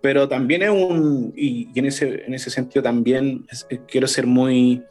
pero 0.00 0.28
también 0.28 0.62
es 0.62 0.70
un, 0.70 1.32
y, 1.34 1.68
en, 1.78 1.86
ese, 1.86 2.24
en 2.26 2.34
ese 2.34 2.50
sentido 2.50 2.82
también 2.82 3.46
quiero 3.88 4.06
ser 4.06 4.26
muy, 4.26 4.82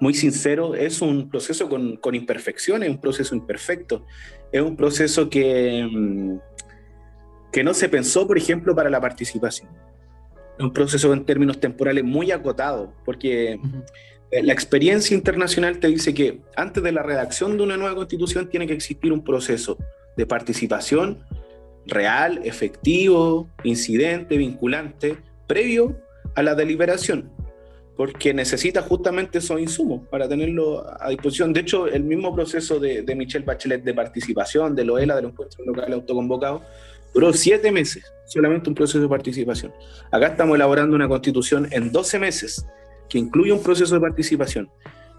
muy 0.00 0.14
sincero, 0.14 0.74
es 0.74 1.02
un 1.02 1.28
proceso 1.28 1.68
con, 1.68 1.96
con 1.96 2.14
imperfecciones, 2.14 2.88
un 2.88 3.00
proceso 3.00 3.34
imperfecto. 3.34 4.06
Es 4.50 4.62
un 4.62 4.76
proceso 4.76 5.28
que, 5.28 5.86
mm, 5.90 6.38
que 7.52 7.62
no 7.62 7.74
se 7.74 7.88
pensó, 7.88 8.26
por 8.26 8.38
ejemplo, 8.38 8.74
para 8.74 8.88
la 8.88 9.00
participación 9.00 9.68
un 10.58 10.72
proceso 10.72 11.12
en 11.12 11.24
términos 11.24 11.58
temporales 11.58 12.04
muy 12.04 12.30
acotado, 12.30 12.92
porque 13.04 13.58
la 14.30 14.52
experiencia 14.52 15.14
internacional 15.14 15.78
te 15.78 15.88
dice 15.88 16.14
que 16.14 16.40
antes 16.56 16.82
de 16.82 16.92
la 16.92 17.02
redacción 17.02 17.56
de 17.56 17.62
una 17.62 17.76
nueva 17.76 17.94
constitución 17.94 18.48
tiene 18.48 18.66
que 18.66 18.74
existir 18.74 19.12
un 19.12 19.22
proceso 19.22 19.78
de 20.16 20.26
participación 20.26 21.24
real, 21.86 22.40
efectivo, 22.44 23.48
incidente, 23.62 24.36
vinculante, 24.36 25.18
previo 25.46 25.96
a 26.34 26.42
la 26.42 26.54
deliberación, 26.54 27.30
porque 27.96 28.34
necesita 28.34 28.82
justamente 28.82 29.38
esos 29.38 29.60
insumos 29.60 30.06
para 30.08 30.28
tenerlo 30.28 30.84
a 31.00 31.10
disposición. 31.10 31.52
De 31.52 31.60
hecho, 31.60 31.86
el 31.86 32.02
mismo 32.02 32.34
proceso 32.34 32.80
de, 32.80 33.02
de 33.02 33.14
Michelle 33.14 33.44
Bachelet 33.44 33.84
de 33.84 33.94
participación, 33.94 34.74
de 34.74 34.84
Loela, 34.84 35.14
de 35.16 35.22
los 35.22 35.32
encuentros 35.32 35.66
locales 35.66 35.94
autoconvocados, 35.94 36.62
Duró 37.14 37.32
siete 37.32 37.70
meses, 37.70 38.12
solamente 38.26 38.68
un 38.68 38.74
proceso 38.74 39.00
de 39.00 39.08
participación. 39.08 39.72
Acá 40.10 40.28
estamos 40.28 40.56
elaborando 40.56 40.96
una 40.96 41.06
constitución 41.06 41.68
en 41.70 41.92
12 41.92 42.18
meses, 42.18 42.66
que 43.08 43.18
incluye 43.18 43.52
un 43.52 43.62
proceso 43.62 43.94
de 43.94 44.00
participación. 44.00 44.68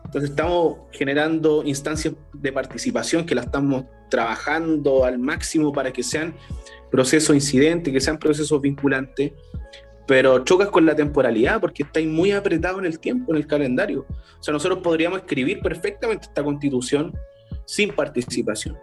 Entonces 0.04 0.32
estamos 0.32 0.80
generando 0.92 1.64
instancias 1.64 2.14
de 2.34 2.52
participación 2.52 3.26
que 3.26 3.34
la 3.34 3.42
estamos 3.42 3.86
trabajando 4.10 5.06
al 5.06 5.18
máximo 5.18 5.72
para 5.72 5.92
que 5.92 6.04
sean 6.04 6.36
procesos 6.92 7.34
incidentes, 7.34 7.94
que 7.94 8.02
sean 8.02 8.20
procesos 8.20 8.62
vinculantes, 8.62 9.32
pero 10.06 10.44
chocas 10.44 10.68
con 10.68 10.86
la 10.86 10.96
temporalidad 10.96 11.60
porque 11.62 11.84
está 11.84 12.02
muy 12.02 12.32
apretado 12.32 12.80
en 12.80 12.86
el 12.86 13.00
tiempo, 13.00 13.32
en 13.32 13.38
el 13.38 13.48
calendario. 13.48 14.06
O 14.40 14.44
sea, 14.44 14.52
nosotros 14.52 14.80
podríamos 14.84 15.20
escribir 15.20 15.62
perfectamente 15.62 16.28
esta 16.28 16.44
constitución 16.44 17.14
sin 17.66 17.96
participación 17.96 18.78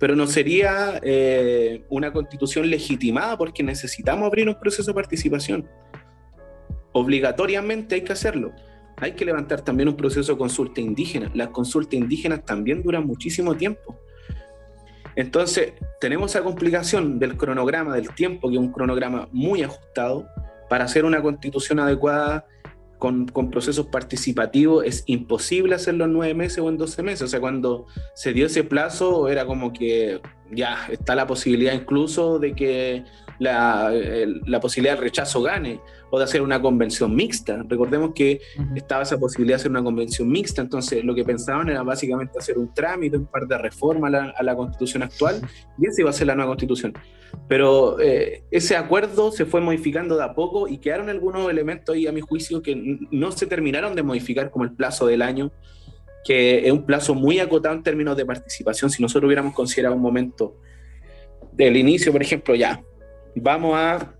pero 0.00 0.16
no 0.16 0.26
sería 0.26 0.98
eh, 1.02 1.84
una 1.90 2.10
constitución 2.10 2.70
legitimada 2.70 3.36
porque 3.36 3.62
necesitamos 3.62 4.26
abrir 4.26 4.48
un 4.48 4.58
proceso 4.58 4.90
de 4.90 4.94
participación. 4.94 5.68
Obligatoriamente 6.92 7.96
hay 7.96 8.00
que 8.00 8.14
hacerlo. 8.14 8.52
Hay 8.96 9.12
que 9.12 9.26
levantar 9.26 9.60
también 9.60 9.90
un 9.90 9.96
proceso 9.96 10.32
de 10.32 10.38
consulta 10.38 10.80
indígena. 10.80 11.30
Las 11.34 11.48
consultas 11.48 12.00
indígenas 12.00 12.46
también 12.46 12.82
duran 12.82 13.06
muchísimo 13.06 13.54
tiempo. 13.54 14.00
Entonces, 15.16 15.74
tenemos 16.00 16.34
esa 16.34 16.42
complicación 16.42 17.18
del 17.18 17.36
cronograma, 17.36 17.94
del 17.94 18.08
tiempo, 18.14 18.48
que 18.48 18.54
es 18.54 18.60
un 18.60 18.72
cronograma 18.72 19.28
muy 19.32 19.62
ajustado 19.62 20.26
para 20.70 20.84
hacer 20.84 21.04
una 21.04 21.20
constitución 21.20 21.78
adecuada 21.78 22.46
con, 23.00 23.26
procesos 23.50 23.86
participativos 23.86 24.84
es 24.84 25.02
imposible 25.06 25.74
hacerlo 25.74 26.04
en 26.04 26.12
nueve 26.12 26.34
meses 26.34 26.58
o 26.58 26.68
en 26.68 26.76
doce 26.76 27.02
meses. 27.02 27.22
O 27.22 27.28
sea, 27.28 27.40
cuando 27.40 27.86
se 28.14 28.32
dio 28.32 28.46
ese 28.46 28.62
plazo 28.62 29.28
era 29.28 29.46
como 29.46 29.72
que 29.72 30.20
ya 30.52 30.86
está 30.90 31.14
la 31.14 31.26
posibilidad 31.26 31.72
incluso 31.72 32.38
de 32.38 32.54
que 32.54 33.04
la, 33.38 33.90
la, 34.46 34.60
posibilidad 34.60 34.96
de 34.96 35.00
rechazo 35.00 35.40
gane 35.40 35.80
o 36.10 36.18
de 36.18 36.24
hacer 36.24 36.42
una 36.42 36.60
convención 36.60 37.14
mixta. 37.16 37.64
Recordemos 37.66 38.12
que 38.14 38.40
estaba 38.74 39.02
esa 39.02 39.18
posibilidad 39.18 39.56
de 39.56 39.60
hacer 39.62 39.70
una 39.70 39.82
convención 39.82 40.28
mixta, 40.28 40.60
entonces 40.60 41.02
lo 41.02 41.14
que 41.14 41.24
pensaban 41.24 41.70
era 41.70 41.82
básicamente 41.82 42.38
hacer 42.38 42.58
un 42.58 42.74
trámite, 42.74 43.16
un 43.16 43.26
par 43.26 43.46
de 43.46 43.56
reformas 43.56 44.08
a 44.08 44.10
la, 44.10 44.34
a 44.36 44.42
la 44.42 44.54
constitución 44.54 45.04
actual 45.04 45.40
y 45.78 45.86
esa 45.86 46.02
iba 46.02 46.10
a 46.10 46.12
ser 46.12 46.26
la 46.26 46.34
nueva 46.34 46.50
constitución. 46.50 46.92
Pero 47.48 48.00
eh, 48.00 48.44
ese 48.50 48.76
acuerdo 48.76 49.32
se 49.32 49.44
fue 49.44 49.60
modificando 49.60 50.16
de 50.16 50.24
a 50.24 50.34
poco 50.34 50.68
y 50.68 50.78
quedaron 50.78 51.08
algunos 51.08 51.50
elementos 51.50 51.94
ahí, 51.94 52.06
a 52.06 52.12
mi 52.12 52.20
juicio, 52.20 52.62
que 52.62 52.98
no 53.10 53.32
se 53.32 53.46
terminaron 53.46 53.94
de 53.94 54.02
modificar 54.02 54.50
como 54.50 54.64
el 54.64 54.72
plazo 54.72 55.06
del 55.06 55.22
año 55.22 55.50
que 56.24 56.66
es 56.66 56.72
un 56.72 56.84
plazo 56.84 57.14
muy 57.14 57.38
acotado 57.38 57.74
en 57.74 57.82
términos 57.82 58.16
de 58.16 58.26
participación. 58.26 58.90
Si 58.90 59.02
nosotros 59.02 59.26
hubiéramos 59.26 59.54
considerado 59.54 59.94
un 59.96 60.02
momento 60.02 60.56
del 61.52 61.76
inicio, 61.76 62.12
por 62.12 62.22
ejemplo, 62.22 62.54
ya, 62.54 62.82
vamos 63.34 63.74
a, 63.76 64.14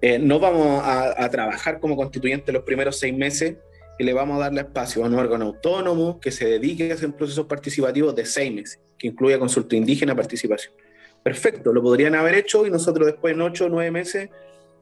eh, 0.00 0.18
no 0.18 0.40
vamos 0.40 0.82
a, 0.84 1.28
trabajar 1.30 1.80
como 1.80 1.96
constituyente 1.96 2.52
los 2.52 2.64
primeros 2.64 2.98
seis 2.98 3.16
meses 3.16 3.56
y 3.98 4.04
le 4.04 4.12
vamos 4.12 4.36
a 4.36 4.44
darle 4.44 4.62
espacio 4.62 5.04
a 5.04 5.06
un 5.06 5.14
órgano 5.14 5.46
autónomo 5.46 6.18
que 6.18 6.30
se 6.30 6.46
dedique 6.46 6.90
a 6.90 6.94
hacer 6.94 7.12
procesos 7.12 7.46
participativos 7.46 8.14
de 8.14 8.24
seis 8.24 8.52
meses, 8.52 8.80
que 8.98 9.08
incluya 9.08 9.38
consulta 9.38 9.76
indígena, 9.76 10.14
participación. 10.14 10.74
Perfecto, 11.22 11.72
lo 11.72 11.82
podrían 11.82 12.14
haber 12.14 12.34
hecho 12.34 12.66
y 12.66 12.70
nosotros 12.70 13.06
después 13.06 13.34
en 13.34 13.42
ocho 13.42 13.66
o 13.66 13.68
nueve 13.68 13.90
meses 13.90 14.30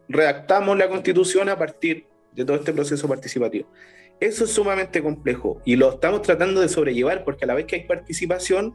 redactamos 0.09 0.76
la 0.78 0.88
constitución 0.88 1.49
a 1.49 1.59
partir 1.59 2.07
de 2.32 2.45
todo 2.45 2.57
este 2.57 2.72
proceso 2.72 3.09
participativo. 3.09 3.68
Eso 4.20 4.45
es 4.45 4.51
sumamente 4.51 5.03
complejo 5.03 5.61
y 5.64 5.76
lo 5.76 5.95
estamos 5.95 6.22
tratando 6.22 6.61
de 6.61 6.68
sobrellevar 6.68 7.24
porque 7.24 7.45
a 7.45 7.49
la 7.49 7.55
vez 7.55 7.66
que 7.66 7.76
hay 7.76 7.84
participación, 7.84 8.74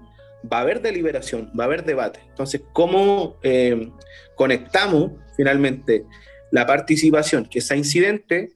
va 0.52 0.60
a 0.60 0.62
haber 0.62 0.82
deliberación, 0.82 1.52
va 1.58 1.64
a 1.64 1.68
haber 1.68 1.86
debate. 1.86 2.20
Entonces, 2.30 2.62
¿cómo 2.74 3.38
eh, 3.42 3.90
conectamos 4.36 5.12
finalmente 5.36 6.06
la 6.52 6.66
participación 6.66 7.46
que 7.46 7.62
sea 7.62 7.78
incidente 7.78 8.54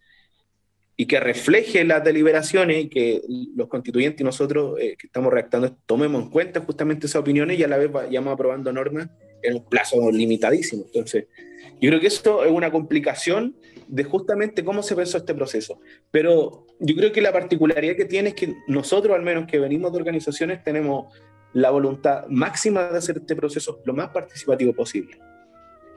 y 1.01 1.05
que 1.05 1.21
refleje 1.21 1.85
las 1.85 2.03
deliberaciones 2.03 2.83
y 2.83 2.89
que 2.89 3.21
los 3.55 3.69
constituyentes 3.69 4.19
y 4.19 4.23
nosotros 4.25 4.77
eh, 4.81 4.97
que 4.97 5.07
estamos 5.07 5.31
redactando 5.31 5.73
tomemos 5.85 6.21
en 6.21 6.29
cuenta 6.29 6.59
justamente 6.59 7.07
esas 7.07 7.21
opiniones 7.21 7.57
y 7.57 7.63
a 7.63 7.69
la 7.69 7.77
vez 7.77 7.89
vayamos 7.89 8.33
aprobando 8.33 8.73
normas 8.73 9.07
en 9.41 9.55
un 9.55 9.63
plazo 9.63 10.11
limitadísimo. 10.11 10.83
Entonces, 10.87 11.27
yo 11.79 11.89
creo 11.89 12.01
que 12.01 12.07
esto 12.07 12.43
es 12.43 12.51
una 12.51 12.69
complicación 12.69 13.55
de 13.87 14.03
justamente 14.03 14.65
cómo 14.65 14.83
se 14.83 14.93
pensó 14.93 15.19
este 15.19 15.33
proceso. 15.33 15.79
Pero 16.11 16.67
yo 16.81 16.93
creo 16.97 17.13
que 17.13 17.21
la 17.21 17.31
particularidad 17.31 17.95
que 17.95 18.03
tiene 18.03 18.29
es 18.29 18.35
que 18.35 18.55
nosotros, 18.67 19.15
al 19.15 19.23
menos 19.23 19.47
que 19.49 19.57
venimos 19.57 19.93
de 19.93 19.99
organizaciones, 19.99 20.65
tenemos 20.65 21.17
la 21.53 21.69
voluntad 21.69 22.27
máxima 22.27 22.89
de 22.89 22.97
hacer 22.97 23.19
este 23.19 23.37
proceso 23.37 23.79
lo 23.85 23.93
más 23.93 24.09
participativo 24.09 24.73
posible. 24.73 25.17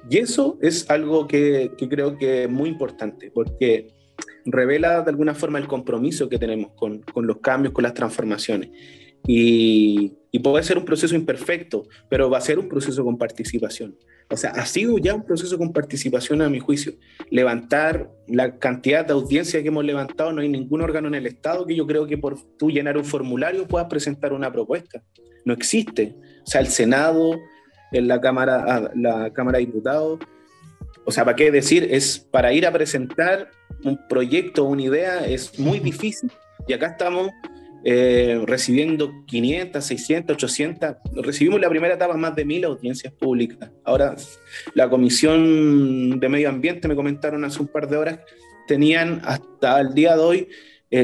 Y 0.08 0.18
eso 0.18 0.60
es 0.62 0.88
algo 0.88 1.26
que, 1.26 1.72
que 1.76 1.88
creo 1.88 2.16
que 2.16 2.44
es 2.44 2.48
muy 2.48 2.68
importante, 2.68 3.32
porque 3.34 4.00
revela 4.44 5.02
de 5.02 5.10
alguna 5.10 5.34
forma 5.34 5.58
el 5.58 5.66
compromiso 5.66 6.28
que 6.28 6.38
tenemos 6.38 6.72
con, 6.72 7.00
con 7.02 7.26
los 7.26 7.38
cambios, 7.38 7.72
con 7.72 7.82
las 7.84 7.94
transformaciones. 7.94 8.70
Y, 9.26 10.18
puede 10.42 10.64
ser 10.64 10.78
un 10.78 10.84
proceso 10.84 11.14
imperfecto, 11.14 11.86
pero 12.08 12.28
va 12.28 12.38
a 12.38 12.40
ser 12.40 12.58
un 12.58 12.68
proceso 12.68 13.04
con 13.04 13.16
participación. 13.16 13.96
O 14.30 14.36
sea, 14.36 14.50
ha 14.50 14.66
sido 14.66 14.98
ya 14.98 15.14
un 15.14 15.24
proceso 15.24 15.58
con 15.58 15.72
participación 15.72 16.42
a 16.42 16.48
mi 16.48 16.58
juicio. 16.58 16.94
Levantar 17.30 18.10
la 18.26 18.58
cantidad 18.58 19.06
de 19.06 19.12
audiencia 19.12 19.62
que 19.62 19.68
hemos 19.68 19.84
levantado, 19.84 20.32
no 20.32 20.40
hay 20.40 20.48
ningún 20.48 20.80
órgano 20.80 21.08
en 21.08 21.14
el 21.14 21.26
Estado 21.26 21.66
que 21.66 21.76
yo 21.76 21.86
creo 21.86 22.06
que 22.06 22.18
por 22.18 22.36
tú 22.56 22.70
llenar 22.70 22.96
un 22.96 23.04
formulario 23.04 23.68
puedas 23.68 23.88
presentar 23.88 24.32
una 24.32 24.50
propuesta. 24.50 25.02
No 25.44 25.52
existe. 25.52 26.16
O 26.44 26.46
sea, 26.46 26.60
el 26.60 26.68
Senado, 26.68 27.38
en 27.92 28.08
la 28.08 28.20
Cámara, 28.20 28.64
ah, 28.66 28.90
la 28.94 29.32
Cámara 29.32 29.58
de 29.58 29.66
Diputados, 29.66 30.18
o 31.04 31.10
sea, 31.10 31.24
¿para 31.24 31.36
qué 31.36 31.50
decir? 31.50 31.88
Es 31.90 32.18
para 32.18 32.52
ir 32.52 32.66
a 32.66 32.72
presentar 32.72 33.50
un 33.84 33.98
proyecto, 34.08 34.64
una 34.64 34.82
idea, 34.82 35.26
es 35.26 35.58
muy 35.58 35.80
difícil. 35.80 36.30
Y 36.66 36.72
acá 36.72 36.88
estamos 36.88 37.30
eh, 37.84 38.40
recibiendo 38.46 39.12
500, 39.26 39.84
600, 39.84 40.34
800. 40.36 40.96
Recibimos 41.16 41.60
la 41.60 41.68
primera 41.68 41.94
etapa 41.94 42.16
más 42.16 42.36
de 42.36 42.44
mil 42.44 42.64
audiencias 42.64 43.12
públicas. 43.12 43.70
Ahora, 43.84 44.14
la 44.74 44.88
Comisión 44.88 46.20
de 46.20 46.28
Medio 46.28 46.48
Ambiente, 46.48 46.86
me 46.86 46.94
comentaron 46.94 47.44
hace 47.44 47.60
un 47.60 47.68
par 47.68 47.88
de 47.88 47.96
horas, 47.96 48.20
tenían 48.68 49.20
hasta 49.24 49.80
el 49.80 49.94
día 49.94 50.14
de 50.14 50.22
hoy 50.22 50.48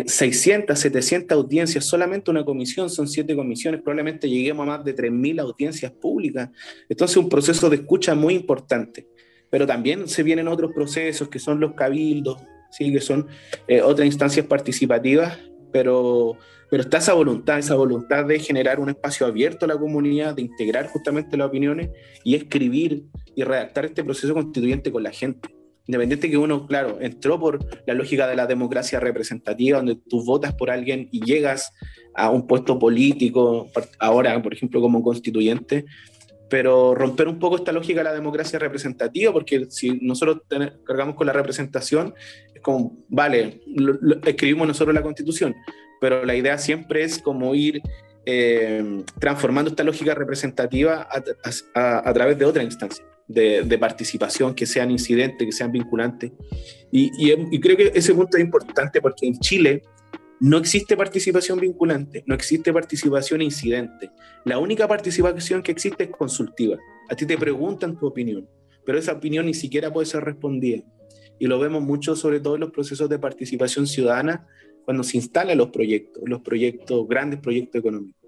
600, 0.06 0.78
eh, 0.78 0.80
700 0.80 1.36
audiencias, 1.36 1.84
solamente 1.84 2.30
una 2.30 2.44
comisión, 2.44 2.90
son 2.90 3.08
siete 3.08 3.34
comisiones, 3.34 3.80
probablemente 3.80 4.28
lleguemos 4.28 4.64
a 4.64 4.76
más 4.76 4.84
de 4.84 4.94
3.000 4.94 5.40
audiencias 5.40 5.90
públicas. 5.92 6.50
Entonces, 6.88 7.16
un 7.16 7.28
proceso 7.28 7.70
de 7.70 7.76
escucha 7.76 8.14
muy 8.14 8.34
importante. 8.34 9.08
Pero 9.50 9.66
también 9.66 10.08
se 10.08 10.22
vienen 10.22 10.48
otros 10.48 10.72
procesos 10.72 11.28
que 11.28 11.38
son 11.38 11.60
los 11.60 11.74
cabildos, 11.74 12.38
¿sí? 12.70 12.92
que 12.92 13.00
son 13.00 13.26
eh, 13.66 13.82
otras 13.82 14.06
instancias 14.06 14.46
participativas, 14.46 15.38
pero, 15.72 16.36
pero 16.70 16.82
está 16.82 16.98
esa 16.98 17.14
voluntad, 17.14 17.58
esa 17.58 17.74
voluntad 17.74 18.24
de 18.26 18.38
generar 18.38 18.80
un 18.80 18.90
espacio 18.90 19.26
abierto 19.26 19.64
a 19.64 19.68
la 19.68 19.78
comunidad, 19.78 20.34
de 20.34 20.42
integrar 20.42 20.86
justamente 20.88 21.36
las 21.36 21.48
opiniones 21.48 21.90
y 22.24 22.34
escribir 22.34 23.04
y 23.34 23.42
redactar 23.44 23.86
este 23.86 24.04
proceso 24.04 24.34
constituyente 24.34 24.92
con 24.92 25.02
la 25.02 25.10
gente. 25.10 25.48
Independiente 25.88 26.28
que 26.28 26.36
uno, 26.36 26.66
claro, 26.66 26.98
entró 27.00 27.40
por 27.40 27.64
la 27.86 27.94
lógica 27.94 28.28
de 28.28 28.36
la 28.36 28.46
democracia 28.46 29.00
representativa, 29.00 29.78
donde 29.78 29.96
tú 29.96 30.22
votas 30.22 30.52
por 30.52 30.70
alguien 30.70 31.08
y 31.10 31.24
llegas 31.24 31.72
a 32.14 32.28
un 32.28 32.46
puesto 32.46 32.78
político, 32.78 33.68
ahora, 33.98 34.42
por 34.42 34.52
ejemplo, 34.52 34.82
como 34.82 35.02
constituyente, 35.02 35.86
pero 36.48 36.94
romper 36.94 37.28
un 37.28 37.38
poco 37.38 37.56
esta 37.56 37.72
lógica 37.72 38.00
de 38.00 38.04
la 38.04 38.14
democracia 38.14 38.58
representativa, 38.58 39.32
porque 39.32 39.66
si 39.70 39.98
nosotros 40.00 40.42
cargamos 40.84 41.14
con 41.14 41.26
la 41.26 41.32
representación, 41.32 42.14
es 42.54 42.60
como, 42.60 42.96
vale, 43.08 43.60
escribimos 44.24 44.66
nosotros 44.66 44.94
la 44.94 45.02
constitución, 45.02 45.54
pero 46.00 46.24
la 46.24 46.34
idea 46.34 46.56
siempre 46.58 47.02
es 47.02 47.18
como 47.18 47.54
ir 47.54 47.82
eh, 48.24 49.02
transformando 49.18 49.70
esta 49.70 49.84
lógica 49.84 50.14
representativa 50.14 51.08
a, 51.74 52.12
través 52.12 52.38
de 52.38 52.44
otra 52.44 52.62
instancia. 52.62 53.04
De, 53.26 53.76
participación, 53.78 54.54
que 54.54 54.64
sean 54.64 54.90
incidentes, 54.90 55.46
que 55.46 55.52
sean 55.52 55.70
vinculantes. 55.70 56.32
Y, 56.90 57.10
y 57.30 57.60
creo 57.60 57.76
que 57.76 57.92
ese 57.94 58.14
punto 58.14 58.38
es 58.38 58.42
importante 58.42 59.02
porque 59.02 59.26
en 59.26 59.38
Chile 59.38 59.82
no 60.40 60.56
existe 60.56 60.96
participación 60.96 61.58
vinculante, 61.58 62.22
no 62.26 62.34
existe 62.34 62.72
participación 62.72 63.42
incidente. 63.42 64.10
La 64.44 64.58
única 64.58 64.86
participación 64.86 65.62
que 65.62 65.72
existe 65.72 66.04
es 66.04 66.10
consultiva. 66.10 66.78
A 67.10 67.16
ti 67.16 67.26
te 67.26 67.36
preguntan 67.36 67.98
tu 67.98 68.06
opinión, 68.06 68.48
pero 68.84 68.98
esa 68.98 69.12
opinión 69.12 69.46
ni 69.46 69.54
siquiera 69.54 69.92
puede 69.92 70.06
ser 70.06 70.24
respondida. 70.24 70.82
Y 71.40 71.46
lo 71.46 71.58
vemos 71.58 71.82
mucho, 71.82 72.14
sobre 72.14 72.40
todo 72.40 72.54
en 72.54 72.60
los 72.60 72.70
procesos 72.70 73.08
de 73.08 73.18
participación 73.18 73.86
ciudadana, 73.86 74.46
cuando 74.84 75.02
se 75.02 75.16
instalan 75.16 75.58
los 75.58 75.70
proyectos, 75.70 76.22
los 76.26 76.40
proyectos, 76.40 77.06
grandes 77.08 77.40
proyectos 77.40 77.80
económicos. 77.80 78.22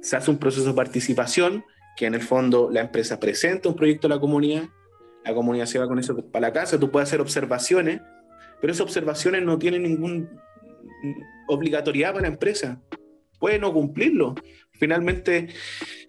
Se 0.00 0.16
hace 0.16 0.30
un 0.30 0.38
proceso 0.38 0.66
de 0.66 0.74
participación, 0.74 1.64
que 1.96 2.06
en 2.06 2.14
el 2.14 2.22
fondo 2.22 2.70
la 2.70 2.80
empresa 2.80 3.18
presenta 3.18 3.68
un 3.68 3.76
proyecto 3.76 4.06
a 4.06 4.10
la 4.10 4.20
comunidad, 4.20 4.68
la 5.24 5.34
comunidad 5.34 5.66
se 5.66 5.78
va 5.78 5.88
con 5.88 5.98
eso 5.98 6.16
para 6.30 6.48
la 6.48 6.52
casa, 6.52 6.78
tú 6.78 6.90
puedes 6.90 7.08
hacer 7.08 7.20
observaciones, 7.20 8.00
pero 8.60 8.72
esas 8.72 8.82
observaciones 8.82 9.42
no 9.44 9.58
tienen 9.58 9.82
ningún 9.82 10.28
obligatoriedad 11.48 12.12
para 12.12 12.22
la 12.22 12.32
empresa. 12.34 12.80
Puede 13.38 13.58
no 13.58 13.72
cumplirlo. 13.72 14.34
Finalmente, 14.72 15.48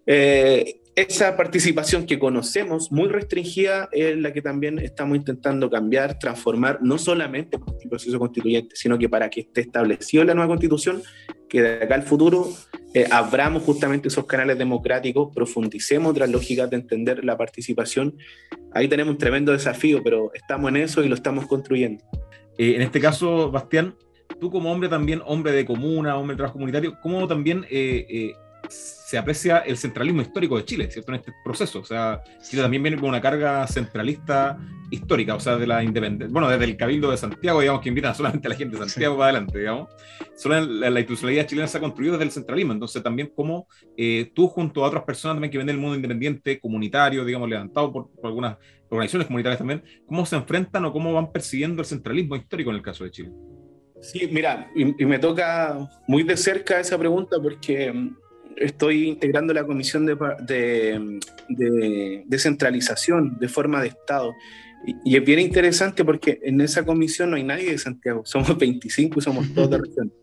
eh, 0.06 0.82
esa 0.98 1.38
participación 1.38 2.08
que 2.08 2.18
conocemos, 2.18 2.92
muy 2.92 3.08
restringida, 3.08 3.88
es 3.92 4.18
la 4.18 4.34
que 4.34 4.42
también 4.42 4.80
estamos 4.80 5.16
intentando 5.16 5.70
cambiar, 5.70 6.18
transformar, 6.18 6.80
no 6.82 6.98
solamente 6.98 7.58
el 7.84 7.90
proceso 7.90 8.18
constituyente, 8.18 8.76
sino 8.76 8.98
que 8.98 9.08
para 9.08 9.30
que 9.30 9.42
esté 9.42 9.62
establecido 9.62 10.24
la 10.24 10.34
nueva 10.34 10.48
constitución, 10.48 11.04
que 11.48 11.62
de 11.62 11.84
acá 11.84 11.94
al 11.94 12.02
futuro 12.02 12.50
eh, 12.96 13.06
abramos 13.12 13.62
justamente 13.62 14.08
esos 14.08 14.26
canales 14.26 14.58
democráticos, 14.58 15.32
profundicemos 15.36 16.10
otras 16.12 16.32
lógicas 16.32 16.68
de 16.70 16.78
entender 16.78 17.24
la 17.24 17.38
participación. 17.38 18.18
Ahí 18.74 18.88
tenemos 18.88 19.12
un 19.12 19.18
tremendo 19.20 19.52
desafío, 19.52 20.02
pero 20.04 20.32
estamos 20.34 20.70
en 20.70 20.78
eso 20.78 21.04
y 21.04 21.10
lo 21.10 21.14
estamos 21.14 21.46
construyendo. 21.46 22.04
Eh, 22.58 22.74
en 22.76 22.82
este 22.82 23.00
caso, 23.00 23.52
Bastián, 23.52 23.94
tú 24.40 24.52
como 24.52 24.72
hombre 24.72 24.90
también, 24.90 25.22
hombre 25.26 25.52
de 25.52 25.66
comuna, 25.66 26.18
hombre 26.18 26.34
de 26.34 26.38
trabajo 26.38 26.54
comunitario, 26.54 27.00
¿cómo 27.02 27.28
también 27.28 27.66
eh, 27.70 28.06
eh, 28.10 28.34
se 28.70 29.18
aprecia 29.18 29.60
el 29.60 29.78
centralismo 29.78 30.22
histórico 30.22 30.58
de 30.58 30.66
Chile, 30.66 30.92
¿cierto? 30.92 31.12
En 31.12 31.20
este 31.20 31.34
proceso. 31.44 31.80
O 31.80 31.86
sea, 31.86 32.22
Chile 32.42 32.62
también 32.62 32.84
viene 32.84 32.98
con 32.98 33.10
una 33.10 33.22
carga 33.22 33.66
centralista 33.68 34.58
histórica, 34.90 35.36
o 35.36 35.40
sea, 35.40 35.58
de 35.58 35.66
la 35.66 35.84
independencia. 35.84 36.32
Bueno, 36.32 36.50
desde 36.50 36.66
el 36.66 36.76
Cabildo 36.76 37.12
de 37.12 37.18
Santiago, 37.18 37.62
digamos, 37.62 37.82
que 37.82 37.90
invitan 37.90 38.16
solamente 38.16 38.48
a 38.48 38.50
la 38.50 38.56
gente 38.56 38.78
de 38.78 38.90
Santiago 38.90 39.18
para 39.18 39.30
adelante, 39.30 39.60
digamos. 39.60 39.90
Solo 40.36 40.60
la, 40.60 40.90
la, 40.90 41.00
institucionalidad 41.00 41.48
chilena 41.48 41.68
se 41.68 41.78
ha 41.78 41.82
construido 41.82 42.14
desde 42.14 42.26
el 42.26 42.32
centralismo. 42.32 42.74
Entonces, 42.74 43.02
también 43.02 43.32
como 43.34 43.68
eh, 43.96 44.32
tú, 44.36 44.48
junto 44.48 44.84
a 44.84 44.88
otras 44.88 45.04
personas 45.04 45.36
también 45.36 45.52
que 45.52 45.58
ven 45.58 45.70
el 45.70 45.78
mundo 45.78 45.96
independiente, 45.96 46.60
comunitario, 46.60 47.24
digamos, 47.24 47.50
levantado 47.50 47.92
por, 47.92 48.12
por 48.12 48.28
algunas 48.28 48.58
organizaciones 48.90 49.28
comunitarias 49.28 49.60
también, 49.60 49.84
¿cómo 50.06 50.26
se 50.26 50.36
enfrentan 50.36 50.84
o 50.86 50.92
cómo 50.92 51.14
van 51.14 51.32
persiguiendo 51.32 51.82
el 51.82 51.86
centralismo 51.86 52.36
histórico 52.36 52.72
en 52.72 52.76
el 52.76 52.82
caso 52.82 53.04
de 53.06 53.12
Chile? 53.12 53.32
Sí, 54.02 54.30
mira, 54.32 54.70
y, 54.76 55.06
me 55.06 55.20
toca 55.20 55.90
muy 56.08 56.24
de 56.24 56.38
cerca 56.38 56.80
esa 56.80 56.98
pregunta 56.98 57.38
porque 57.42 57.92
mm, 57.92 58.16
estoy 58.58 59.08
integrando 59.08 59.54
la 59.54 59.66
comisión 59.66 60.06
de, 60.06 61.20
descentralización 62.26 63.38
de 63.40 63.48
forma 63.48 63.82
de 63.82 63.90
Estado. 63.90 64.34
Y, 65.04 65.16
es 65.18 65.26
bien 65.26 65.40
interesante 65.40 66.06
porque 66.06 66.40
en 66.44 66.62
esa 66.62 66.86
comisión 66.86 67.32
no 67.32 67.36
hay 67.38 67.44
nadie 67.44 67.72
de 67.72 67.78
Santiago, 67.78 68.22
somos 68.26 68.58
25 68.58 69.20
y 69.20 69.22
somos 69.22 69.54
todos 69.54 69.72
de 69.72 69.78
región. 69.78 70.14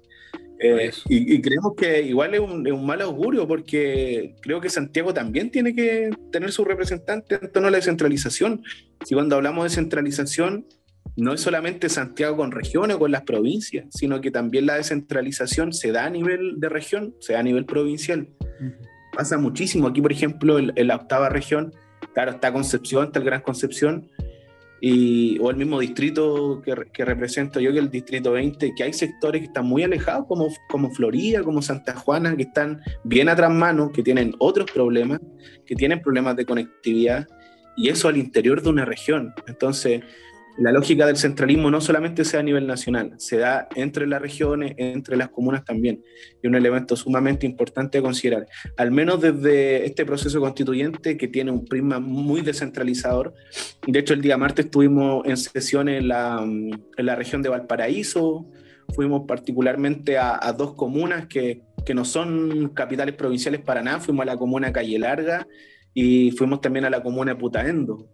Eh, 0.61 0.93
y, 1.09 1.43
creemos 1.43 1.75
que 1.77 2.03
igual 2.03 2.33
es 2.33 2.41
un, 2.41 2.66
es 2.66 2.72
un, 2.72 2.87
mal 2.87 3.03
augurio 3.03 3.47
porque 3.47 4.37
creo 4.41 4.61
que 4.61 4.70
Santiago 4.70 5.12
también 5.12 5.51
tiene 5.51 5.75
que 5.75 6.11
tener 6.31 6.53
su 6.53 6.64
representante 6.64 7.39
en 7.43 7.53
torno 7.53 7.68
a 7.68 7.70
la 7.72 7.79
descentralización. 7.79 8.62
Si 9.05 9.14
cuando 9.14 9.37
hablamos 9.37 9.64
de 9.64 9.70
centralización 9.70 10.64
no 11.16 11.32
es 11.32 11.40
solamente 11.40 11.88
Santiago 11.88 12.36
con 12.36 12.50
regiones 12.50 12.96
o 12.96 12.98
con 12.98 13.12
las 13.12 13.22
provincias, 13.22 13.86
sino 13.90 14.20
que 14.20 14.30
también 14.30 14.66
la 14.66 14.74
descentralización 14.74 15.72
se 15.72 15.92
da 15.92 16.06
a 16.06 16.10
nivel 16.10 16.58
de 16.58 16.68
región, 16.68 17.14
se 17.20 17.34
da 17.34 17.40
a 17.40 17.42
nivel 17.42 17.66
provincial. 17.66 18.28
Pasa 19.12 19.38
muchísimo. 19.38 19.86
Aquí, 19.86 20.02
por 20.02 20.10
ejemplo, 20.10 20.58
en, 20.58 20.72
la 20.74 20.96
octava 20.96 21.28
región, 21.28 21.72
claro, 22.14 22.32
está 22.32 22.52
Concepción, 22.52 23.06
está 23.06 23.20
el 23.20 23.24
Gran 23.24 23.42
Concepción, 23.42 24.10
y, 24.80 25.38
o 25.38 25.50
el 25.50 25.56
mismo 25.56 25.80
distrito 25.80 26.60
que, 26.62 26.74
que, 26.92 27.04
represento 27.04 27.58
yo, 27.60 27.72
que 27.72 27.78
el 27.78 27.90
distrito 27.90 28.32
20, 28.32 28.74
que 28.74 28.82
hay 28.82 28.92
sectores 28.92 29.40
que 29.40 29.46
están 29.46 29.64
muy 29.64 29.82
alejados, 29.82 30.26
como, 30.26 30.48
como 30.68 30.90
Florida, 30.90 31.42
como 31.42 31.62
Santa 31.62 31.94
Juana, 31.94 32.36
que 32.36 32.42
están 32.42 32.82
bien 33.04 33.28
atrás 33.28 33.50
mano, 33.50 33.92
que 33.92 34.02
tienen 34.02 34.34
otros 34.38 34.70
problemas, 34.70 35.20
que 35.64 35.74
tienen 35.76 36.02
problemas 36.02 36.36
de 36.36 36.44
conectividad, 36.44 37.26
y 37.76 37.88
eso 37.88 38.08
al 38.08 38.16
interior 38.16 38.62
de 38.62 38.68
una 38.68 38.84
región. 38.84 39.32
Entonces, 39.46 40.02
la 40.57 40.70
lógica 40.70 41.07
del 41.07 41.16
centralismo 41.16 41.70
no 41.70 41.80
solamente 41.80 42.24
se 42.24 42.36
da 42.36 42.40
a 42.40 42.44
nivel 42.44 42.66
nacional, 42.66 43.14
se 43.18 43.38
da 43.38 43.68
entre 43.74 44.07
las 44.07 44.22
regiones, 44.22 44.74
entre 44.76 45.16
las 45.16 45.28
comunas 45.28 45.64
también. 45.64 46.02
Y 46.42 46.46
un 46.46 46.55
elemento 46.55 46.96
sumamente 46.96 47.46
importante 47.46 47.98
a 47.98 48.02
considerar, 48.02 48.46
al 48.76 48.90
menos 48.90 49.20
desde 49.20 49.84
este 49.84 50.07
proceso 50.07 50.40
constituyente 50.40 51.16
que 51.16 51.28
tiene 51.28 51.50
un 51.50 51.64
prisma 51.64 51.98
muy 51.98 52.42
descentralizador. 52.42 53.34
De 53.86 53.98
hecho, 53.98 54.14
el 54.14 54.22
día 54.22 54.36
martes 54.36 54.66
estuvimos 54.66 55.26
en 55.26 55.36
sesión 55.36 55.88
en 55.88 56.09
la, 56.09 56.46
región 57.16 57.42
de 57.42 57.48
Valparaíso, 57.48 58.46
fuimos 58.94 59.22
particularmente 59.26 60.18
a, 60.18 60.52
dos 60.57 60.74
comunas 60.74 61.26
que, 61.26 61.62
no 61.94 62.05
son 62.05 62.70
capitales 62.70 63.14
provinciales 63.14 63.61
para 63.61 63.82
nada, 63.82 64.00
fuimos 64.00 64.22
a 64.22 64.26
la 64.26 64.36
comuna 64.36 64.72
Calle 64.72 64.98
Larga 64.98 65.46
y 65.92 66.30
fuimos 66.30 66.61
también 66.61 66.84
a 66.84 66.90
la 66.90 67.02
comuna 67.02 67.36
Putaendo. 67.36 68.09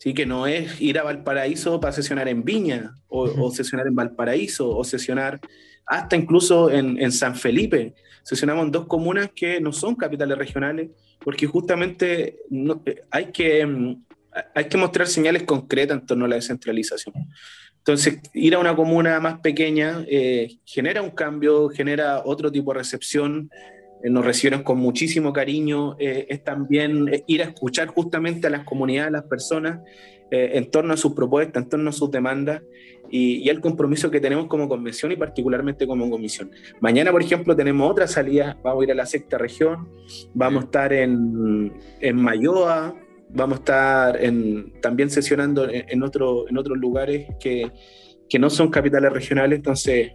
¿Sí? 0.00 0.14
que 0.14 0.26
no 0.26 0.46
es 0.46 0.80
ir 0.80 0.98
a 0.98 1.04
Valparaíso 1.04 1.78
para 1.78 1.92
sesionar 1.92 2.26
en 2.28 2.42
Viña, 2.42 2.94
o, 3.08 3.50
sesionar 3.50 3.86
en 3.86 3.94
Valparaíso, 3.94 4.68
o 4.76 4.82
sesionar 4.82 5.40
hasta 5.86 6.16
incluso 6.16 6.70
en, 6.70 7.12
San 7.12 7.36
Felipe. 7.36 7.94
Sesionamos 8.22 8.66
en 8.66 8.72
dos 8.72 8.86
comunas 8.86 9.30
que 9.34 9.60
no 9.60 9.72
son 9.72 9.94
capitales 9.94 10.38
regionales, 10.38 10.90
porque 11.20 11.46
justamente 11.46 12.38
eh, 12.50 13.02
hay, 13.10 13.26
que, 13.26 13.66
mm, 13.66 14.04
hay 14.54 14.64
que 14.64 14.78
mostrar 14.78 15.06
señales 15.06 15.42
concretas 15.42 15.98
en 15.98 16.06
torno 16.06 16.24
a 16.24 16.28
la 16.28 16.36
descentralización. 16.36 17.14
Entonces, 17.78 18.20
ir 18.34 18.54
a 18.54 18.58
una 18.58 18.76
comuna 18.76 19.20
más 19.20 19.40
pequeña 19.40 20.04
eh, 20.08 20.58
genera 20.64 21.02
un 21.02 21.10
cambio, 21.10 21.68
genera 21.70 22.22
otro 22.24 22.52
tipo 22.52 22.72
de 22.72 22.78
recepción, 22.78 23.50
nos 24.04 24.24
reciben 24.24 24.62
con 24.62 24.78
muchísimo 24.78 25.32
cariño, 25.32 25.96
eh, 25.98 26.26
es 26.28 26.42
también 26.42 27.08
eh, 27.12 27.24
ir 27.26 27.42
a 27.42 27.46
escuchar 27.46 27.88
justamente 27.88 28.46
a 28.46 28.50
las 28.50 28.64
comunidades, 28.64 29.08
a 29.08 29.12
las 29.12 29.24
personas, 29.24 29.80
en 30.32 30.70
torno 30.70 30.94
a 30.94 30.96
sus 30.96 31.12
propuestas, 31.12 31.64
en 31.64 31.68
torno 31.68 31.90
a 31.90 31.92
sus 31.92 32.08
demandas 32.08 32.62
y, 33.10 33.38
y, 33.38 33.48
el 33.48 33.60
compromiso 33.60 34.12
que 34.12 34.20
tenemos 34.20 34.46
como 34.46 34.68
convención 34.68 35.10
y 35.10 35.16
particularmente 35.16 35.88
como 35.88 36.08
comisión. 36.08 36.52
Mañana, 36.80 37.10
por 37.10 37.20
ejemplo, 37.20 37.56
tenemos 37.56 37.90
otra 37.90 38.06
salida, 38.06 38.56
vamos 38.62 38.82
a 38.82 38.84
ir 38.84 38.92
a 38.92 38.94
la 38.94 39.06
sexta 39.06 39.38
región, 39.38 39.88
vamos 40.32 40.62
a 40.62 40.64
estar 40.66 40.92
en, 40.92 41.72
en 42.00 42.16
Mayoa, 42.16 42.94
vamos 43.30 43.58
a 43.58 43.60
estar 43.60 44.24
en, 44.24 44.80
también 44.80 45.10
sesionando 45.10 45.68
en, 45.68 45.86
en, 45.88 46.02
otro, 46.04 46.48
en 46.48 46.56
otros 46.58 46.78
lugares 46.78 47.26
que, 47.40 47.72
que 48.28 48.38
no 48.38 48.50
son 48.50 48.70
capitales 48.70 49.12
regionales, 49.12 49.58
entonces 49.58 50.12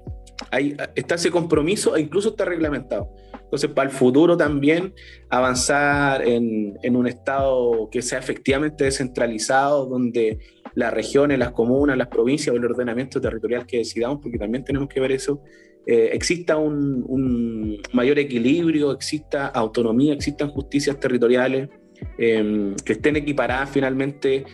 hay, 0.51 0.75
está 0.95 1.15
ese 1.15 1.31
compromiso 1.31 1.95
e 1.95 2.01
incluso 2.01 2.29
está 2.29 2.45
reglamentado. 2.45 3.09
Entonces, 3.45 3.69
para 3.71 3.89
el 3.89 3.95
futuro 3.95 4.35
también 4.35 4.93
avanzar 5.29 6.27
en, 6.27 6.77
en, 6.83 6.95
un 6.95 7.07
Estado 7.07 7.89
que 7.91 8.01
sea 8.01 8.19
efectivamente 8.19 8.83
descentralizado, 8.83 9.85
donde 9.85 10.39
las 10.73 10.93
regiones, 10.93 11.39
las 11.39 11.51
comunas, 11.51 11.97
las 11.97 12.09
provincias 12.09 12.53
o 12.53 12.57
el 12.57 12.65
ordenamiento 12.65 13.21
territorial 13.21 13.65
que 13.65 13.77
decidamos, 13.77 14.19
porque 14.21 14.37
también 14.37 14.63
tenemos 14.63 14.89
que 14.89 14.99
ver 14.99 15.11
eso, 15.11 15.41
eh, 15.87 16.09
exista 16.13 16.57
un, 16.57 17.81
mayor 17.93 18.17
equilibrio, 18.17 18.91
exista 18.91 19.47
autonomía, 19.47 20.13
existan 20.13 20.49
justicias 20.49 20.99
territoriales 20.99 21.69
eh, 22.17 22.75
que 22.83 22.93
estén 22.93 23.15
equiparadas 23.15 23.69
finalmente 23.69 24.45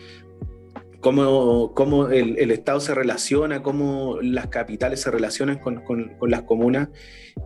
cómo, 1.02 1.74
cómo 1.74 2.08
el, 2.08 2.38
el, 2.38 2.50
Estado 2.52 2.80
se 2.80 2.94
relaciona, 2.94 3.62
cómo 3.62 4.18
las 4.22 4.46
capitales 4.46 5.00
se 5.00 5.10
relacionan 5.10 5.58
con, 5.58 5.82
con, 5.82 6.14
con 6.16 6.30
las 6.30 6.42
comunas. 6.42 6.88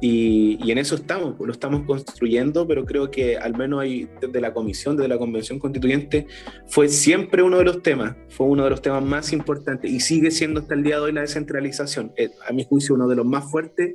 Y, 0.00 0.58
y, 0.62 0.70
en 0.70 0.78
eso 0.78 0.94
estamos, 0.94 1.34
lo 1.40 1.50
estamos 1.50 1.82
construyendo, 1.86 2.66
pero 2.68 2.84
creo 2.84 3.10
que 3.10 3.38
al 3.38 3.56
menos 3.56 3.80
ahí, 3.80 4.08
desde 4.20 4.40
la 4.40 4.52
comisión, 4.52 4.96
desde 4.96 5.08
la 5.08 5.18
convención 5.18 5.58
constituyente, 5.58 6.26
fue 6.66 6.88
siempre 6.88 7.42
uno 7.42 7.58
de 7.58 7.64
los 7.64 7.82
temas, 7.82 8.14
fue 8.28 8.46
uno 8.46 8.64
de 8.64 8.70
los 8.70 8.82
temas 8.82 9.02
más 9.02 9.32
importantes 9.32 9.90
y 9.90 10.00
sigue 10.00 10.30
siendo 10.30 10.60
hasta 10.60 10.74
el 10.74 10.82
día 10.82 10.96
de 10.96 11.02
hoy 11.02 11.12
la 11.12 11.22
descentralización. 11.22 12.12
Eh, 12.16 12.30
a 12.46 12.52
mi 12.52 12.64
juicio, 12.64 12.94
uno 12.94 13.08
de 13.08 13.16
los 13.16 13.24
más 13.24 13.50
fuertes 13.50 13.94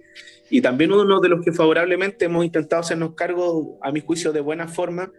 y 0.49 0.61
también 0.61 0.91
uno 0.91 1.19
de 1.19 1.29
los 1.29 1.45
que 1.45 1.51
favorablemente 1.51 2.25
hemos 2.25 2.43
intentado 2.43 2.81
hacernos 2.81 3.13
cargo, 3.13 3.77
a 3.81 3.91
mi 3.91 4.01
juicio, 4.01 4.33
de 4.33 4.41
buena 4.41 4.67
forma, 4.67 5.11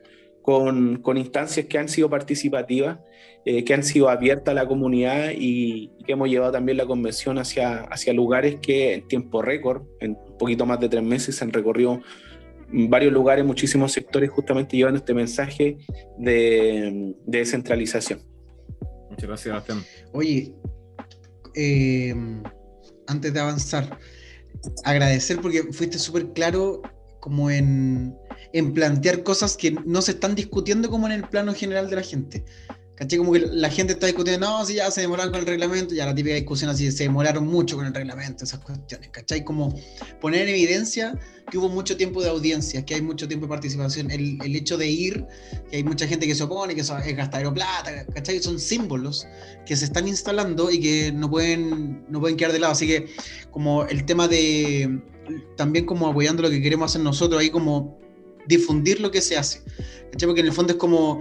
con, 0.42 1.00
con 1.02 1.16
instancias 1.16 1.66
que 1.66 1.78
han 1.78 1.88
sido 1.88 2.10
participativas 2.10 2.98
eh, 3.44 3.64
que 3.64 3.74
han 3.74 3.82
sido 3.82 4.08
abiertas 4.08 4.52
a 4.52 4.54
la 4.54 4.68
comunidad 4.68 5.32
y, 5.36 5.90
que 6.06 6.12
hemos 6.12 6.28
llevado 6.28 6.52
también 6.52 6.78
la 6.78 6.86
convención 6.86 7.38
hacia, 7.38 7.80
hacia 7.82 8.12
lugares 8.12 8.60
que 8.60 8.94
en 8.94 9.08
tiempo 9.08 9.42
récord, 9.42 9.82
en 9.98 10.12
un 10.12 10.38
poquito 10.38 10.64
más 10.64 10.78
de 10.78 10.88
tres 10.88 11.02
meses, 11.02 11.36
se 11.36 11.44
han 11.44 11.52
recorrido 11.52 12.00
varios 12.68 13.12
lugares, 13.12 13.44
muchísimos 13.44 13.90
sectores, 13.90 14.30
justamente 14.30 14.76
llevando 14.76 14.98
este 14.98 15.12
mensaje 15.12 15.76
de, 16.18 17.14
de 17.26 17.38
descentralización. 17.38 18.20
Muchas 19.10 19.28
gracias, 19.28 19.54
Bastián. 19.54 19.82
Oye, 20.12 20.52
eh, 21.56 22.14
antes 23.08 23.34
de 23.34 23.40
avanzar, 23.40 23.98
agradecer 24.84 25.40
porque 25.40 25.64
fuiste 25.72 25.98
súper 25.98 26.32
claro 26.32 26.80
como 27.18 27.50
en, 27.50 28.16
en 28.52 28.72
plantear 28.74 29.22
cosas 29.22 29.56
que 29.56 29.72
no 29.84 30.02
se 30.02 30.12
están 30.12 30.34
discutiendo 30.34 30.90
como 30.90 31.06
en 31.06 31.12
el 31.12 31.28
plano 31.28 31.54
general 31.54 31.88
de 31.88 31.96
la 31.96 32.02
gente. 32.02 32.44
¿Cachai? 32.94 33.18
Como 33.18 33.32
que 33.32 33.40
la 33.40 33.70
gente 33.70 33.94
está 33.94 34.06
discutiendo, 34.06 34.46
no, 34.46 34.66
si 34.66 34.74
ya 34.74 34.90
se 34.90 35.00
demoraron 35.00 35.32
con 35.32 35.40
el 35.40 35.46
reglamento, 35.46 35.94
ya 35.94 36.04
la 36.04 36.14
típica 36.14 36.36
discusión 36.36 36.70
así, 36.70 36.92
se 36.92 37.04
demoraron 37.04 37.46
mucho 37.46 37.74
con 37.76 37.86
el 37.86 37.94
reglamento, 37.94 38.44
esas 38.44 38.60
cuestiones, 38.60 39.08
¿cachai? 39.08 39.44
Como 39.44 39.74
poner 40.20 40.42
en 40.42 40.50
evidencia 40.50 41.18
que 41.50 41.56
hubo 41.56 41.70
mucho 41.70 41.96
tiempo 41.96 42.22
de 42.22 42.28
audiencia, 42.28 42.84
que 42.84 42.94
hay 42.94 43.02
mucho 43.02 43.26
tiempo 43.26 43.46
de 43.46 43.50
participación, 43.50 44.10
el, 44.10 44.38
el 44.44 44.54
hecho 44.54 44.76
de 44.76 44.88
ir, 44.88 45.26
que 45.70 45.78
hay 45.78 45.84
mucha 45.84 46.06
gente 46.06 46.26
que 46.26 46.34
se 46.34 46.42
opone, 46.44 46.74
que 46.74 46.82
es 46.82 47.16
gastar 47.16 47.52
plata, 47.54 48.06
¿cachai? 48.14 48.42
Son 48.42 48.60
símbolos 48.60 49.26
que 49.66 49.74
se 49.74 49.86
están 49.86 50.06
instalando 50.06 50.70
y 50.70 50.78
que 50.78 51.12
no 51.12 51.30
pueden, 51.30 52.04
no 52.10 52.20
pueden 52.20 52.36
quedar 52.36 52.52
de 52.52 52.58
lado, 52.58 52.74
así 52.74 52.86
que 52.86 53.06
como 53.50 53.84
el 53.86 54.04
tema 54.04 54.28
de, 54.28 55.00
también 55.56 55.86
como 55.86 56.08
apoyando 56.08 56.42
lo 56.42 56.50
que 56.50 56.60
queremos 56.60 56.92
hacer 56.92 57.00
nosotros, 57.00 57.40
ahí 57.40 57.50
como 57.50 57.98
difundir 58.46 59.00
lo 59.00 59.10
que 59.10 59.20
se 59.20 59.36
hace, 59.36 59.62
¿cachai? 60.10 60.26
Porque 60.26 60.40
en 60.40 60.46
el 60.46 60.52
fondo 60.52 60.72
es 60.72 60.78
como 60.78 61.20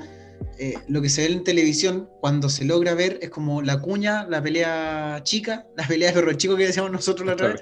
eh, 0.58 0.76
lo 0.88 1.02
que 1.02 1.10
se 1.10 1.28
ve 1.28 1.34
en 1.34 1.44
televisión, 1.44 2.10
cuando 2.20 2.50
se 2.50 2.66
logra 2.66 2.94
ver, 2.94 3.20
es 3.22 3.30
como 3.30 3.62
la 3.62 3.82
cuña, 3.82 4.28
la 4.28 4.42
pelea 4.42 5.22
chica, 5.24 5.68
la 5.76 5.88
pelea 5.88 6.10
de 6.10 6.16
perro 6.16 6.34
chico 6.34 6.56
que 6.56 6.66
decíamos 6.68 6.92
nosotros 6.92 7.26
la 7.26 7.34
otra 7.34 7.48
vez, 7.50 7.62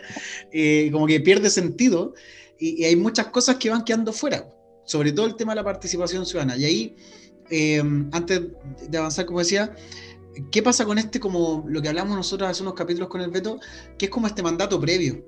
eh, 0.51 0.89
como 0.91 1.07
que 1.07 1.19
pierde 1.19 1.49
sentido 1.49 2.13
y, 2.57 2.83
hay 2.83 2.95
muchas 2.95 3.27
cosas 3.27 3.55
que 3.55 3.69
van 3.69 3.83
quedando 3.83 4.11
fuera, 4.11 4.49
sobre 4.83 5.11
todo 5.11 5.27
el 5.27 5.35
tema 5.35 5.53
de 5.53 5.57
la 5.57 5.63
participación 5.63 6.25
ciudadana. 6.25 6.57
Y 6.57 6.65
ahí, 6.65 6.95
eh, 7.49 7.81
antes 8.11 8.41
de 8.89 8.97
avanzar, 8.97 9.25
como 9.25 9.39
decía, 9.39 9.73
¿qué 10.51 10.61
pasa 10.61 10.85
con 10.85 10.97
este, 10.97 11.19
como 11.19 11.65
lo 11.67 11.81
que 11.81 11.89
hablamos 11.89 12.17
nosotros 12.17 12.49
hace 12.49 12.63
unos 12.63 12.73
capítulos 12.73 13.07
con 13.09 13.21
el 13.21 13.31
veto, 13.31 13.59
que 13.97 14.05
es 14.05 14.11
como 14.11 14.27
este 14.27 14.43
mandato 14.43 14.79
previo? 14.79 15.23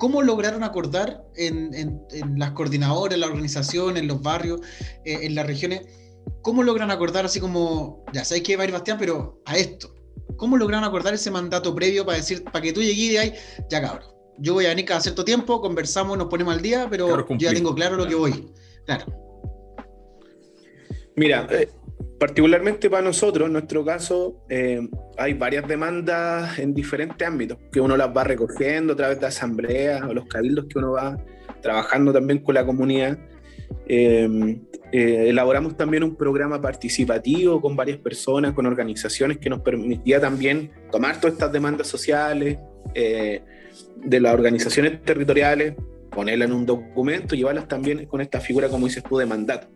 ¿Cómo 0.00 0.22
lograron 0.22 0.64
acordar 0.64 1.24
en, 1.36 1.72
en 1.74 2.38
las 2.38 2.50
coordinadoras, 2.52 3.14
en 3.14 3.20
la 3.20 3.26
organización, 3.28 3.96
en 3.96 4.08
los 4.08 4.20
barrios, 4.20 4.60
en 5.04 5.36
las 5.36 5.46
regiones? 5.46 5.82
¿cómo 6.42 6.62
logran 6.62 6.90
acordar 6.90 7.24
así 7.24 7.40
como, 7.40 8.04
ya 8.12 8.24
sabéis 8.24 8.44
que 8.44 8.56
va 8.56 8.62
a 8.62 8.66
ir 8.66 8.72
Bastián, 8.72 8.98
pero 8.98 9.40
a 9.44 9.56
esto? 9.56 9.94
¿Cómo 10.36 10.56
logran 10.56 10.84
acordar 10.84 11.14
ese 11.14 11.30
mandato 11.30 11.74
previo 11.74 12.04
para 12.04 12.18
decir, 12.18 12.44
para 12.44 12.60
que 12.60 12.72
tú 12.72 12.80
llegues 12.80 13.10
de 13.10 13.18
ahí, 13.18 13.34
ya 13.68 13.82
cabrón, 13.82 14.10
yo 14.38 14.54
voy 14.54 14.66
a 14.66 14.70
venir 14.70 14.86
cada 14.86 15.00
cierto 15.00 15.24
tiempo, 15.24 15.60
conversamos, 15.60 16.16
nos 16.16 16.28
ponemos 16.28 16.54
al 16.54 16.62
día, 16.62 16.86
pero 16.88 17.26
yo 17.28 17.36
ya 17.36 17.52
tengo 17.52 17.74
claro 17.74 17.96
lo 17.96 18.06
que 18.06 18.14
voy. 18.14 18.52
Claro. 18.86 19.04
Mira, 21.16 21.46
eh, 21.50 21.68
particularmente 22.20 22.90
para 22.90 23.02
nosotros, 23.02 23.46
en 23.46 23.54
nuestro 23.54 23.82
caso, 23.82 24.44
eh, 24.50 24.86
hay 25.16 25.32
varias 25.32 25.66
demandas 25.66 26.58
en 26.58 26.74
diferentes 26.74 27.26
ámbitos, 27.26 27.56
que 27.72 27.80
uno 27.80 27.96
las 27.96 28.14
va 28.14 28.24
recogiendo 28.24 28.92
a 28.92 28.96
través 28.96 29.18
de 29.18 29.26
asambleas 29.26 30.02
o 30.02 30.12
los 30.12 30.26
cabildos 30.26 30.66
que 30.66 30.78
uno 30.78 30.92
va 30.92 31.16
trabajando 31.62 32.12
también 32.12 32.40
con 32.40 32.54
la 32.54 32.66
comunidad. 32.66 33.18
Em, 33.86 34.60
eh, 34.92 35.30
elaboramos 35.30 35.78
también 35.78 36.02
un 36.02 36.14
programa 36.14 36.60
participativo 36.60 37.58
con 37.58 37.74
varias 37.74 37.96
personas, 37.96 38.52
con 38.52 38.66
organizaciones 38.66 39.38
que 39.38 39.48
nos 39.48 39.60
permitía 39.60 40.20
también 40.20 40.72
tomar 40.92 41.18
todas 41.22 41.32
estas 41.32 41.52
demandas 41.52 41.86
sociales 41.86 42.58
eh, 42.94 43.42
de 43.96 44.20
las 44.20 44.34
organizaciones 44.34 45.02
territoriales, 45.02 45.74
ponerlas 46.10 46.50
en 46.50 46.54
un 46.54 46.66
documento 46.66 47.34
llevarlas 47.34 47.66
también 47.66 48.04
con 48.04 48.20
esta 48.20 48.40
figura, 48.40 48.68
como 48.68 48.88
dices 48.88 49.02
tú, 49.04 49.16
de 49.16 49.24
mandato. 49.24 49.68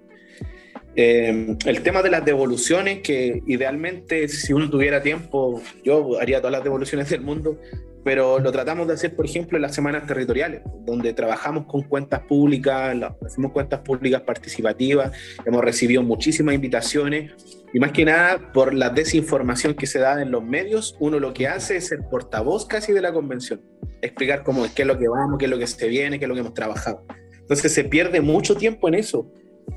Em, 0.96 1.56
el 1.66 1.82
tema 1.82 2.02
de 2.02 2.10
las 2.10 2.24
devoluciones, 2.24 3.00
que 3.00 3.42
idealmente 3.46 4.28
si 4.28 4.52
uno 4.52 4.70
tuviera 4.70 5.02
tiempo, 5.02 5.60
yo 5.82 6.20
haría 6.20 6.38
todas 6.38 6.52
las 6.52 6.64
devoluciones 6.64 7.10
del 7.10 7.20
mundo, 7.20 7.58
pero 8.04 8.38
lo 8.38 8.52
tratamos 8.52 8.86
de 8.86 8.94
hacer, 8.94 9.16
por 9.16 9.24
ejemplo, 9.24 9.56
en 9.56 9.62
las 9.62 9.74
semanas 9.74 10.06
territoriales, 10.06 10.62
donde 10.84 11.12
trabajamos 11.14 11.64
con 11.66 11.82
cuentas 11.82 12.20
públicas, 12.20 12.94
hacemos 13.24 13.50
cuentas 13.50 13.80
públicas 13.80 14.20
participativas, 14.20 15.10
hemos 15.44 15.64
recibido 15.64 16.02
muchísimas 16.02 16.54
invitaciones 16.54 17.32
y 17.72 17.80
más 17.80 17.90
que 17.90 18.04
nada 18.04 18.52
por 18.52 18.72
la 18.74 18.90
desinformación 18.90 19.74
que 19.74 19.86
se 19.86 19.98
da 19.98 20.20
en 20.22 20.30
los 20.30 20.44
medios, 20.44 20.96
uno 21.00 21.18
lo 21.18 21.32
que 21.32 21.48
hace 21.48 21.76
es 21.76 21.88
ser 21.88 22.00
portavoz 22.08 22.66
casi 22.66 22.92
de 22.92 23.00
la 23.00 23.12
convención, 23.12 23.62
explicar 24.02 24.44
cómo 24.44 24.64
es, 24.64 24.72
qué 24.72 24.82
es 24.82 24.88
lo 24.88 24.98
que 24.98 25.08
vamos, 25.08 25.38
qué 25.38 25.46
es 25.46 25.50
lo 25.50 25.58
que 25.58 25.66
se 25.66 25.88
viene, 25.88 26.18
qué 26.18 26.26
es 26.26 26.28
lo 26.28 26.34
que 26.34 26.40
hemos 26.42 26.54
trabajado. 26.54 27.04
Entonces 27.40 27.72
se 27.72 27.84
pierde 27.84 28.20
mucho 28.20 28.54
tiempo 28.54 28.88
en 28.88 28.94
eso. 28.94 29.30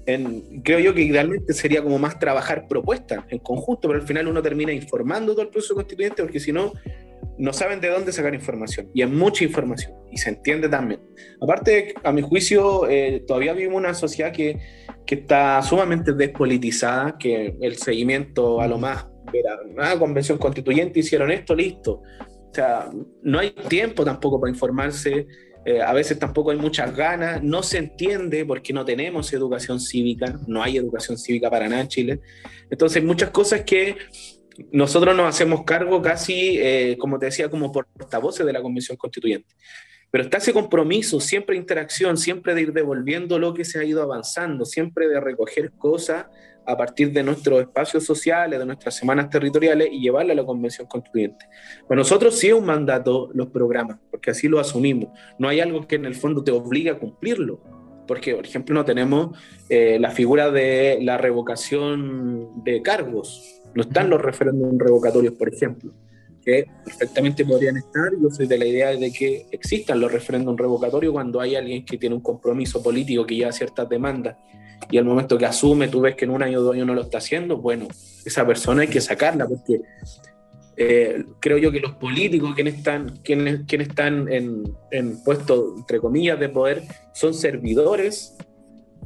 En, 0.05 0.61
creo 0.61 0.79
yo 0.79 0.93
que 0.93 1.01
idealmente 1.01 1.53
sería 1.53 1.83
como 1.83 1.99
más 1.99 2.17
trabajar 2.17 2.67
propuestas 2.67 3.25
en 3.29 3.39
conjunto, 3.39 3.87
pero 3.87 3.99
al 3.99 4.07
final 4.07 4.27
uno 4.27 4.41
termina 4.41 4.71
informando 4.71 5.33
todo 5.33 5.41
el 5.41 5.49
proceso 5.49 5.75
constituyente 5.75 6.21
porque 6.23 6.39
si 6.39 6.53
no, 6.53 6.73
no 7.37 7.53
saben 7.53 7.79
de 7.79 7.89
dónde 7.89 8.11
sacar 8.11 8.33
información 8.33 8.89
y 8.93 9.01
es 9.01 9.09
mucha 9.09 9.43
información 9.43 9.93
y 10.11 10.17
se 10.17 10.29
entiende 10.29 10.69
también. 10.69 11.01
Aparte, 11.41 11.93
a 12.03 12.11
mi 12.11 12.21
juicio, 12.21 12.87
eh, 12.89 13.23
todavía 13.27 13.53
vivimos 13.53 13.77
una 13.77 13.93
sociedad 13.93 14.31
que, 14.31 14.59
que, 15.05 15.15
está 15.15 15.61
sumamente 15.61 16.13
despolitizada, 16.13 17.17
que 17.17 17.57
el 17.61 17.77
seguimiento 17.77 18.61
a 18.61 18.67
lo 18.67 18.77
más 18.77 19.05
de 19.31 19.43
la 19.75 19.99
convención 19.99 20.37
constituyente 20.37 20.99
hicieron 20.99 21.31
esto, 21.31 21.53
listo. 21.53 22.01
O 22.49 22.53
sea, 22.53 22.89
no 23.21 23.39
hay 23.39 23.51
tiempo 23.67 24.03
tampoco 24.03 24.39
para 24.39 24.51
informarse, 24.51 25.27
eh, 25.65 25.81
a 25.81 25.93
veces 25.93 26.17
tampoco 26.17 26.51
hay 26.51 26.57
muchas 26.57 26.95
ganas, 26.95 27.43
no 27.43 27.61
se 27.63 27.77
entiende 27.77 28.45
porque 28.45 28.73
no 28.73 28.85
tenemos 28.85 29.31
educación 29.33 29.79
cívica, 29.79 30.39
no 30.47 30.63
hay 30.63 30.77
educación 30.77 31.17
cívica 31.17 31.49
para 31.49 31.67
nada 31.67 31.81
en 31.81 31.87
Chile. 31.87 32.19
Entonces, 32.69 33.03
muchas 33.03 33.31
cosas 33.31 33.61
que 33.61 33.97
nosotros 34.71 35.15
nos 35.15 35.27
hacemos 35.27 35.63
cargo 35.63 36.01
casi, 36.01 36.57
eh, 36.59 36.97
como 36.99 37.19
te 37.19 37.27
decía, 37.27 37.49
como 37.49 37.71
portavoces 37.71 38.45
de 38.45 38.53
la 38.53 38.61
Convención 38.61 38.97
Constituyente. 38.97 39.53
Pero 40.09 40.23
está 40.23 40.37
ese 40.37 40.53
compromiso, 40.53 41.19
siempre 41.19 41.57
interacción, 41.57 42.17
siempre 42.17 42.55
de 42.55 42.61
ir 42.61 42.73
devolviendo 42.73 43.37
lo 43.37 43.53
que 43.53 43.65
se 43.65 43.79
ha 43.79 43.83
ido 43.83 44.01
avanzando, 44.01 44.65
siempre 44.65 45.07
de 45.07 45.19
recoger 45.19 45.71
cosas 45.71 46.27
a 46.67 46.75
partir 46.75 47.13
de 47.13 47.23
nuestros 47.23 47.61
espacios 47.61 48.03
sociales, 48.03 48.59
de 48.59 48.65
nuestras 48.65 48.93
semanas 48.93 49.29
territoriales 49.29 49.87
y 49.89 50.01
llevarla 50.01 50.33
a 50.33 50.35
la 50.35 50.45
Convención 50.45 50.85
Constituyente. 50.85 51.45
Para 51.87 51.99
nosotros 51.99 52.37
sí 52.37 52.47
es 52.47 52.53
un 52.53 52.65
mandato 52.65 53.29
los 53.33 53.47
programas, 53.47 53.97
porque 54.11 54.31
así 54.31 54.49
lo 54.49 54.59
asumimos. 54.59 55.09
No 55.39 55.47
hay 55.47 55.61
algo 55.61 55.87
que 55.87 55.95
en 55.95 56.05
el 56.05 56.13
fondo 56.13 56.43
te 56.43 56.51
obligue 56.51 56.89
a 56.89 56.99
cumplirlo, 56.99 57.61
porque, 58.05 58.35
por 58.35 58.45
ejemplo, 58.45 58.75
no 58.75 58.83
tenemos 58.83 59.37
eh, 59.69 59.97
la 59.99 60.11
figura 60.11 60.51
de 60.51 60.99
la 61.01 61.17
revocación 61.17 62.63
de 62.65 62.81
cargos, 62.81 63.61
no 63.73 63.83
están 63.83 64.09
los 64.09 64.21
referéndums 64.21 64.77
revocatorios, 64.77 65.35
por 65.35 65.53
ejemplo, 65.53 65.93
que 66.43 66.65
perfectamente 66.83 67.45
podrían 67.45 67.77
estar. 67.77 68.11
Yo 68.21 68.29
soy 68.29 68.47
de 68.47 68.57
la 68.57 68.65
idea 68.65 68.89
de 68.89 69.11
que 69.13 69.45
existan 69.51 70.01
los 70.01 70.11
referéndums 70.11 70.59
revocatorios 70.59 71.13
cuando 71.13 71.39
hay 71.39 71.55
alguien 71.55 71.85
que 71.85 71.97
tiene 71.97 72.15
un 72.15 72.21
compromiso 72.21 72.83
político 72.83 73.25
que 73.25 73.35
lleva 73.35 73.53
ciertas 73.53 73.87
demandas 73.87 74.35
y 74.89 74.97
al 74.97 75.05
momento 75.05 75.37
que 75.37 75.45
asume, 75.45 75.87
tú 75.87 76.01
ves 76.01 76.15
que 76.15 76.25
en 76.25 76.31
un 76.31 76.43
año 76.43 76.59
o 76.59 76.61
dos 76.61 76.73
años 76.73 76.87
no 76.87 76.93
lo 76.93 77.01
está 77.01 77.17
haciendo, 77.17 77.57
bueno, 77.57 77.87
esa 78.25 78.45
persona 78.45 78.83
hay 78.83 78.87
que 78.87 79.01
sacarla 79.01 79.47
porque 79.47 79.81
eh, 80.77 81.25
creo 81.39 81.57
yo 81.57 81.71
que 81.71 81.79
los 81.79 81.93
políticos, 81.93 82.53
quienes 82.55 82.75
están, 82.75 83.19
quienes, 83.23 83.61
quienes 83.67 83.89
están 83.89 84.31
en, 84.31 84.63
en 84.91 85.23
puestos, 85.23 85.73
entre 85.77 85.99
comillas, 85.99 86.39
de 86.39 86.49
poder, 86.49 86.83
son 87.13 87.33
servidores 87.33 88.37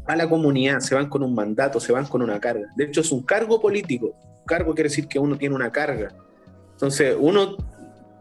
a 0.06 0.16
la 0.16 0.30
comunidad, 0.30 0.80
se 0.82 0.96
van 0.96 1.08
con 1.08 1.24
un 1.24 1.34
mandato, 1.34 1.80
se 1.80 1.94
van 1.94 2.06
con 2.06 2.22
una 2.22 2.40
carga. 2.40 2.68
De 2.76 2.86
hecho, 2.86 3.02
es 3.02 3.12
un 3.12 3.24
cargo 3.24 3.62
político. 3.62 4.14
Cargo 4.46 4.74
quiere 4.74 4.90
decir 4.90 5.08
que 5.08 5.18
uno 5.18 5.38
tiene 5.38 5.56
una 5.56 5.72
carga. 5.72 6.14
Entonces, 6.74 7.16
uno, 7.18 7.56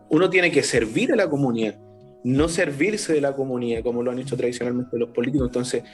uno 0.09 0.30
tiene 0.30 0.51
que 0.53 0.62
servir 0.62 1.12
a 1.12 1.16
la 1.16 1.28
comunidad 1.28 1.76
no 2.24 2.48
servirse 2.48 3.12
de 3.12 3.20
la 3.20 3.34
comunidad, 3.34 3.82
como 3.82 4.02
lo 4.02 4.10
han 4.10 4.18
hecho 4.18 4.36
tradicionalmente 4.36 4.98
los 4.98 5.10
políticos. 5.10 5.48
Entonces, 5.48 5.84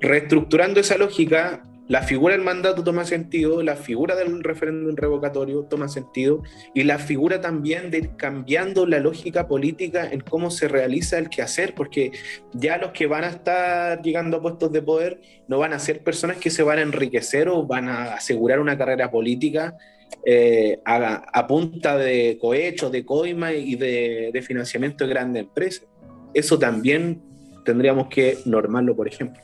reestructurando 0.00 0.80
esa 0.80 0.96
lógica, 0.96 1.62
la 1.86 2.02
figura 2.02 2.34
del 2.34 2.42
mandato 2.42 2.82
toma 2.82 3.04
sentido, 3.04 3.62
la 3.62 3.76
figura 3.76 4.16
del 4.16 4.42
referéndum 4.42 4.96
revocatorio 4.96 5.64
toma 5.64 5.88
sentido 5.88 6.42
y 6.72 6.84
la 6.84 6.98
figura 6.98 7.42
también 7.42 7.90
de 7.90 7.98
ir 7.98 8.16
cambiando 8.16 8.86
la 8.86 9.00
lógica 9.00 9.46
política 9.48 10.08
en 10.10 10.20
cómo 10.20 10.50
se 10.50 10.66
realiza 10.66 11.18
el 11.18 11.28
quehacer, 11.28 11.74
porque 11.74 12.12
ya 12.54 12.78
los 12.78 12.92
que 12.92 13.06
van 13.06 13.24
a 13.24 13.28
estar 13.28 14.00
llegando 14.00 14.38
a 14.38 14.40
puestos 14.40 14.72
de 14.72 14.80
poder 14.80 15.20
no 15.46 15.58
van 15.58 15.74
a 15.74 15.78
ser 15.78 16.02
personas 16.02 16.38
que 16.38 16.48
se 16.48 16.62
van 16.62 16.78
a 16.78 16.82
enriquecer 16.82 17.50
o 17.50 17.66
van 17.66 17.90
a 17.90 18.14
asegurar 18.14 18.60
una 18.60 18.78
carrera 18.78 19.10
política 19.10 19.76
eh, 20.24 20.80
a, 20.84 21.46
punta 21.46 21.96
de 21.96 22.38
cohechos, 22.40 22.90
de 22.92 23.04
coima 23.04 23.52
y 23.52 23.74
de, 23.76 24.44
financiamiento 24.46 25.04
de 25.04 25.10
grandes 25.10 25.42
empresas. 25.44 25.86
Eso 26.32 26.58
también 26.58 27.22
tendríamos 27.64 28.08
que 28.08 28.38
normarlo, 28.44 28.94
por 28.94 29.08
ejemplo. 29.08 29.40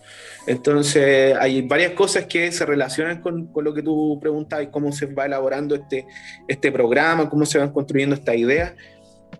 Entonces, 0.46 1.36
hay 1.38 1.62
varias 1.62 1.92
cosas 1.92 2.26
que 2.26 2.50
se 2.52 2.66
relacionan 2.66 3.20
con, 3.20 3.50
lo 3.54 3.74
que 3.74 3.82
tú 3.82 4.18
preguntabas 4.20 4.68
cómo 4.68 4.92
se 4.92 5.06
va 5.06 5.26
elaborando 5.26 5.74
este, 5.74 6.06
este 6.48 6.72
programa, 6.72 7.28
cómo 7.28 7.46
se 7.46 7.58
van 7.58 7.72
construyendo 7.72 8.14
estas 8.14 8.36
ideas, 8.36 8.74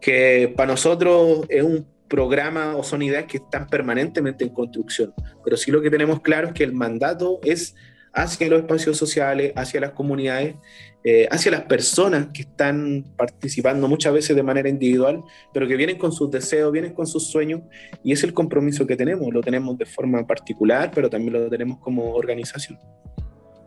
que 0.00 0.52
para 0.56 0.72
nosotros 0.72 1.46
es 1.48 1.62
un 1.62 1.86
programa 2.08 2.76
o 2.76 2.82
son 2.82 3.02
ideas 3.02 3.24
que 3.24 3.38
están 3.38 3.68
permanentemente 3.68 4.44
en 4.44 4.50
construcción. 4.50 5.14
Pero 5.44 5.56
sí 5.56 5.70
lo 5.70 5.80
que 5.80 5.90
tenemos 5.90 6.20
claro 6.20 6.48
es 6.48 6.52
que 6.52 6.64
el 6.64 6.72
mandato 6.72 7.40
es 7.44 7.74
hacia 8.12 8.48
los 8.48 8.60
espacios 8.60 8.96
sociales, 8.96 9.52
hacia 9.54 9.80
las 9.80 9.92
comunidades, 9.92 10.56
eh, 11.02 11.26
hacia 11.30 11.50
las 11.52 11.62
personas 11.62 12.28
que 12.32 12.42
están 12.42 13.04
participando 13.16 13.88
muchas 13.88 14.12
veces 14.12 14.36
de 14.36 14.42
manera 14.42 14.68
individual, 14.68 15.22
pero 15.52 15.66
que 15.66 15.76
vienen 15.76 15.96
con 15.96 16.12
sus 16.12 16.30
deseos, 16.30 16.70
vienen 16.72 16.92
con 16.92 17.06
sus 17.06 17.30
sueños, 17.30 17.62
y 18.02 18.12
es 18.12 18.22
el 18.22 18.34
compromiso 18.34 18.86
que 18.86 18.96
tenemos. 18.96 19.32
Lo 19.32 19.40
tenemos 19.40 19.78
de 19.78 19.86
forma 19.86 20.26
particular, 20.26 20.90
pero 20.94 21.08
también 21.08 21.32
lo 21.32 21.48
tenemos 21.48 21.78
como 21.78 22.14
organización. 22.14 22.78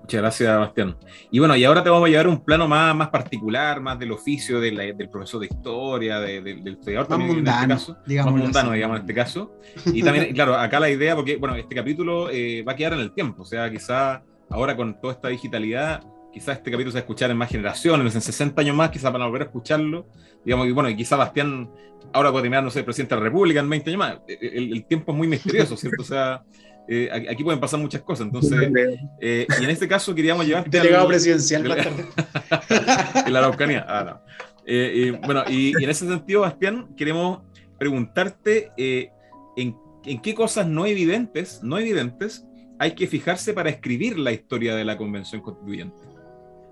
Muchas 0.03 0.21
gracias, 0.21 0.59
Bastián. 0.59 0.97
Y 1.31 1.39
bueno, 1.39 1.55
y 1.55 1.63
ahora 1.63 1.81
te 1.81 1.89
vamos 1.89 2.07
a 2.07 2.09
llevar 2.09 2.27
un 2.27 2.43
plano 2.43 2.67
más, 2.67 2.93
más 2.93 3.07
particular, 3.07 3.79
más 3.79 3.97
del 3.97 4.11
oficio 4.11 4.59
del 4.59 5.09
profesor 5.09 5.39
de 5.39 5.47
historia, 5.47 6.19
del 6.19 6.67
estudiador 6.67 7.07
más 7.09 7.17
también 7.17 7.36
mundano, 7.36 7.63
en 7.63 7.71
este 7.71 7.93
caso. 7.93 7.97
Digamos 8.05 8.34
más 8.34 8.43
mundano, 8.43 8.71
digamos, 8.73 8.97
en 8.97 9.01
este 9.01 9.13
caso. 9.13 9.53
Y 9.86 10.03
también, 10.03 10.31
claro, 10.36 10.55
acá 10.55 10.79
la 10.81 10.89
idea, 10.89 11.15
porque, 11.15 11.38
bueno, 11.38 11.55
este 11.55 11.73
capítulo 11.73 12.29
eh, 12.29 12.63
va 12.67 12.73
a 12.73 12.75
quedar 12.75 12.93
en 12.93 12.99
el 12.99 13.13
tiempo, 13.13 13.43
o 13.43 13.45
sea, 13.45 13.71
quizá 13.71 14.21
ahora 14.49 14.75
con 14.75 14.99
toda 14.99 15.13
esta 15.13 15.29
digitalidad, 15.29 16.03
quizás 16.34 16.57
este 16.57 16.71
capítulo 16.71 16.91
se 16.91 16.95
va 16.95 16.99
a 16.99 17.03
escuchar 17.03 17.29
en 17.31 17.38
más 17.38 17.49
generaciones, 17.49 18.15
en 18.15 18.21
60 18.21 18.59
años 18.59 18.75
más, 18.75 18.89
quizás 18.89 19.13
van 19.13 19.21
a 19.21 19.25
volver 19.25 19.43
a 19.43 19.45
escucharlo. 19.45 20.07
Digamos, 20.43 20.67
y 20.67 20.71
bueno, 20.71 20.89
y 20.89 20.95
quizás 20.95 21.17
Bastián 21.17 21.69
ahora 22.11 22.31
puede 22.31 22.43
terminar, 22.43 22.63
no 22.63 22.71
sé, 22.71 22.84
presidente 22.84 23.15
de 23.15 23.21
la 23.21 23.25
República 23.25 23.59
en 23.59 23.69
20 23.69 23.89
años 23.89 23.99
más. 23.99 24.17
E, 24.27 24.34
e, 24.41 24.57
el, 24.57 24.86
tiempo 24.86 25.11
es 25.11 25.17
muy 25.17 25.27
misterioso, 25.27 25.77
¿cierto? 25.77 26.01
O 26.01 26.05
sea, 26.05 26.43
eh, 26.88 27.09
aquí 27.29 27.43
pueden 27.43 27.59
pasar 27.59 27.79
muchas 27.79 28.01
cosas. 28.01 28.25
Entonces, 28.25 28.71
eh, 29.21 29.47
y 29.59 29.63
en 29.63 29.69
este 29.69 29.88
caso 29.88 30.13
queríamos 30.13 30.45
llevarte. 30.45 30.69
Delegado 30.69 31.07
presidencial. 31.07 31.65
en 33.25 33.34
la 33.34 33.39
Araucanía. 33.39 33.86
Ah, 33.88 34.03
no. 34.03 34.21
Eh, 34.65 35.17
bueno, 35.25 35.43
y, 35.47 35.81
en 35.81 35.89
ese 35.89 36.07
sentido, 36.07 36.41
Bastián, 36.41 36.93
queremos 36.97 37.41
preguntarte 37.77 38.71
en, 38.77 39.75
en 40.05 40.21
qué 40.21 40.34
cosas 40.34 40.67
no 40.67 40.86
evidentes, 40.86 41.61
no 41.63 41.77
evidentes, 41.77 42.45
hay 42.79 42.95
que 42.95 43.07
fijarse 43.07 43.53
para 43.53 43.69
escribir 43.69 44.17
la 44.17 44.31
historia 44.31 44.75
de 44.75 44.84
la 44.84 44.97
Convención 44.97 45.41
Constituyente. 45.41 46.12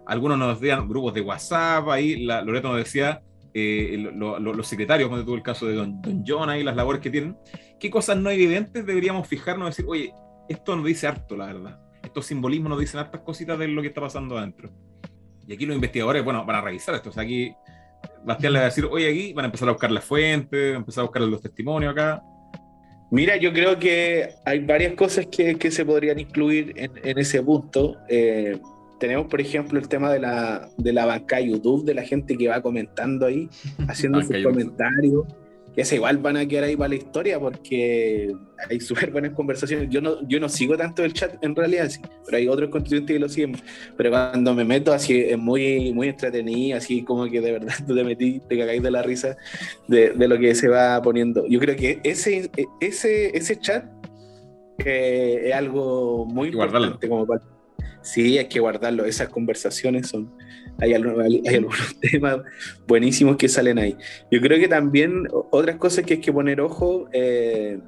Algunos 0.06 0.38
nos 0.38 0.60
decían 0.60 0.88
grupos 0.88 1.14
de 1.14 1.22
WhatsApp, 1.22 1.88
ahí 1.90 2.26
Loreto 2.26 2.70
nos 2.70 2.78
decía 2.78 3.22
eh, 3.54 4.12
los 4.14 4.68
secretarios, 4.68 5.10
cuando 5.10 5.26
tuvo 5.26 5.36
el 5.36 5.44
caso 5.44 5.68
de 5.68 5.76
Don, 5.76 6.02
Don 6.02 6.24
John 6.26 6.50
ahí, 6.50 6.64
las 6.64 6.76
labores 6.76 7.02
que 7.02 7.10
tienen. 7.10 7.38
¿Qué 7.80 7.90
cosas 7.90 8.18
no 8.18 8.30
evidentes 8.30 8.86
deberíamos 8.86 9.28
fijarnos 9.28 9.70
decir, 9.70 9.86
oye, 9.88 10.14
esto 10.50 10.76
nos 10.76 10.86
dice 10.86 11.08
harto, 11.08 11.36
la 11.36 11.48
verdad? 11.48 11.80
Estos 12.04 12.26
simbolismos 12.26 12.70
nos 12.70 12.80
dicen 12.80 13.00
hartas 13.00 13.22
cositas 13.22 13.58
de 13.58 13.68
lo 13.68 13.82
que 13.82 13.88
está 13.90 14.02
pasando 14.02 14.38
adentro. 14.38 14.70
Y 15.48 15.54
aquí 15.54 15.66
los 15.66 15.76
investigadores, 15.76 16.24
bueno, 16.24 16.46
van 16.46 16.58
a 16.58 16.62
revisar 16.62 16.96
esto. 16.96 17.10
O 17.10 17.14
sea, 17.14 17.24
aquí 17.24 17.54
Bastián 18.24 18.54
le 18.54 18.60
va 18.60 18.66
a 18.66 18.70
decir, 18.70 18.86
oye, 18.86 19.10
aquí 19.10 19.34
van 19.34 19.46
a 19.46 19.48
empezar 19.48 19.68
a 19.70 19.72
buscar 19.72 19.92
la 19.92 20.02
fuente, 20.02 20.74
empezar 20.74 21.02
a 21.02 21.06
buscar 21.06 21.22
los 21.24 21.42
testimonios 21.42 21.92
acá. 21.92 22.22
Mira, 23.12 23.36
yo 23.36 23.52
creo 23.52 23.78
que 23.78 24.30
hay 24.46 24.60
varias 24.60 24.94
cosas 24.94 25.28
que, 25.28 25.58
que 25.58 25.70
se 25.72 25.84
podrían 25.84 26.20
incluir 26.20 26.74
en, 26.78 26.92
en 27.04 27.18
ese 27.18 27.42
punto. 27.44 27.98
Eh, 28.08 28.60
tenemos, 29.02 29.26
por 29.28 29.42
ejemplo, 29.42 29.80
el 29.80 29.88
tema 29.90 30.14
de 30.14 30.20
la, 30.20 30.70
de 30.78 30.94
la 30.94 31.06
banca 31.06 31.42
YouTube, 31.42 31.84
de 31.84 31.96
la 31.96 32.04
gente 32.04 32.38
que 32.38 32.48
va 32.48 32.62
comentando 32.62 33.26
ahí, 33.26 33.50
haciendo 33.90 34.22
sus 34.22 34.38
comentarios 34.44 35.26
que 35.74 35.82
es 35.82 35.94
igual 35.94 36.18
van 36.18 36.36
a 36.36 36.46
quedar 36.46 36.66
ahí 36.66 36.76
para 36.76 36.90
la 36.90 36.96
historia 36.96 37.40
porque 37.40 38.36
hay 38.70 38.80
súper 38.82 39.10
buenas 39.10 39.32
conversaciones. 39.32 39.90
Yo 39.90 40.02
no, 40.02 40.28
yo 40.28 40.38
no 40.38 40.50
sigo 40.50 40.76
tanto 40.76 41.02
el 41.04 41.14
chat 41.14 41.42
en 41.42 41.56
realidad, 41.56 41.88
sí, 41.90 42.02
pero 42.26 42.38
hay 42.38 42.48
otros 42.50 42.70
constituyentes 42.70 43.14
que 43.16 43.20
lo 43.20 43.30
siguen. 43.30 43.56
Pero 43.96 44.10
cuando 44.10 44.54
me 44.54 44.66
meto 44.66 44.92
así 44.92 45.18
es 45.18 45.38
muy, 45.38 45.94
muy 45.94 46.10
entretenido, 46.10 46.78
así 46.78 47.04
como 47.04 47.26
que 47.30 47.40
de 47.40 47.54
verdad 47.54 47.74
tú 47.88 47.96
te 47.96 48.04
metí, 48.04 48.42
te 48.50 48.58
cagáis 48.58 48.84
de 48.84 48.92
la 48.92 49.02
risa 49.02 49.38
de, 49.88 50.10
de 50.10 50.28
lo 50.28 50.38
que 50.38 50.54
se 50.56 50.68
va 50.68 51.02
poniendo. 51.02 51.48
Yo 51.48 51.58
creo 51.60 51.78
que 51.78 52.02
ese, 52.04 52.52
ese, 52.82 53.38
ese 53.38 53.58
chat 53.58 53.86
eh, 54.86 55.44
es 55.46 55.54
algo 55.54 56.26
muy 56.26 56.50
importante 56.50 57.08
como 57.08 57.26
para 57.26 57.42
Sí, 58.02 58.38
hay 58.38 58.48
que 58.48 58.60
guardarlo. 58.60 59.06
Esas 59.06 59.30
conversaciones 59.30 60.08
son. 60.08 60.32
Hay, 60.80 60.94
algunos, 60.94 61.26
temas 62.02 62.40
buenísimos 62.88 63.38
que 63.38 63.48
salen 63.48 63.78
ahí. 63.78 63.96
Yo 64.32 64.42
creo 64.42 64.60
que 64.60 64.68
también 64.68 65.28
otras 65.52 65.78
cosas 65.78 66.06
que 66.06 66.16
hay 66.16 66.22
que 66.22 66.34
poner 66.34 66.62
ojo. 66.62 67.08
Eh, 67.14 67.80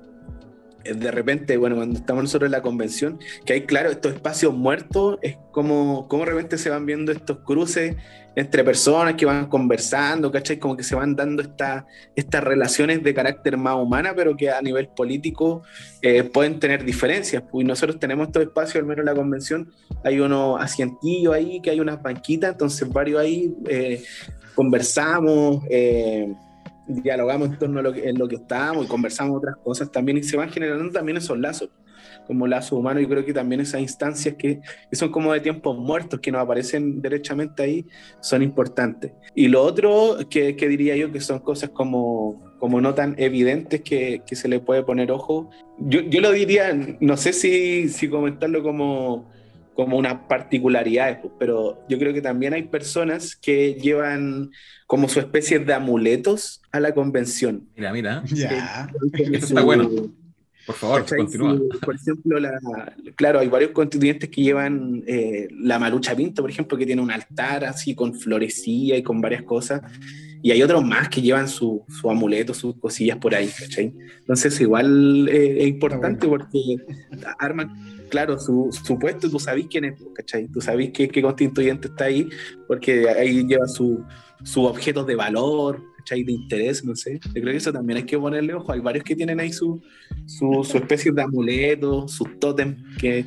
de 0.84 1.12
repente, 1.12 1.58
bueno, 1.58 1.76
cuando 1.78 1.98
estamos 1.98 2.24
nosotros 2.24 2.48
en 2.48 2.52
la 2.52 2.62
convención, 2.62 3.20
que 3.46 3.54
hay, 3.54 3.62
claro, 3.62 3.90
estos 3.90 4.14
espacios 4.14 4.54
muertos, 4.54 5.18
es 5.22 5.38
como, 5.52 6.08
como 6.08 6.26
de 6.26 6.32
repente 6.32 6.58
se 6.58 6.70
van 6.70 6.86
viendo 6.86 7.12
estos 7.12 7.40
cruces 7.40 7.96
entre 8.36 8.64
personas 8.64 9.14
que 9.14 9.26
van 9.26 9.48
conversando, 9.48 10.32
¿cachai? 10.32 10.58
Como 10.58 10.76
que 10.76 10.84
se 10.84 10.96
van 10.96 11.16
dando 11.16 11.44
estas 11.44 12.44
relaciones 12.44 13.04
de 13.04 13.14
carácter 13.14 13.58
más 13.58 13.76
humana, 13.76 14.14
pero 14.16 14.36
que 14.36 14.50
a 14.50 14.62
nivel 14.62 14.88
político 14.88 15.62
eh, 16.02 16.24
pueden 16.24 16.60
tener 16.60 16.84
diferencias. 16.84 17.44
Pues, 17.52 17.64
y 17.64 17.68
nosotros 17.68 18.00
tenemos 18.00 18.28
estos 18.28 18.44
espacios, 18.44 18.78
al 18.78 18.86
menos 18.86 19.00
en 19.00 19.06
la 19.06 19.16
convención, 19.16 19.72
hay 20.04 20.20
unos 20.20 20.60
asientillos 20.62 21.34
ahí, 21.34 21.62
que 21.62 21.70
hay 21.70 21.80
unas 21.80 22.02
banquitas, 22.02 22.52
entonces 22.52 22.90
varios 22.90 23.22
ahí 23.22 23.56
eh, 23.70 24.04
conversamos. 24.56 25.64
Eh, 25.70 26.34
dialogamos 26.88 27.50
en 27.50 27.58
torno 27.58 27.80
a 27.80 27.84
lo 27.84 27.94
que, 27.94 28.10
en 28.10 28.18
lo 28.18 28.28
que 28.28 28.36
estábamos 28.36 28.86
y 28.86 28.88
conversamos 28.88 29.38
otras 29.38 29.56
cosas 29.58 29.92
también 29.92 30.18
y 30.18 30.24
se 30.24 30.38
van 30.38 30.50
generando 30.50 30.92
también 30.92 31.18
esos 31.18 31.38
lazos 31.38 31.70
como 32.28 32.48
lazo 32.48 32.78
humano. 32.78 33.00
Yo 33.00 33.10
creo 33.10 33.26
que 33.26 33.34
también 33.34 33.62
esas 33.62 33.82
instancias 33.82 34.36
que, 34.36 34.62
son 34.92 35.12
como 35.12 35.34
de 35.34 35.40
tiempos 35.40 35.78
muertos, 35.78 36.20
que 36.20 36.32
nos 36.32 36.42
aparecen 36.42 37.02
derechamente 37.02 37.64
ahí, 37.64 37.86
son 38.22 38.42
importantes. 38.42 39.12
Y 39.36 39.48
lo 39.48 39.64
otro 39.64 40.18
que, 40.30 40.54
diría 40.54 40.96
yo 40.96 41.12
que 41.12 41.22
son 41.22 41.40
cosas 41.40 41.70
como, 41.70 42.56
como 42.60 42.82
no 42.82 42.94
tan 42.94 43.16
evidentes 43.18 43.82
que, 43.82 44.22
que 44.26 44.36
se 44.36 44.48
le 44.48 44.60
puede 44.60 44.84
poner 44.84 45.12
ojo. 45.12 45.50
Yo, 45.80 46.02
yo, 46.02 46.22
lo 46.22 46.32
diría, 46.32 46.74
no 47.00 47.18
sé 47.18 47.34
si, 47.34 47.90
si 47.90 48.10
comentarlo 48.10 48.64
como 48.64 49.32
como 49.74 49.98
una 49.98 50.28
particularidad, 50.28 51.22
pues, 51.22 51.34
pero 51.40 51.84
yo 51.90 51.98
creo 51.98 52.14
que 52.14 52.22
también 52.22 52.54
hay 52.54 52.64
personas 52.64 53.36
que 53.36 53.74
llevan 53.76 54.52
como 54.88 55.10
su 55.10 55.20
especie 55.20 55.60
de 55.60 55.74
amuletos 55.74 56.62
a 56.72 56.80
la 56.80 56.94
convención. 56.94 57.68
Mira, 57.76 57.92
mira. 57.92 58.24
Ya. 58.26 58.90
Eso 59.14 59.46
está 59.48 59.62
bueno. 59.62 59.90
Por 60.66 60.76
favor, 60.76 61.06
continúa. 61.06 61.60
por 61.84 61.96
ejemplo, 61.96 62.40
la, 62.40 62.58
claro, 63.16 63.40
hay 63.40 63.50
varios 63.50 63.72
constituyentes 63.72 64.30
que 64.30 64.44
llevan 64.44 65.04
eh, 65.08 65.50
la 65.52 65.78
marucha 65.78 66.16
pinto, 66.16 66.42
por 66.42 66.50
ejemplo, 66.50 66.78
que 66.78 66.86
tiene 66.86 67.02
un 67.02 67.12
altar 67.12 67.66
así 67.66 67.94
con 67.94 68.14
florecilla 68.14 68.96
y 68.96 69.04
con 69.04 69.20
varias 69.20 69.44
cosas. 69.44 69.82
Y 70.42 70.52
hay 70.52 70.62
otros 70.62 70.84
más 70.84 71.10
que 71.10 71.22
llevan 71.22 71.50
su, 71.50 71.86
su 71.88 72.10
amuleto, 72.10 72.54
sus 72.54 72.76
cosillas 72.78 73.18
por 73.18 73.36
ahí, 73.36 73.48
¿cachai? 73.48 73.94
Entonces, 74.20 74.60
igual 74.62 75.28
eh, 75.30 75.64
es 75.64 75.68
importante 75.68 76.28
porque 76.28 76.78
arman, 77.40 78.03
claro, 78.14 78.40
su, 78.40 78.70
su, 78.72 79.00
puesto, 79.00 79.28
tú 79.28 79.40
sabes 79.40 79.66
quién 79.68 79.86
es, 79.86 79.96
¿cachai? 80.14 80.48
Tú 80.48 80.62
sabes 80.62 80.92
qué, 80.94 81.08
qué 81.08 81.20
constituyente 81.20 81.88
está 81.88 82.06
ahí, 82.06 82.30
porque 82.68 83.10
ahí 83.10 83.44
lleva 83.44 83.68
sus 83.68 83.98
su 84.44 84.64
objetos 84.66 85.08
de 85.08 85.16
valor, 85.16 85.82
de 86.12 86.32
interés, 86.32 86.86
no 86.86 86.96
sé. 86.96 87.20
Yo 87.26 87.32
creo 87.32 87.46
que 87.46 87.58
eso 87.58 87.74
también 87.74 87.98
hay 87.98 88.04
que 88.04 88.20
ponerle 88.20 88.54
ojo. 88.54 88.72
Hay 88.72 88.82
varios 88.82 89.04
que 89.04 89.16
tienen 89.16 89.40
ahí 89.40 89.52
su, 89.52 89.82
su, 90.28 90.64
su 90.64 90.78
especie 90.78 91.12
de 91.12 91.24
amuleto, 91.24 92.08
sus 92.08 92.40
tótem, 92.40 92.76
que 93.00 93.26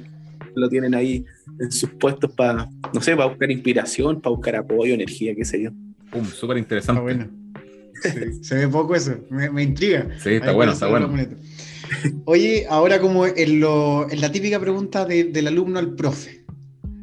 lo 0.54 0.68
tienen 0.68 0.94
ahí 0.94 1.24
en 1.58 1.72
sus 1.72 1.90
puestos 1.90 2.30
para, 2.32 2.68
no 2.92 3.00
sé, 3.00 3.16
para 3.16 3.28
buscar 3.28 3.50
inspiración, 3.50 4.20
para 4.20 4.36
buscar 4.36 4.56
apoyo, 4.56 4.94
energía, 4.94 5.34
qué 5.34 5.44
sé 5.44 5.62
yo. 5.64 5.70
Pum, 6.12 6.24
súper 6.26 6.58
interesante. 6.58 7.02
bueno. 7.02 7.28
se 8.42 8.54
ve 8.54 8.68
poco 8.68 8.94
eso, 8.94 9.18
me, 9.30 9.50
me 9.50 9.64
intriga. 9.64 10.06
Sí, 10.22 10.34
está 10.34 10.52
bueno, 10.52 10.72
está 10.72 10.86
bueno. 10.86 11.12
Oye, 12.24 12.66
ahora 12.68 13.00
como 13.00 13.26
en, 13.26 13.60
la 13.60 14.32
típica 14.32 14.60
pregunta 14.60 15.04
del 15.04 15.46
alumno 15.46 15.78
al 15.78 15.94
profe, 15.94 16.44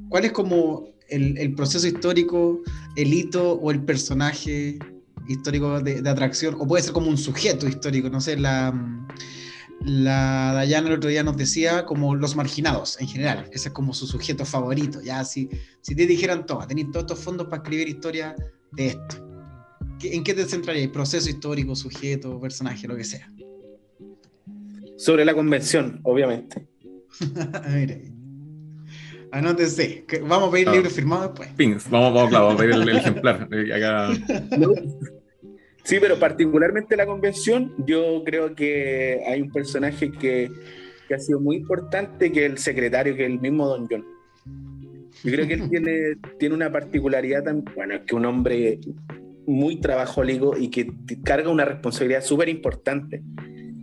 ¿cuál 0.09 0.25
es 0.25 0.31
como 0.31 0.93
el, 1.09 1.37
el, 1.37 1.53
proceso 1.53 1.87
histórico, 1.87 2.61
el 2.95 3.13
hito 3.13 3.53
o 3.53 3.71
el 3.71 3.83
personaje 3.83 4.79
histórico 5.27 5.79
de, 5.79 6.07
atracción, 6.09 6.55
o 6.59 6.67
puede 6.67 6.83
ser 6.83 6.93
como 6.93 7.07
un 7.07 7.17
sujeto 7.17 7.67
histórico, 7.67 8.09
no 8.09 8.19
sé, 8.19 8.37
la, 8.37 8.73
la 9.81 10.53
Dayana 10.53 10.87
el 10.89 10.95
otro 10.95 11.09
día 11.09 11.23
nos 11.23 11.37
decía 11.37 11.85
como 11.85 12.15
los 12.15 12.35
marginados 12.35 12.99
en 12.99 13.07
general, 13.07 13.49
ese 13.51 13.69
es 13.69 13.73
como 13.73 13.93
su 13.93 14.07
sujeto 14.07 14.45
favorito, 14.45 15.01
ya 15.01 15.23
si, 15.23 15.49
si 15.81 15.95
te 15.95 16.05
dijeran, 16.05 16.45
toma, 16.45 16.67
tenéis 16.67 16.91
todos 16.91 17.03
estos 17.03 17.19
fondos 17.19 17.47
para 17.47 17.63
escribir 17.63 17.87
historia 17.87 18.35
de 18.71 18.87
esto, 18.87 19.33
¿en 20.01 20.23
qué 20.23 20.33
te 20.33 20.45
centrarías? 20.45 20.89
¿Proceso 20.89 21.29
histórico, 21.29 21.75
sujeto, 21.75 22.39
personaje, 22.39 22.87
lo 22.87 22.95
que 22.95 23.03
sea? 23.03 23.31
Sobre 25.03 25.25
la 25.25 25.33
convención, 25.33 25.99
obviamente. 26.03 26.65
Mire. 27.73 28.03
Anótese. 29.33 30.05
Vamos 30.21 30.47
a 30.47 30.51
pedir 30.51 30.67
el 30.67 30.73
ah. 30.73 30.75
libro 30.77 30.89
firmado 30.89 31.23
después. 31.23 31.49
Pins. 31.57 31.89
Vamos, 31.89 32.13
vamos, 32.13 32.31
vamos 32.31 32.53
a 32.53 32.57
pedir 32.57 32.73
el, 32.75 32.89
ejemplar. 32.89 33.49
Sí, 35.83 35.97
pero 35.99 36.17
particularmente 36.17 36.95
la 36.95 37.05
convención, 37.05 37.73
yo 37.85 38.23
creo 38.23 38.55
que 38.55 39.21
hay 39.27 39.41
un 39.41 39.51
personaje 39.51 40.09
que, 40.09 40.49
que, 41.09 41.13
ha 41.15 41.19
sido 41.19 41.41
muy 41.41 41.57
importante, 41.57 42.31
que 42.31 42.45
es 42.45 42.51
el 42.51 42.57
secretario, 42.57 43.17
que 43.17 43.25
es 43.25 43.31
el 43.31 43.41
mismo 43.41 43.67
Don 43.67 43.87
John. 43.91 44.05
Yo 45.25 45.31
creo 45.33 45.45
que 45.45 45.55
él 45.55 45.69
tiene, 45.69 46.15
tiene 46.39 46.55
una 46.55 46.71
particularidad 46.71 47.43
tan, 47.43 47.65
bueno, 47.75 47.95
es 47.95 48.01
que 48.03 48.15
un 48.15 48.25
hombre 48.25 48.79
muy 49.45 49.81
trabajólico 49.81 50.57
y 50.57 50.69
que 50.69 50.89
carga 51.25 51.49
una 51.49 51.65
responsabilidad 51.65 52.23
súper 52.23 52.47
importante. 52.47 53.21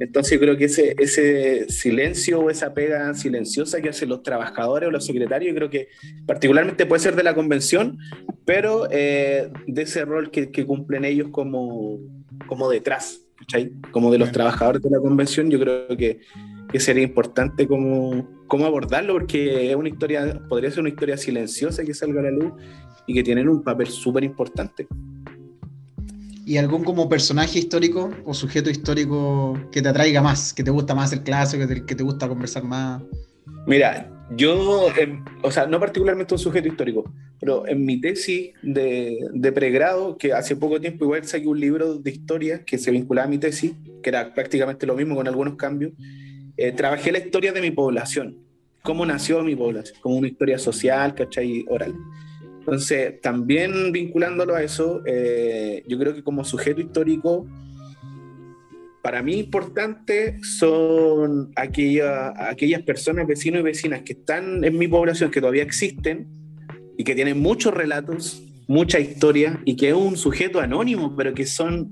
Entonces 0.01 0.32
yo 0.32 0.40
creo 0.40 0.57
que 0.57 0.64
ese, 0.64 0.94
ese 0.98 1.68
silencio 1.68 2.40
o 2.40 2.48
esa 2.48 2.72
pega 2.72 3.12
silenciosa 3.12 3.82
que 3.82 3.90
hacen 3.90 4.09
los 4.09 4.22
trabajadores 4.22 4.88
o 4.88 4.90
los 4.90 5.05
secretarios, 5.05 5.53
yo 5.53 5.55
creo 5.55 5.68
que 5.68 5.88
particularmente 6.26 6.86
puede 6.86 7.01
ser 7.01 7.14
de 7.16 7.22
la 7.22 7.34
convención, 7.34 7.98
pero 8.46 8.88
eh, 8.90 9.51
de 9.66 9.82
ese 9.82 10.07
rol 10.07 10.30
que, 10.30 10.51
que, 10.51 10.64
cumplen 10.64 11.05
ellos 11.05 11.28
como, 11.30 11.98
como 12.46 12.70
detrás, 12.70 13.20
¿cachai? 13.38 13.72
Como 13.90 14.11
de 14.11 14.16
los 14.16 14.32
trabajadores 14.32 14.80
de 14.80 14.88
la 14.88 15.01
convención, 15.01 15.51
yo 15.51 15.61
creo 15.61 15.94
que, 15.94 16.20
que 16.72 16.80
sería 16.80 17.03
importante 17.03 17.66
como, 17.66 18.26
como 18.46 18.64
abordarlo, 18.64 19.12
porque 19.12 19.70
es 19.70 19.76
una 19.76 19.90
historia, 19.90 20.40
podría 20.48 20.70
ser 20.70 20.80
una 20.80 20.88
historia 20.88 21.18
silenciosa 21.18 21.84
que 21.84 21.92
salga 21.92 22.20
a 22.20 22.24
la 22.24 22.30
luz 22.30 22.55
y 23.07 23.12
que 23.12 23.22
tienen 23.22 23.51
un 23.51 23.62
papel 23.62 23.88
súper 23.88 24.24
importante. 24.24 24.86
¿Y 26.51 26.59
algún 26.59 26.82
como 26.82 27.09
personaje 27.09 27.61
histórico 27.61 28.11
o 28.24 28.34
sujeto 28.34 28.70
histórico 28.70 29.57
que 29.70 29.80
te 29.80 29.88
atraiga 29.88 30.20
más, 30.20 30.53
que 30.53 30.64
te 30.64 30.72
gusta 30.72 30.96
más 30.96 31.12
el 31.12 31.22
clásico, 31.22 31.64
que 31.64 31.74
te, 31.76 31.86
que 31.86 31.94
te 31.94 32.03
gusta 32.03 32.26
conversar 32.26 32.64
más? 32.64 33.01
Mira, 33.68 34.11
yo, 34.36 34.88
o 35.42 35.51
sea, 35.53 35.68
no 35.68 35.78
particularmente 35.78 36.34
un 36.34 36.40
sujeto 36.40 36.66
histórico, 36.66 37.05
pero 37.38 37.68
en 37.68 37.84
mi 37.84 38.01
tesis 38.01 38.51
de, 38.62 39.16
de, 39.32 39.53
pregrado, 39.53 40.18
que 40.18 40.32
hace 40.32 40.57
poco 40.57 40.80
tiempo 40.80 41.05
igual 41.05 41.24
saqué 41.24 41.46
un 41.46 41.61
libro 41.61 41.94
de 41.94 42.11
historia 42.11 42.64
que 42.64 42.78
se 42.78 42.90
vinculaba 42.90 43.28
a 43.28 43.30
mi 43.30 43.38
tesis, 43.38 43.74
que 44.03 44.11
era 44.11 44.34
prácticamente 44.34 44.86
lo 44.86 44.96
mismo 44.96 45.14
con 45.14 45.28
algunos 45.28 45.55
cambios, 45.55 45.92
eh, 46.57 46.72
trabajé 46.72 47.12
la 47.12 47.18
historia 47.20 47.53
de 47.53 47.61
mi 47.61 47.70
población, 47.70 48.38
cómo 48.82 49.07
nació 49.07 49.40
mi 49.44 49.55
población, 49.55 50.01
como 50.01 50.16
una 50.16 50.26
historia 50.26 50.59
social, 50.59 51.14
¿cachai? 51.14 51.64
Oral. 51.68 51.94
Entonces, 52.70 53.20
también 53.20 53.90
vinculándolo 53.90 54.54
a 54.54 54.62
eso, 54.62 55.02
eh, 55.04 55.82
yo 55.88 55.98
creo 55.98 56.14
que 56.14 56.22
como 56.22 56.44
sujeto 56.44 56.80
histórico, 56.80 57.44
para 59.02 59.24
mí 59.24 59.40
importante 59.40 60.38
son 60.44 61.50
aquellas 61.56 62.82
personas, 62.82 63.26
vecinos 63.26 63.62
y 63.62 63.64
vecinas 63.64 64.02
que 64.02 64.12
están 64.12 64.62
en 64.62 64.78
mi 64.78 64.86
población, 64.86 65.32
que 65.32 65.40
todavía 65.40 65.64
existen 65.64 66.28
y 66.96 67.02
que 67.02 67.16
tienen 67.16 67.40
muchos 67.40 67.74
relatos, 67.74 68.40
mucha 68.68 69.00
historia 69.00 69.60
y 69.64 69.74
que 69.74 69.88
es 69.88 69.94
un 69.94 70.16
sujeto 70.16 70.60
anónimo, 70.60 71.16
pero 71.16 71.34
que 71.34 71.46
son 71.46 71.90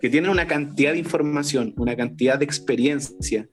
que 0.00 0.08
tienen 0.08 0.30
una 0.30 0.46
cantidad 0.46 0.92
de 0.92 1.00
información, 1.00 1.74
una 1.76 1.94
cantidad 1.96 2.38
de 2.38 2.46
experiencia, 2.46 3.46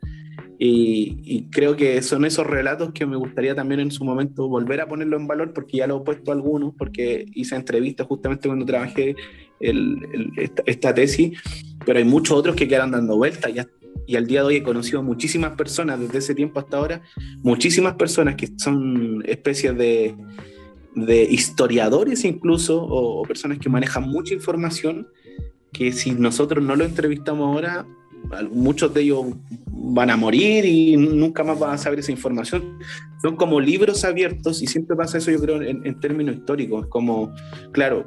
y, 0.62 1.48
creo 1.52 1.78
que 1.78 2.02
son 2.02 2.26
esos 2.26 2.46
relatos 2.46 2.92
que 2.92 3.06
me 3.06 3.16
gustaría 3.16 3.56
también 3.56 3.80
en 3.80 3.92
su 3.92 4.04
momento 4.04 4.50
volver 4.50 4.82
a 4.82 4.90
ponerlo 4.90 5.16
en 5.16 5.26
valor, 5.26 5.54
porque 5.54 5.78
ya 5.78 5.88
lo 5.88 5.98
he 5.98 6.04
puesto 6.04 6.34
algunos, 6.34 6.74
porque 6.78 7.26
hice 7.34 7.56
entrevistas 7.56 8.06
justamente 8.06 8.50
cuando 8.50 8.66
trabajé 8.66 9.16
esta, 10.66 10.94
tesis, 10.94 11.40
pero 11.86 12.00
hay 12.00 12.04
muchos 12.04 12.38
otros 12.38 12.58
que 12.58 12.68
quedan 12.68 12.92
dando 12.92 13.16
vueltas. 13.16 13.54
Y, 13.56 14.12
y 14.12 14.18
al 14.18 14.28
día 14.28 14.42
de 14.42 14.48
hoy 14.48 14.56
he 14.58 14.64
conocido 14.64 15.02
muchísimas 15.02 15.54
personas, 15.54 15.98
desde 15.98 16.18
ese 16.18 16.36
tiempo 16.36 16.60
hasta 16.60 16.76
ahora, 16.76 17.02
muchísimas 17.38 17.94
personas 17.94 18.36
que 18.36 18.50
son 18.58 19.24
especies 19.26 19.78
de, 19.78 20.14
de 20.94 21.24
historiadores 21.24 22.26
incluso, 22.26 22.84
o, 22.84 23.22
o 23.22 23.24
personas 23.24 23.60
que 23.60 23.70
manejan 23.70 24.10
mucha 24.10 24.34
información, 24.34 25.08
que 25.72 25.94
si 25.94 26.12
nosotros 26.12 26.62
no 26.62 26.76
lo 26.76 26.84
entrevistamos 26.84 27.48
ahora, 27.48 27.86
muchos 28.52 28.94
de 28.94 29.02
ellos 29.02 29.26
van 29.72 30.10
a 30.10 30.18
morir 30.18 30.66
y 30.66 30.98
nunca 30.98 31.44
más 31.44 31.60
van 31.60 31.72
a 31.72 31.78
saber 31.78 32.00
esa 32.00 32.12
información. 32.12 32.78
Son 33.22 33.36
como 33.36 33.60
libros 33.60 34.04
abiertos 34.06 34.62
y 34.62 34.68
siempre 34.68 34.96
pasa 34.96 35.18
eso, 35.18 35.32
yo 35.32 35.40
creo, 35.40 35.62
en, 35.62 36.00
términos 36.00 36.36
históricos. 36.36 36.88
Como, 36.88 37.34
claro, 37.72 38.06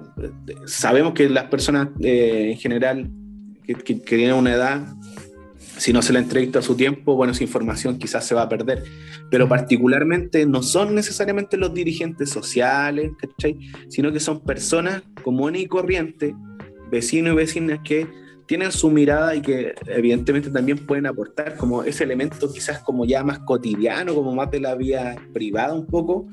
sabemos 0.66 1.14
que 1.14 1.28
las 1.28 1.44
personas 1.44 1.88
eh, 2.00 2.50
en 2.52 2.58
general 2.58 3.10
que, 3.66 3.94
tienen 3.94 4.34
una 4.34 4.54
edad, 4.54 4.86
si 5.76 5.92
no 5.92 6.02
se 6.02 6.12
la 6.12 6.18
entrevista 6.18 6.60
a 6.60 6.62
su 6.62 6.76
tiempo, 6.76 7.16
bueno, 7.16 7.32
esa 7.32 7.44
información 7.44 7.98
quizás 7.98 8.26
se 8.26 8.34
va 8.34 8.42
a 8.42 8.48
perder. 8.48 8.84
Pero 9.30 9.48
particularmente 9.48 10.46
no 10.46 10.62
son 10.62 10.94
necesariamente 10.94 11.56
los 11.56 11.72
dirigentes 11.74 12.30
sociales, 12.30 13.12
sino 13.88 14.12
que 14.12 14.20
son 14.20 14.40
personas 14.40 15.02
comunes 15.22 15.62
y 15.62 15.66
corrientes, 15.66 16.34
vecinos 16.90 17.32
y 17.32 17.36
vecinas 17.36 17.80
que 17.82 18.21
tienen 18.46 18.72
su 18.72 18.90
mirada 18.90 19.34
y 19.34 19.42
que 19.42 19.74
evidentemente 19.86 20.50
también 20.50 20.86
pueden 20.86 21.06
aportar 21.06 21.56
como 21.56 21.82
ese 21.82 22.04
elemento 22.04 22.52
quizás 22.52 22.80
como 22.80 23.04
ya 23.04 23.22
más 23.22 23.40
cotidiano, 23.40 24.14
como 24.14 24.34
más 24.34 24.50
de 24.50 24.60
la 24.60 24.74
vida 24.74 25.16
privada 25.32 25.74
un 25.74 25.86
poco, 25.86 26.28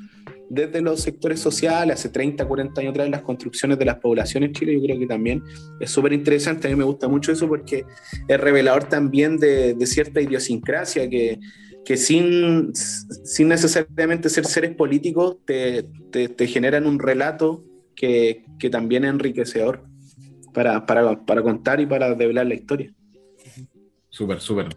desde 0.50 0.82
los 0.82 1.02
sectores 1.02 1.40
sociales, 1.40 2.00
hace 2.00 2.10
30, 2.10 2.46
40 2.46 2.82
años 2.82 2.92
atrás, 2.92 3.10
las 3.10 3.22
construcciones 3.22 3.78
de 3.78 3.86
las 3.86 3.98
poblaciones 3.98 4.48
en 4.50 4.54
Chile, 4.54 4.74
yo 4.74 4.82
creo 4.82 5.00
que 5.00 5.06
también 5.06 5.44
es 5.80 5.92
súper 5.92 6.12
interesante, 6.12 6.68
a 6.68 6.72
mí 6.72 6.76
me 6.76 6.84
gusta 6.84 7.08
mucho 7.08 7.32
eso 7.32 7.48
porque 7.48 7.86
es 8.28 8.40
revelador 8.40 8.86
también 8.86 9.38
de, 9.38 9.76
cierta 9.86 10.22
idiosincrasia 10.22 11.10
que, 11.10 11.40
que 11.86 11.98
sin, 11.98 12.74
sin 12.74 13.48
necesariamente 13.48 14.30
ser 14.30 14.46
seres 14.46 14.76
políticos 14.76 15.38
te, 15.46 15.86
te, 16.12 16.30
te 16.30 16.48
generan 16.48 16.88
un 16.88 17.00
relato 17.00 17.64
que, 17.96 18.46
que 18.60 18.70
también 18.70 19.04
es 19.04 19.12
enriquecedor. 19.12 19.89
Para, 20.54 20.86
para, 20.86 21.26
para 21.26 21.42
contar 21.42 21.80
y 21.80 21.86
para 21.86 22.14
develar 22.16 22.48
la 22.48 22.56
historia. 22.56 22.94
Súper, 24.10 24.40
súper. 24.40 24.68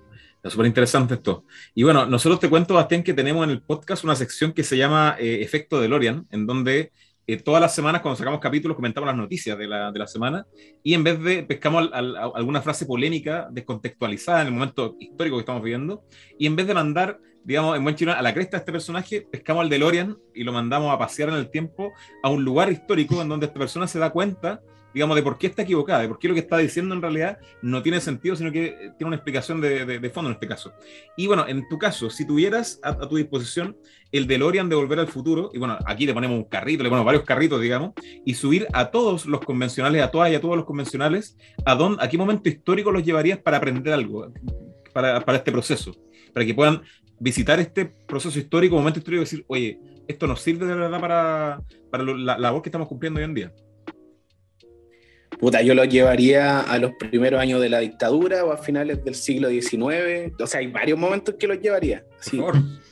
Es 0.43 0.53
súper 0.53 0.67
interesante 0.67 1.15
esto. 1.15 1.45
Y 1.75 1.85
bueno, 1.85 2.05
nosotros 2.07 2.41
te 2.41 2.49
cuento, 2.49 2.75
Bastián, 2.75 3.03
que 3.03 3.15
tenemos 3.15 3.45
en 3.45 3.51
el 3.51 3.63
podcast 3.63 4.03
una 4.03 4.17
sección 4.17 4.53
que 4.53 4.65
se 4.65 4.77
llama 4.77 5.17
eh, 5.19 5.39
Efecto 5.41 5.81
de 5.81 5.89
Lorian, 5.89 6.27
en 6.31 6.47
donde 6.47 6.91
eh, 7.29 7.37
todas 7.37 7.61
las 7.61 7.75
semanas 7.75 8.03
cuando 8.03 8.17
sacamos 8.17 8.41
capítulos 8.41 8.75
comentamos 8.75 9.07
las 9.07 9.17
noticias 9.17 9.57
de 9.57 9.69
la, 9.69 9.93
de 9.93 9.99
la 10.01 10.09
semana 10.09 10.45
y 10.83 10.95
en 10.95 11.05
vez 11.05 11.23
de 11.23 11.45
pescamos 11.45 11.89
alguna 11.93 12.61
frase 12.61 12.85
polémica 12.85 13.47
descontextualizada 13.53 14.41
en 14.41 14.49
el 14.49 14.53
momento 14.53 14.97
histórico 14.99 15.37
que 15.37 15.43
estamos 15.43 15.63
viviendo 15.63 16.03
y 16.37 16.47
en 16.47 16.57
vez 16.57 16.67
de 16.67 16.75
mandar 16.75 17.21
digamos, 17.45 17.77
en 17.77 17.83
buen 17.83 17.97
chino, 17.97 18.13
a 18.13 18.23
la 18.23 18.35
cresta 18.35 18.57
de 18.57 18.61
este 18.61 18.73
personaje, 18.73 19.27
pescamos 19.31 19.63
al 19.63 19.69
DeLorean 19.69 20.17
y 20.35 20.45
lo 20.45 20.53
mandamos 20.53 20.93
a 20.93 20.99
pasear 20.99 21.29
en 21.29 21.37
el 21.37 21.51
tiempo 21.51 21.93
a 22.23 22.29
un 22.29 22.45
lugar 22.45 22.71
histórico 22.71 23.21
en 23.21 23.29
donde 23.29 23.47
esta 23.47 23.59
persona 23.59 23.87
se 23.87 23.99
da 23.99 24.11
cuenta 24.11 24.61
digamos, 24.95 25.17
de 25.17 25.23
por 25.23 25.39
qué 25.39 25.47
está 25.47 25.63
equivocada, 25.63 26.03
de 26.03 26.09
por 26.09 26.19
qué 26.19 26.29
lo 26.29 26.35
que 26.35 26.41
está 26.41 26.59
diciendo 26.59 26.95
en 26.95 27.03
realidad 27.03 27.39
no 27.63 27.83
tiene 27.83 28.01
sentido, 28.01 28.37
sino 28.37 28.53
que 28.53 28.93
tiene 28.97 29.09
una 29.09 29.17
explicación 29.17 29.61
de, 29.61 30.11
fondo 30.13 30.31
en 30.31 30.35
este 30.35 30.47
caso. 30.47 30.73
Y 31.17 31.27
bueno, 31.27 31.47
en 31.49 31.69
tu 31.69 31.79
caso, 31.79 32.11
si 32.11 32.27
tuvieras 32.27 32.81
a, 32.83 32.97
tu 32.97 33.17
disposición 33.17 33.77
el 34.11 34.27
DeLorean 34.27 34.69
de 34.69 34.77
Volver 34.77 34.99
al 34.99 35.09
Futuro, 35.09 35.51
y 35.55 35.59
bueno, 35.59 35.79
aquí 35.87 36.07
le 36.07 36.15
ponemos 36.15 36.37
un 36.37 36.45
carrito, 36.45 36.83
le 36.83 36.89
ponemos 36.89 37.07
varios 37.07 37.25
carritos, 37.25 37.61
digamos, 37.61 37.93
y 38.25 38.35
subir 38.35 38.67
a 38.73 38.91
todos 38.91 39.27
los 39.27 39.41
convencionales, 39.41 40.03
a 40.03 40.11
todas 40.11 40.31
y 40.31 40.35
a 40.35 40.41
todos 40.41 40.57
los 40.57 40.67
convencionales, 40.67 41.37
¿a, 41.65 41.75
dónde, 41.75 42.03
a 42.05 42.09
qué 42.09 42.19
momento 42.19 42.49
histórico 42.49 42.91
los 42.91 43.05
llevarías 43.05 43.39
para 43.39 43.57
aprender 43.57 43.93
algo, 43.93 44.33
para, 44.93 45.21
para 45.21 45.39
este 45.39 45.53
proceso? 45.53 45.93
Para 46.35 46.45
que 46.45 46.55
puedan 46.55 46.83
visitar 47.19 47.61
este 47.61 47.87
proceso 47.87 48.39
histórico, 48.39 48.77
momento 48.77 48.99
histórico, 48.99 49.23
y 49.23 49.25
decir, 49.25 49.45
oye, 49.47 49.79
esto 50.09 50.27
nos 50.27 50.41
sirve 50.41 50.67
de 50.67 50.75
verdad 50.75 51.01
para, 51.01 51.63
para 51.91 52.05
la 52.05 52.39
labor 52.39 52.63
que 52.63 52.69
estamos 52.69 52.89
cumpliendo 52.89 53.19
hoy 53.19 53.25
en 53.25 53.35
día. 53.35 53.53
Puta, 55.43 55.61
yo 55.61 55.75
lo 55.75 55.85
llevaría 55.85 56.61
a 56.61 56.79
los 56.79 56.93
primeros 56.93 57.41
años 57.41 57.61
de 57.61 57.69
la 57.69 57.81
dictadura 57.81 58.45
o 58.45 58.53
a 58.53 58.59
finales 58.59 59.05
del 59.05 59.17
siglo 59.17 59.49
XIX. 59.49 60.33
O 60.41 60.47
sea, 60.47 60.61
hay 60.61 60.69
varios 60.69 60.97
momentos 60.97 61.35
que 61.37 61.49
los 61.49 61.59
llevaría. 61.59 62.05
Sí, 62.21 62.41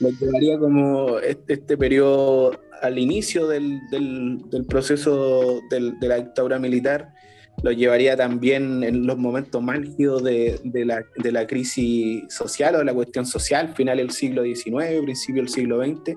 los 0.00 0.18
llevaría 0.18 0.58
como 0.58 1.20
este, 1.20 1.52
este 1.52 1.76
periodo 1.76 2.60
al 2.82 2.98
inicio 2.98 3.46
del, 3.46 3.78
del, 3.92 4.66
proceso 4.68 5.60
de 5.70 5.92
la 6.00 6.16
dictadura 6.16 6.58
militar. 6.58 7.14
Lo 7.62 7.70
llevaría 7.70 8.16
también 8.16 8.82
en 8.82 9.06
los 9.06 9.16
momentos 9.16 9.62
más 9.62 9.78
de, 9.96 10.60
de, 10.64 10.84
la, 10.84 11.04
de 11.18 11.30
la 11.30 11.46
crisis 11.46 12.24
social 12.30 12.74
o 12.74 12.78
de 12.78 12.84
la 12.84 12.94
cuestión 12.94 13.26
social, 13.26 13.76
final 13.76 13.98
del 13.98 14.10
siglo 14.10 14.42
XIX, 14.42 15.04
principio 15.04 15.42
del 15.42 15.50
siglo 15.50 15.84
XX. 15.84 16.16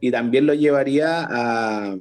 Y 0.00 0.12
también 0.12 0.46
lo 0.46 0.54
llevaría 0.54 1.26
a 1.28 1.96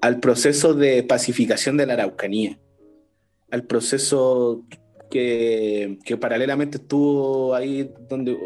al 0.00 0.20
proceso 0.20 0.74
de 0.74 1.02
pacificación 1.02 1.76
de 1.76 1.86
la 1.86 1.94
Araucanía, 1.94 2.58
al 3.50 3.64
proceso 3.64 4.64
que, 5.10 5.98
paralelamente 6.20 6.78
estuvo 6.78 7.54
ahí 7.54 7.90
donde 8.08 8.36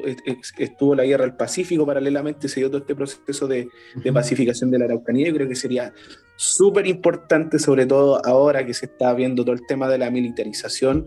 estuvo 0.59 0.95
la 0.95 1.05
guerra 1.05 1.25
del 1.25 1.37
Pacífico, 1.37 1.87
paralelamente 1.87 2.49
se 2.49 2.61
dio 2.61 2.71
todo 2.71 2.79
este 2.79 2.95
proceso 2.95 3.47
de, 3.47 3.69
pacificación 4.13 4.71
de 4.71 4.79
la 4.79 4.87
Araucanía. 4.87 5.29
Yo 5.29 5.35
creo 5.35 5.49
que 5.49 5.55
sería 5.55 5.93
súper 6.37 6.87
importante, 6.87 7.59
sobre 7.59 7.87
todo 7.87 8.25
ahora 8.25 8.67
que 8.67 8.75
se 8.75 8.87
está 8.87 9.13
viendo 9.15 9.45
todo 9.45 9.55
el 9.55 9.67
tema 9.67 9.89
de 9.89 9.99
la 9.99 10.11
militarización 10.11 11.07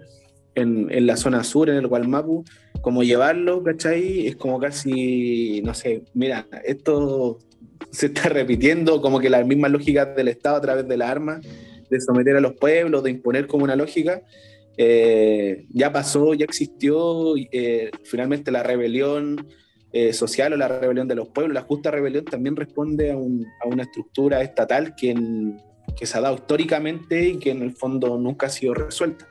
en, 0.55 0.87
en, 0.91 1.05
la 1.05 1.17
zona 1.17 1.43
sur, 1.43 1.69
en 1.69 1.75
el 1.75 1.87
Gualmapu, 1.87 2.43
como 2.81 3.03
llevarlo, 3.03 3.63
¿cachai? 3.63 4.27
Es 4.27 4.35
como 4.35 4.59
casi, 4.59 5.61
no 5.63 5.73
sé, 5.73 6.03
mira, 6.13 6.47
esto 6.63 7.39
se 7.91 8.07
está 8.07 8.29
repitiendo 8.29 9.01
como 9.01 9.19
que 9.19 9.29
las 9.29 9.45
mismas 9.45 9.71
lógicas 9.71 10.15
del 10.15 10.27
Estado 10.27 10.57
a 10.57 10.61
través 10.61 10.87
de 10.87 10.97
la 10.97 11.09
arma, 11.09 11.39
de 11.89 12.01
someter 12.01 12.35
a 12.35 12.41
los 12.41 12.55
pueblos, 12.55 13.03
de 13.03 13.11
imponer 13.11 13.47
como 13.47 13.63
una 13.63 13.75
lógica, 13.75 14.21
eh, 14.77 15.65
ya 15.69 15.91
pasó, 15.91 16.35
ya 16.35 16.45
existió, 16.45 17.35
eh, 17.51 17.89
finalmente 18.03 18.51
la 18.51 18.61
rebelión 18.61 19.47
eh, 19.91 20.13
social 20.13 20.53
o 20.53 20.57
la 20.57 20.67
rebelión 20.67 21.07
de 21.07 21.15
los 21.15 21.29
pueblos, 21.29 21.55
la 21.55 21.63
justa 21.63 21.89
rebelión 21.89 22.25
también 22.25 22.55
responde 22.55 23.11
a, 23.11 23.17
una 23.17 23.83
estructura 23.83 24.41
estatal 24.43 24.93
que, 24.95 25.15
que, 25.97 26.05
se 26.05 26.17
ha 26.17 26.21
dado 26.21 26.35
históricamente 26.35 27.29
y 27.29 27.39
que 27.39 27.51
en 27.51 27.63
el 27.63 27.73
fondo 27.73 28.17
nunca 28.19 28.47
ha 28.47 28.49
sido 28.49 28.75
resuelta. 28.75 29.27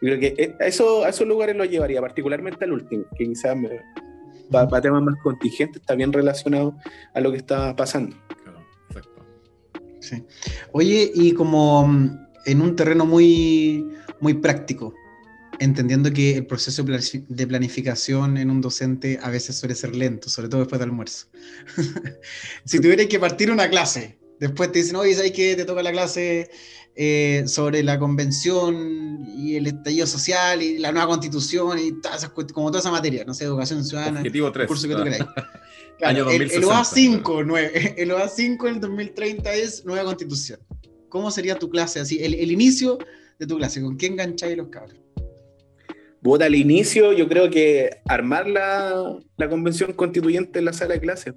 Creo 0.00 0.18
que 0.18 0.56
a 0.58 0.66
esos 0.66 1.26
lugares 1.26 1.54
lo 1.54 1.66
llevaría, 1.66 2.00
particularmente 2.00 2.64
al 2.64 2.72
último, 2.72 3.04
que 3.16 3.26
quizás 3.26 3.54
me, 3.54 3.68
para, 4.50 4.80
temas 4.80 5.02
más 5.02 5.16
contingentes, 5.22 5.80
está 5.80 5.94
bien 5.94 6.12
relacionado 6.12 6.76
a 7.14 7.20
lo 7.20 7.30
que 7.30 7.38
está 7.38 7.74
pasando. 7.76 8.16
Claro, 8.42 8.66
exacto. 8.88 9.26
Sí. 10.00 10.24
Oye, 10.72 11.10
y 11.14 11.32
como 11.32 11.86
mm, 11.86 12.18
en 12.46 12.60
un 12.60 12.76
terreno 12.76 13.06
muy, 13.06 13.86
muy 14.20 14.34
práctico, 14.34 14.94
entendiendo 15.60 16.10
que 16.12 16.36
el 16.36 16.46
proceso 16.46 16.82
de 16.82 17.46
planificación 17.46 18.38
en 18.38 18.50
un 18.50 18.60
docente 18.60 19.18
a 19.22 19.30
veces 19.30 19.56
suele 19.56 19.74
ser 19.74 19.94
lento, 19.94 20.30
sobre 20.30 20.48
todo 20.48 20.60
después 20.60 20.80
del 20.80 20.88
almuerzo. 20.88 21.26
si 22.64 22.80
tuvieras 22.80 23.06
que 23.06 23.18
partir 23.18 23.50
una 23.50 23.68
clase, 23.68 24.18
después 24.40 24.72
te 24.72 24.78
dicen, 24.80 24.96
oye, 24.96 25.14
¿sabes 25.14 25.32
que 25.32 25.54
te 25.54 25.66
toca 25.66 25.82
la 25.82 25.92
clase 25.92 26.50
eh, 26.96 27.44
sobre 27.46 27.82
la 27.82 27.98
convención 27.98 29.24
y 29.26 29.56
el 29.56 29.66
estallido 29.68 30.06
social 30.06 30.62
y 30.62 30.78
la 30.78 30.92
nueva 30.92 31.08
constitución 31.08 31.78
y 31.78 31.92
todas 32.00 32.18
esas, 32.18 32.30
como 32.30 32.70
toda 32.70 32.80
esa 32.80 32.90
materia, 32.90 33.24
no 33.24 33.32
sé, 33.32 33.44
educación 33.44 33.84
ciudadana. 33.84 34.20
Objetivo 34.20 34.50
3. 34.50 34.66
Curso 34.66 34.88
que 34.88 34.94
tú 34.94 35.02
Año 36.02 36.24
2060, 36.24 36.56
el, 36.56 36.64
OA5, 36.64 37.44
9, 37.46 37.94
el 37.98 38.10
OA5 38.10 38.60
en 38.68 38.74
el 38.74 38.80
2030 38.80 39.54
es 39.54 39.84
nueva 39.84 40.04
constitución. 40.04 40.60
¿Cómo 41.08 41.30
sería 41.30 41.58
tu 41.58 41.68
clase? 41.68 42.00
Así, 42.00 42.22
el, 42.22 42.34
el 42.34 42.50
inicio 42.50 42.98
de 43.38 43.46
tu 43.46 43.56
clase, 43.56 43.82
¿con 43.82 43.96
qué 43.96 44.06
engancháis 44.06 44.56
los 44.56 44.68
cabros? 44.68 44.96
Vota 46.22 46.44
al 46.44 46.54
inicio, 46.54 47.12
yo 47.12 47.28
creo 47.28 47.50
que 47.50 47.98
armar 48.06 48.46
la, 48.46 49.18
la 49.36 49.48
convención 49.48 49.92
constituyente 49.94 50.58
en 50.58 50.66
la 50.66 50.72
sala 50.72 50.94
de 50.94 51.00
clases. 51.00 51.34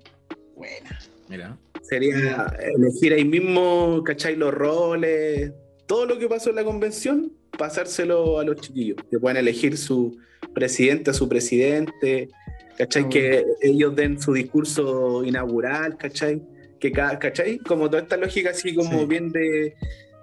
Buena. 0.55 0.99
Mira. 1.29 1.57
Sería 1.83 2.51
elegir 2.75 3.13
ahí 3.13 3.25
mismo, 3.25 4.01
¿cachai? 4.05 4.35
Los 4.35 4.53
roles, 4.53 5.51
todo 5.85 6.05
lo 6.05 6.17
que 6.17 6.27
pasó 6.27 6.49
en 6.49 6.55
la 6.55 6.63
convención, 6.63 7.33
pasárselo 7.57 8.39
a 8.39 8.43
los 8.43 8.55
chiquillos, 8.61 8.97
que 9.11 9.19
puedan 9.19 9.37
elegir 9.37 9.77
su 9.77 10.17
presidente, 10.53 11.13
su 11.13 11.27
presidente, 11.27 12.29
¿cachai? 12.77 13.09
Que 13.09 13.45
ellos 13.61 13.95
den 13.95 14.19
su 14.19 14.33
discurso 14.33 15.23
inaugural, 15.23 15.97
¿cachai? 15.97 16.41
Que, 16.79 16.91
¿cachai? 16.91 17.59
Como 17.59 17.89
toda 17.89 18.03
esta 18.03 18.17
lógica 18.17 18.51
así 18.51 18.73
como 18.73 19.05
bien 19.05 19.31
de 19.31 19.75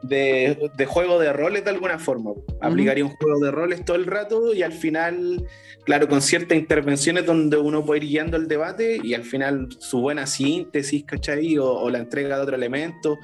de, 0.02 0.70
de, 0.76 0.86
juego 0.86 1.18
de 1.18 1.32
roles 1.32 1.64
de 1.64 1.70
alguna 1.70 1.98
forma. 1.98 2.32
Aplicaría 2.60 3.04
un 3.04 3.10
juego 3.10 3.38
de 3.40 3.50
roles 3.50 3.84
todo 3.84 3.96
el 3.96 4.06
rato 4.06 4.54
y 4.54 4.62
al 4.62 4.72
final, 4.72 5.44
claro, 5.84 6.08
con 6.08 6.22
ciertas 6.22 6.56
intervenciones 6.56 7.26
donde 7.26 7.56
uno 7.56 7.84
puede 7.84 8.04
ir 8.04 8.10
guiando 8.10 8.36
el 8.36 8.48
debate 8.48 9.00
y 9.02 9.14
al 9.14 9.24
final 9.24 9.68
su 9.78 10.00
buena 10.00 10.26
síntesis, 10.26 11.04
¿cachai? 11.04 11.58
O, 11.58 11.90
la 11.90 11.98
entrega 11.98 12.36
de 12.36 12.42
otro 12.42 12.56
elemento, 12.56 13.18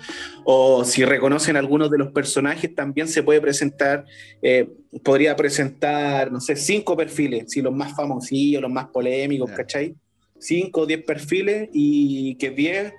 o 0.44 0.84
si 0.84 1.04
reconocen 1.04 1.56
algunos 1.56 1.90
de 1.90 1.98
los 1.98 2.12
personajes, 2.12 2.74
también 2.74 3.08
se 3.08 3.22
puede 3.22 3.40
presentar, 3.40 4.04
eh, 4.42 4.68
podría 5.02 5.36
presentar, 5.36 6.30
no 6.30 6.40
sé, 6.40 6.56
cinco 6.56 6.96
perfiles, 6.96 7.44
si 7.48 7.62
los 7.62 7.74
más 7.74 7.94
famosillos, 7.94 8.60
los 8.60 8.70
más 8.70 8.86
polémicos, 8.86 9.50
¿cachai? 9.52 9.94
Cinco 10.38 10.82
o 10.82 10.86
diez 10.86 11.02
perfiles 11.02 11.70
y 11.72 12.34
que 12.36 12.50
diez 12.50 12.92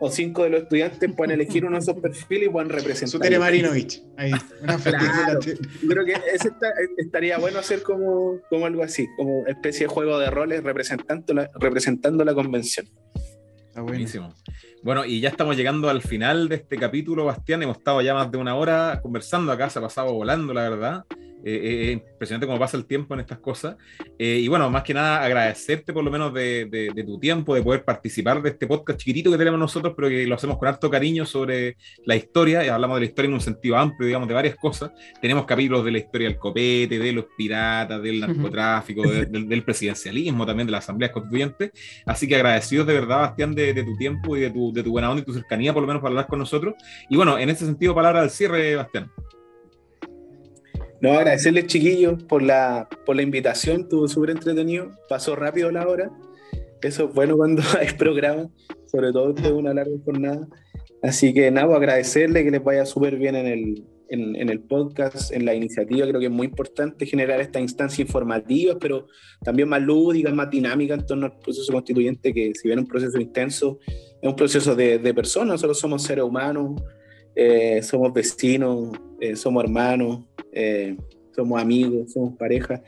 o 0.00 0.10
cinco 0.10 0.44
de 0.44 0.50
los 0.50 0.62
estudiantes 0.62 1.12
pueden 1.14 1.32
elegir 1.32 1.64
uno 1.64 1.76
de 1.76 1.82
esos 1.82 1.96
perfiles 1.96 2.48
y 2.48 2.50
pueden 2.50 2.68
representar. 2.68 3.08
Sutere 3.08 3.38
Marinovich. 3.38 4.02
Ahí, 4.16 4.32
una 4.62 4.76
claro, 4.78 5.40
creo 5.88 6.04
que 6.04 6.12
ese 6.32 6.50
estaría 6.96 7.38
bueno 7.38 7.58
hacer 7.58 7.82
como, 7.82 8.40
como 8.48 8.66
algo 8.66 8.82
así, 8.82 9.06
como 9.16 9.46
especie 9.46 9.86
de 9.86 9.92
juego 9.92 10.18
de 10.18 10.30
roles 10.30 10.62
representando 10.62 11.34
la, 11.34 11.50
representando 11.54 12.24
la 12.24 12.34
convención. 12.34 12.86
Está 13.68 13.82
buenísimo. 13.82 14.34
Bueno, 14.82 15.04
y 15.04 15.20
ya 15.20 15.28
estamos 15.28 15.56
llegando 15.56 15.88
al 15.88 16.02
final 16.02 16.48
de 16.48 16.56
este 16.56 16.76
capítulo, 16.76 17.24
Bastián. 17.24 17.62
Hemos 17.62 17.78
estado 17.78 18.00
ya 18.00 18.14
más 18.14 18.30
de 18.30 18.38
una 18.38 18.54
hora 18.54 19.00
conversando 19.02 19.52
acá, 19.52 19.68
se 19.70 19.78
ha 19.78 19.82
pasado 19.82 20.12
volando, 20.12 20.54
la 20.54 20.68
verdad. 20.68 21.04
Eh, 21.44 21.90
eh, 21.90 21.92
impresionante 21.92 22.46
cómo 22.46 22.58
pasa 22.58 22.76
el 22.76 22.84
tiempo 22.84 23.14
en 23.14 23.20
estas 23.20 23.38
cosas. 23.38 23.76
Eh, 24.18 24.40
y 24.42 24.48
bueno, 24.48 24.68
más 24.70 24.82
que 24.82 24.92
nada 24.92 25.22
agradecerte 25.22 25.92
por 25.92 26.02
lo 26.04 26.10
menos 26.10 26.34
de, 26.34 26.92
tu 27.06 27.18
tiempo, 27.18 27.54
de 27.54 27.62
poder 27.62 27.84
participar 27.84 28.42
de 28.42 28.50
este 28.50 28.66
podcast 28.66 28.98
chiquitito 28.98 29.30
que 29.30 29.38
tenemos 29.38 29.58
nosotros, 29.58 29.94
pero 29.96 30.08
que 30.08 30.26
lo 30.26 30.34
hacemos 30.34 30.58
con 30.58 30.68
harto 30.68 30.90
cariño 30.90 31.24
sobre 31.24 31.76
la 32.04 32.16
historia. 32.16 32.64
Y 32.64 32.68
hablamos 32.68 32.96
de 32.96 33.00
la 33.02 33.06
historia 33.06 33.28
en 33.28 33.34
un 33.34 33.40
sentido 33.40 33.76
amplio, 33.76 34.06
digamos, 34.06 34.28
de 34.28 34.34
varias 34.34 34.56
cosas. 34.56 34.90
Tenemos 35.20 35.44
capítulos 35.46 35.84
de 35.84 35.92
la 35.92 35.98
historia 35.98 36.28
del 36.28 36.38
copete, 36.38 36.98
de 36.98 37.12
los 37.12 37.26
piratas, 37.36 38.02
del 38.02 38.20
narcotráfico, 38.20 39.02
del, 39.02 39.62
presidencialismo, 39.62 40.44
también 40.44 40.66
de 40.66 40.72
las 40.72 40.84
asambleas 40.84 41.12
constituyentes. 41.12 41.70
Así 42.04 42.26
que 42.26 42.36
agradecidos 42.36 42.86
de 42.86 42.94
verdad, 42.94 43.18
Bastián, 43.18 43.54
de, 43.54 43.74
tu 43.84 43.96
tiempo 43.96 44.36
y 44.36 44.40
de 44.40 44.50
tu, 44.50 44.72
de 44.72 44.82
tu 44.82 44.90
buena 44.90 45.10
onda 45.10 45.22
y 45.22 45.24
tu 45.24 45.32
cercanía, 45.32 45.72
por 45.72 45.82
lo 45.82 45.86
menos 45.86 46.02
para 46.02 46.10
hablar 46.10 46.26
con 46.26 46.38
nosotros. 46.38 46.74
Y 47.08 47.16
bueno, 47.16 47.38
en 47.38 47.48
ese 47.48 47.64
sentido, 47.64 47.94
palabra 47.94 48.22
al 48.22 48.30
cierre, 48.30 48.76
Bastián. 48.76 49.10
No, 51.00 51.12
agradecerles, 51.12 51.66
chiquillos, 51.66 52.22
por 52.24 52.42
la, 52.42 52.88
por 53.06 53.14
la 53.14 53.22
invitación, 53.22 53.82
estuvo 53.82 54.08
súper 54.08 54.30
entretenido, 54.30 54.90
pasó 55.08 55.36
rápido 55.36 55.70
la 55.70 55.86
hora. 55.86 56.10
Eso 56.82 57.08
es 57.08 57.14
bueno 57.14 57.36
cuando 57.36 57.62
hay 57.78 57.92
programa, 57.96 58.48
sobre 58.86 59.12
todo 59.12 59.32
después 59.32 59.46
de 59.46 59.52
una 59.52 59.74
larga 59.74 59.96
jornada. 60.04 60.48
Así 61.02 61.32
que 61.32 61.50
nada, 61.50 61.76
agradecerles 61.76 62.42
que 62.42 62.50
les 62.50 62.64
vaya 62.64 62.84
súper 62.84 63.16
bien 63.16 63.36
en 63.36 63.46
el, 63.46 63.84
en, 64.08 64.48
el 64.48 64.60
podcast, 64.60 65.32
en 65.32 65.44
la 65.44 65.54
iniciativa, 65.54 66.06
creo 66.06 66.20
que 66.20 66.26
es 66.26 66.32
muy 66.32 66.46
importante 66.46 67.06
generar 67.06 67.40
esta 67.40 67.60
instancia 67.60 68.02
informativa, 68.02 68.76
pero 68.80 69.06
también 69.42 69.68
más 69.68 69.82
lúdica, 69.82 70.32
más 70.32 70.50
dinámica 70.50 70.94
en 70.94 71.06
torno 71.06 71.26
al 71.26 71.38
proceso 71.38 71.72
constituyente, 71.72 72.32
que 72.32 72.52
si 72.54 72.68
bien 72.68 72.80
es 72.80 72.84
un 72.84 72.88
proceso 72.88 73.20
intenso, 73.20 73.78
es 73.86 74.28
un 74.28 74.34
proceso 74.34 74.74
de, 74.74 74.98
de 74.98 75.14
personas, 75.14 75.48
nosotros 75.48 75.78
somos 75.78 76.02
seres 76.02 76.24
humanos, 76.24 76.82
eh, 77.36 77.82
somos 77.82 78.12
vecinos, 78.12 78.90
eh, 79.20 79.36
somos 79.36 79.62
hermanos, 79.62 80.24
eh, 80.52 80.96
somos 81.34 81.60
amigos, 81.60 82.12
somos 82.12 82.36
pareja. 82.36 82.82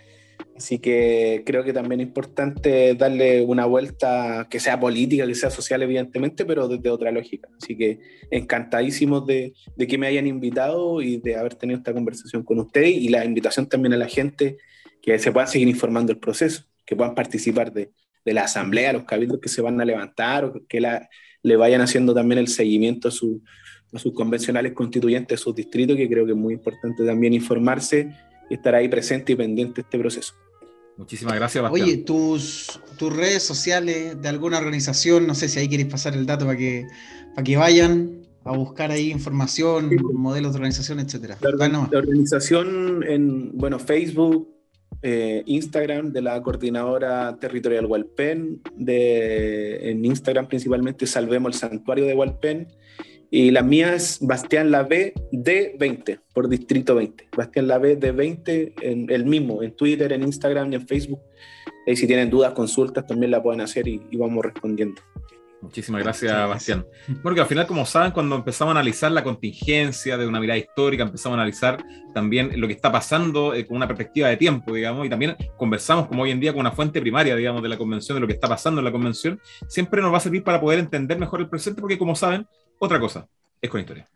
Así 0.57 0.79
que 0.79 1.43
creo 1.47 1.65
que 1.65 1.73
también 1.73 2.01
es 2.01 2.09
importante 2.09 2.95
darle 2.95 3.43
una 3.43 3.65
vuelta 3.65 4.47
que 4.51 4.61
sea 4.61 4.79
política, 4.79 5.27
que 5.27 5.35
sea 5.35 5.51
social, 5.51 5.83
evidentemente, 5.83 6.45
pero 6.45 6.69
desde 6.69 6.91
otra 6.91 7.11
lógica. 7.11 7.49
Así 7.61 7.77
que 7.77 7.99
encantadísimos 8.31 9.27
de, 9.27 9.55
de 9.77 9.87
que 9.87 9.97
me 9.97 10.07
hayan 10.07 10.27
invitado 10.27 11.01
y 11.01 11.17
de 11.19 11.37
haber 11.37 11.55
tenido 11.55 11.79
esta 11.79 11.95
conversación 11.95 12.43
con 12.43 12.59
ustedes 12.59 12.91
y 12.91 13.09
la 13.09 13.25
invitación 13.25 13.69
también 13.69 13.95
a 13.95 13.97
la 13.97 14.09
gente 14.09 14.59
que 15.01 15.19
se 15.19 15.33
puedan 15.33 15.49
seguir 15.49 15.69
informando 15.69 16.13
del 16.13 16.21
proceso, 16.21 16.65
que 16.85 16.95
puedan 16.95 17.15
participar 17.15 17.73
de, 17.73 17.91
de 18.25 18.35
la 18.35 18.43
asamblea, 18.43 18.93
los 18.93 19.05
cabildos 19.05 19.41
que 19.41 19.49
se 19.49 19.63
van 19.63 19.81
a 19.81 19.85
levantar 19.85 20.45
o 20.45 20.67
que 20.69 20.81
la, 20.81 21.09
le 21.43 21.57
vayan 21.57 21.81
haciendo 21.81 22.15
también 22.15 22.39
el 22.39 22.49
seguimiento 22.49 23.09
a, 23.09 23.11
su, 23.11 23.43
a 23.93 23.99
sus 23.99 24.12
convencionales 24.12 24.72
constituyentes 24.72 25.38
de 25.38 25.43
sus 25.43 25.55
distritos, 25.55 25.97
que 25.97 26.09
creo 26.09 26.24
que 26.24 26.32
es 26.32 26.38
muy 26.38 26.55
importante 26.55 27.05
también 27.05 27.32
informarse 27.32 28.12
y 28.49 28.55
estar 28.55 28.74
ahí 28.74 28.88
presente 28.88 29.32
y 29.32 29.36
pendiente 29.36 29.76
de 29.76 29.82
este 29.82 29.99
proceso. 29.99 30.34
Muchísimas 30.97 31.34
gracias, 31.34 31.62
Bastián. 31.62 31.88
Oye, 31.88 31.97
tus, 31.99 32.78
tus 32.99 33.16
redes 33.16 33.43
sociales 33.43 34.20
de 34.20 34.28
alguna 34.28 34.59
organización, 34.59 35.26
no 35.26 35.34
sé 35.34 35.49
si 35.49 35.59
ahí 35.59 35.68
queréis 35.68 35.88
pasar 35.88 36.14
el 36.14 36.26
dato 36.26 36.45
para 36.45 36.59
que, 36.59 36.86
para 37.34 37.43
que 37.43 37.57
vayan 37.57 38.20
a 38.45 38.57
buscar 38.57 38.91
ahí 38.91 39.11
información, 39.11 39.91
modelos 40.12 40.53
de 40.53 40.57
organización, 40.59 41.01
etcétera. 41.01 41.38
La, 41.41 41.99
organización 41.99 43.03
en 43.07 43.57
bueno, 43.57 43.78
Facebook, 43.78 44.49
eh, 45.03 45.43
Instagram 45.47 46.12
de 46.12 46.22
la 46.22 46.43
coordinadora 46.43 47.36
territorial 47.38 47.86
Hualpen, 47.86 48.61
de, 48.76 49.91
en 49.91 50.05
Instagram 50.05 50.49
principalmente 50.49 51.07
Salvemos 51.07 51.55
el 51.55 51.59
Santuario 51.59 52.05
de 52.05 52.14
Hualpen 52.14 52.68
y 53.31 53.53
la 53.53 53.62
mía 53.62 53.95
es 53.95 54.18
Bastián 54.20 54.72
Lave 54.72 55.14
de 55.31 55.76
20, 55.78 56.18
por 56.35 56.49
Distrito 56.49 56.97
20. 56.97 57.28
Bastián 57.37 57.68
Lave 57.68 57.95
de 57.95 58.11
20, 58.11 58.74
en, 58.81 59.09
el 59.09 59.24
mismo, 59.24 59.62
en 59.62 59.76
Twitter, 59.76 60.12
en 60.12 60.24
Instagram 60.24 60.72
y 60.72 60.76
en 60.76 60.87
Facebook. 60.87 61.20
Y 61.87 61.95
si 61.95 62.09
tienen 62.09 62.28
dudas, 62.28 62.53
consultas, 62.53 63.07
también 63.07 63.31
la 63.31 63.41
pueden 63.41 63.61
hacer 63.61 63.87
y, 63.87 64.01
vamos 64.14 64.45
respondiendo. 64.45 65.01
Muchísimas 65.62 66.03
gracias, 66.03 66.33
Bastián. 66.49 66.87
Bueno, 67.22 67.35
que 67.35 67.43
al 67.43 67.47
final, 67.47 67.66
como 67.66 67.85
saben, 67.85 68.12
cuando 68.12 68.35
empezamos 68.35 68.74
a 68.74 68.78
analizar 68.78 69.12
la 69.12 69.22
contingencia 69.22 70.16
de 70.16 70.26
una 70.26 70.41
mirada 70.41 70.59
histórica, 70.59 71.03
empezamos 71.03 71.37
a 71.37 71.43
analizar 71.43 71.85
también 72.14 72.59
lo 72.59 72.66
que 72.66 72.72
está 72.72 72.91
pasando 72.91 73.55
eh, 73.55 73.66
con 73.66 73.76
una 73.76 73.87
perspectiva 73.87 74.28
de 74.28 74.39
tiempo, 74.39 74.74
digamos, 74.74 75.07
y 75.07 75.11
también 75.11 75.37
conversamos 75.59 76.09
como 76.09 76.22
hoy 76.22 76.31
en 76.31 76.41
día 76.41 76.53
con 76.53 76.61
una 76.61 76.72
fuente 76.72 77.01
primaria, 77.01 77.37
digamos, 77.37 77.62
de 77.62 77.68
la 77.68 77.76
convención, 77.76 78.16
de 78.16 78.20
lo 78.22 78.26
que 78.26 78.33
está 78.33 78.49
pasando 78.49 78.81
en 78.81 78.87
la 78.87 78.93
convención, 78.93 79.39
siempre 79.68 80.01
nos 80.01 80.12
va 80.12 80.16
a 80.16 80.20
servir 80.20 80.43
para 80.43 80.61
poder 80.61 80.78
entender 80.78 81.18
mejor 81.18 81.41
el 81.41 81.49
presente, 81.49 81.81
porque 81.83 81.99
como 81.99 82.16
saben, 82.16 82.47
otra 82.81 82.99
cosa 82.99 83.28
es 83.61 83.70
con 83.70 83.81
historia. 83.81 84.09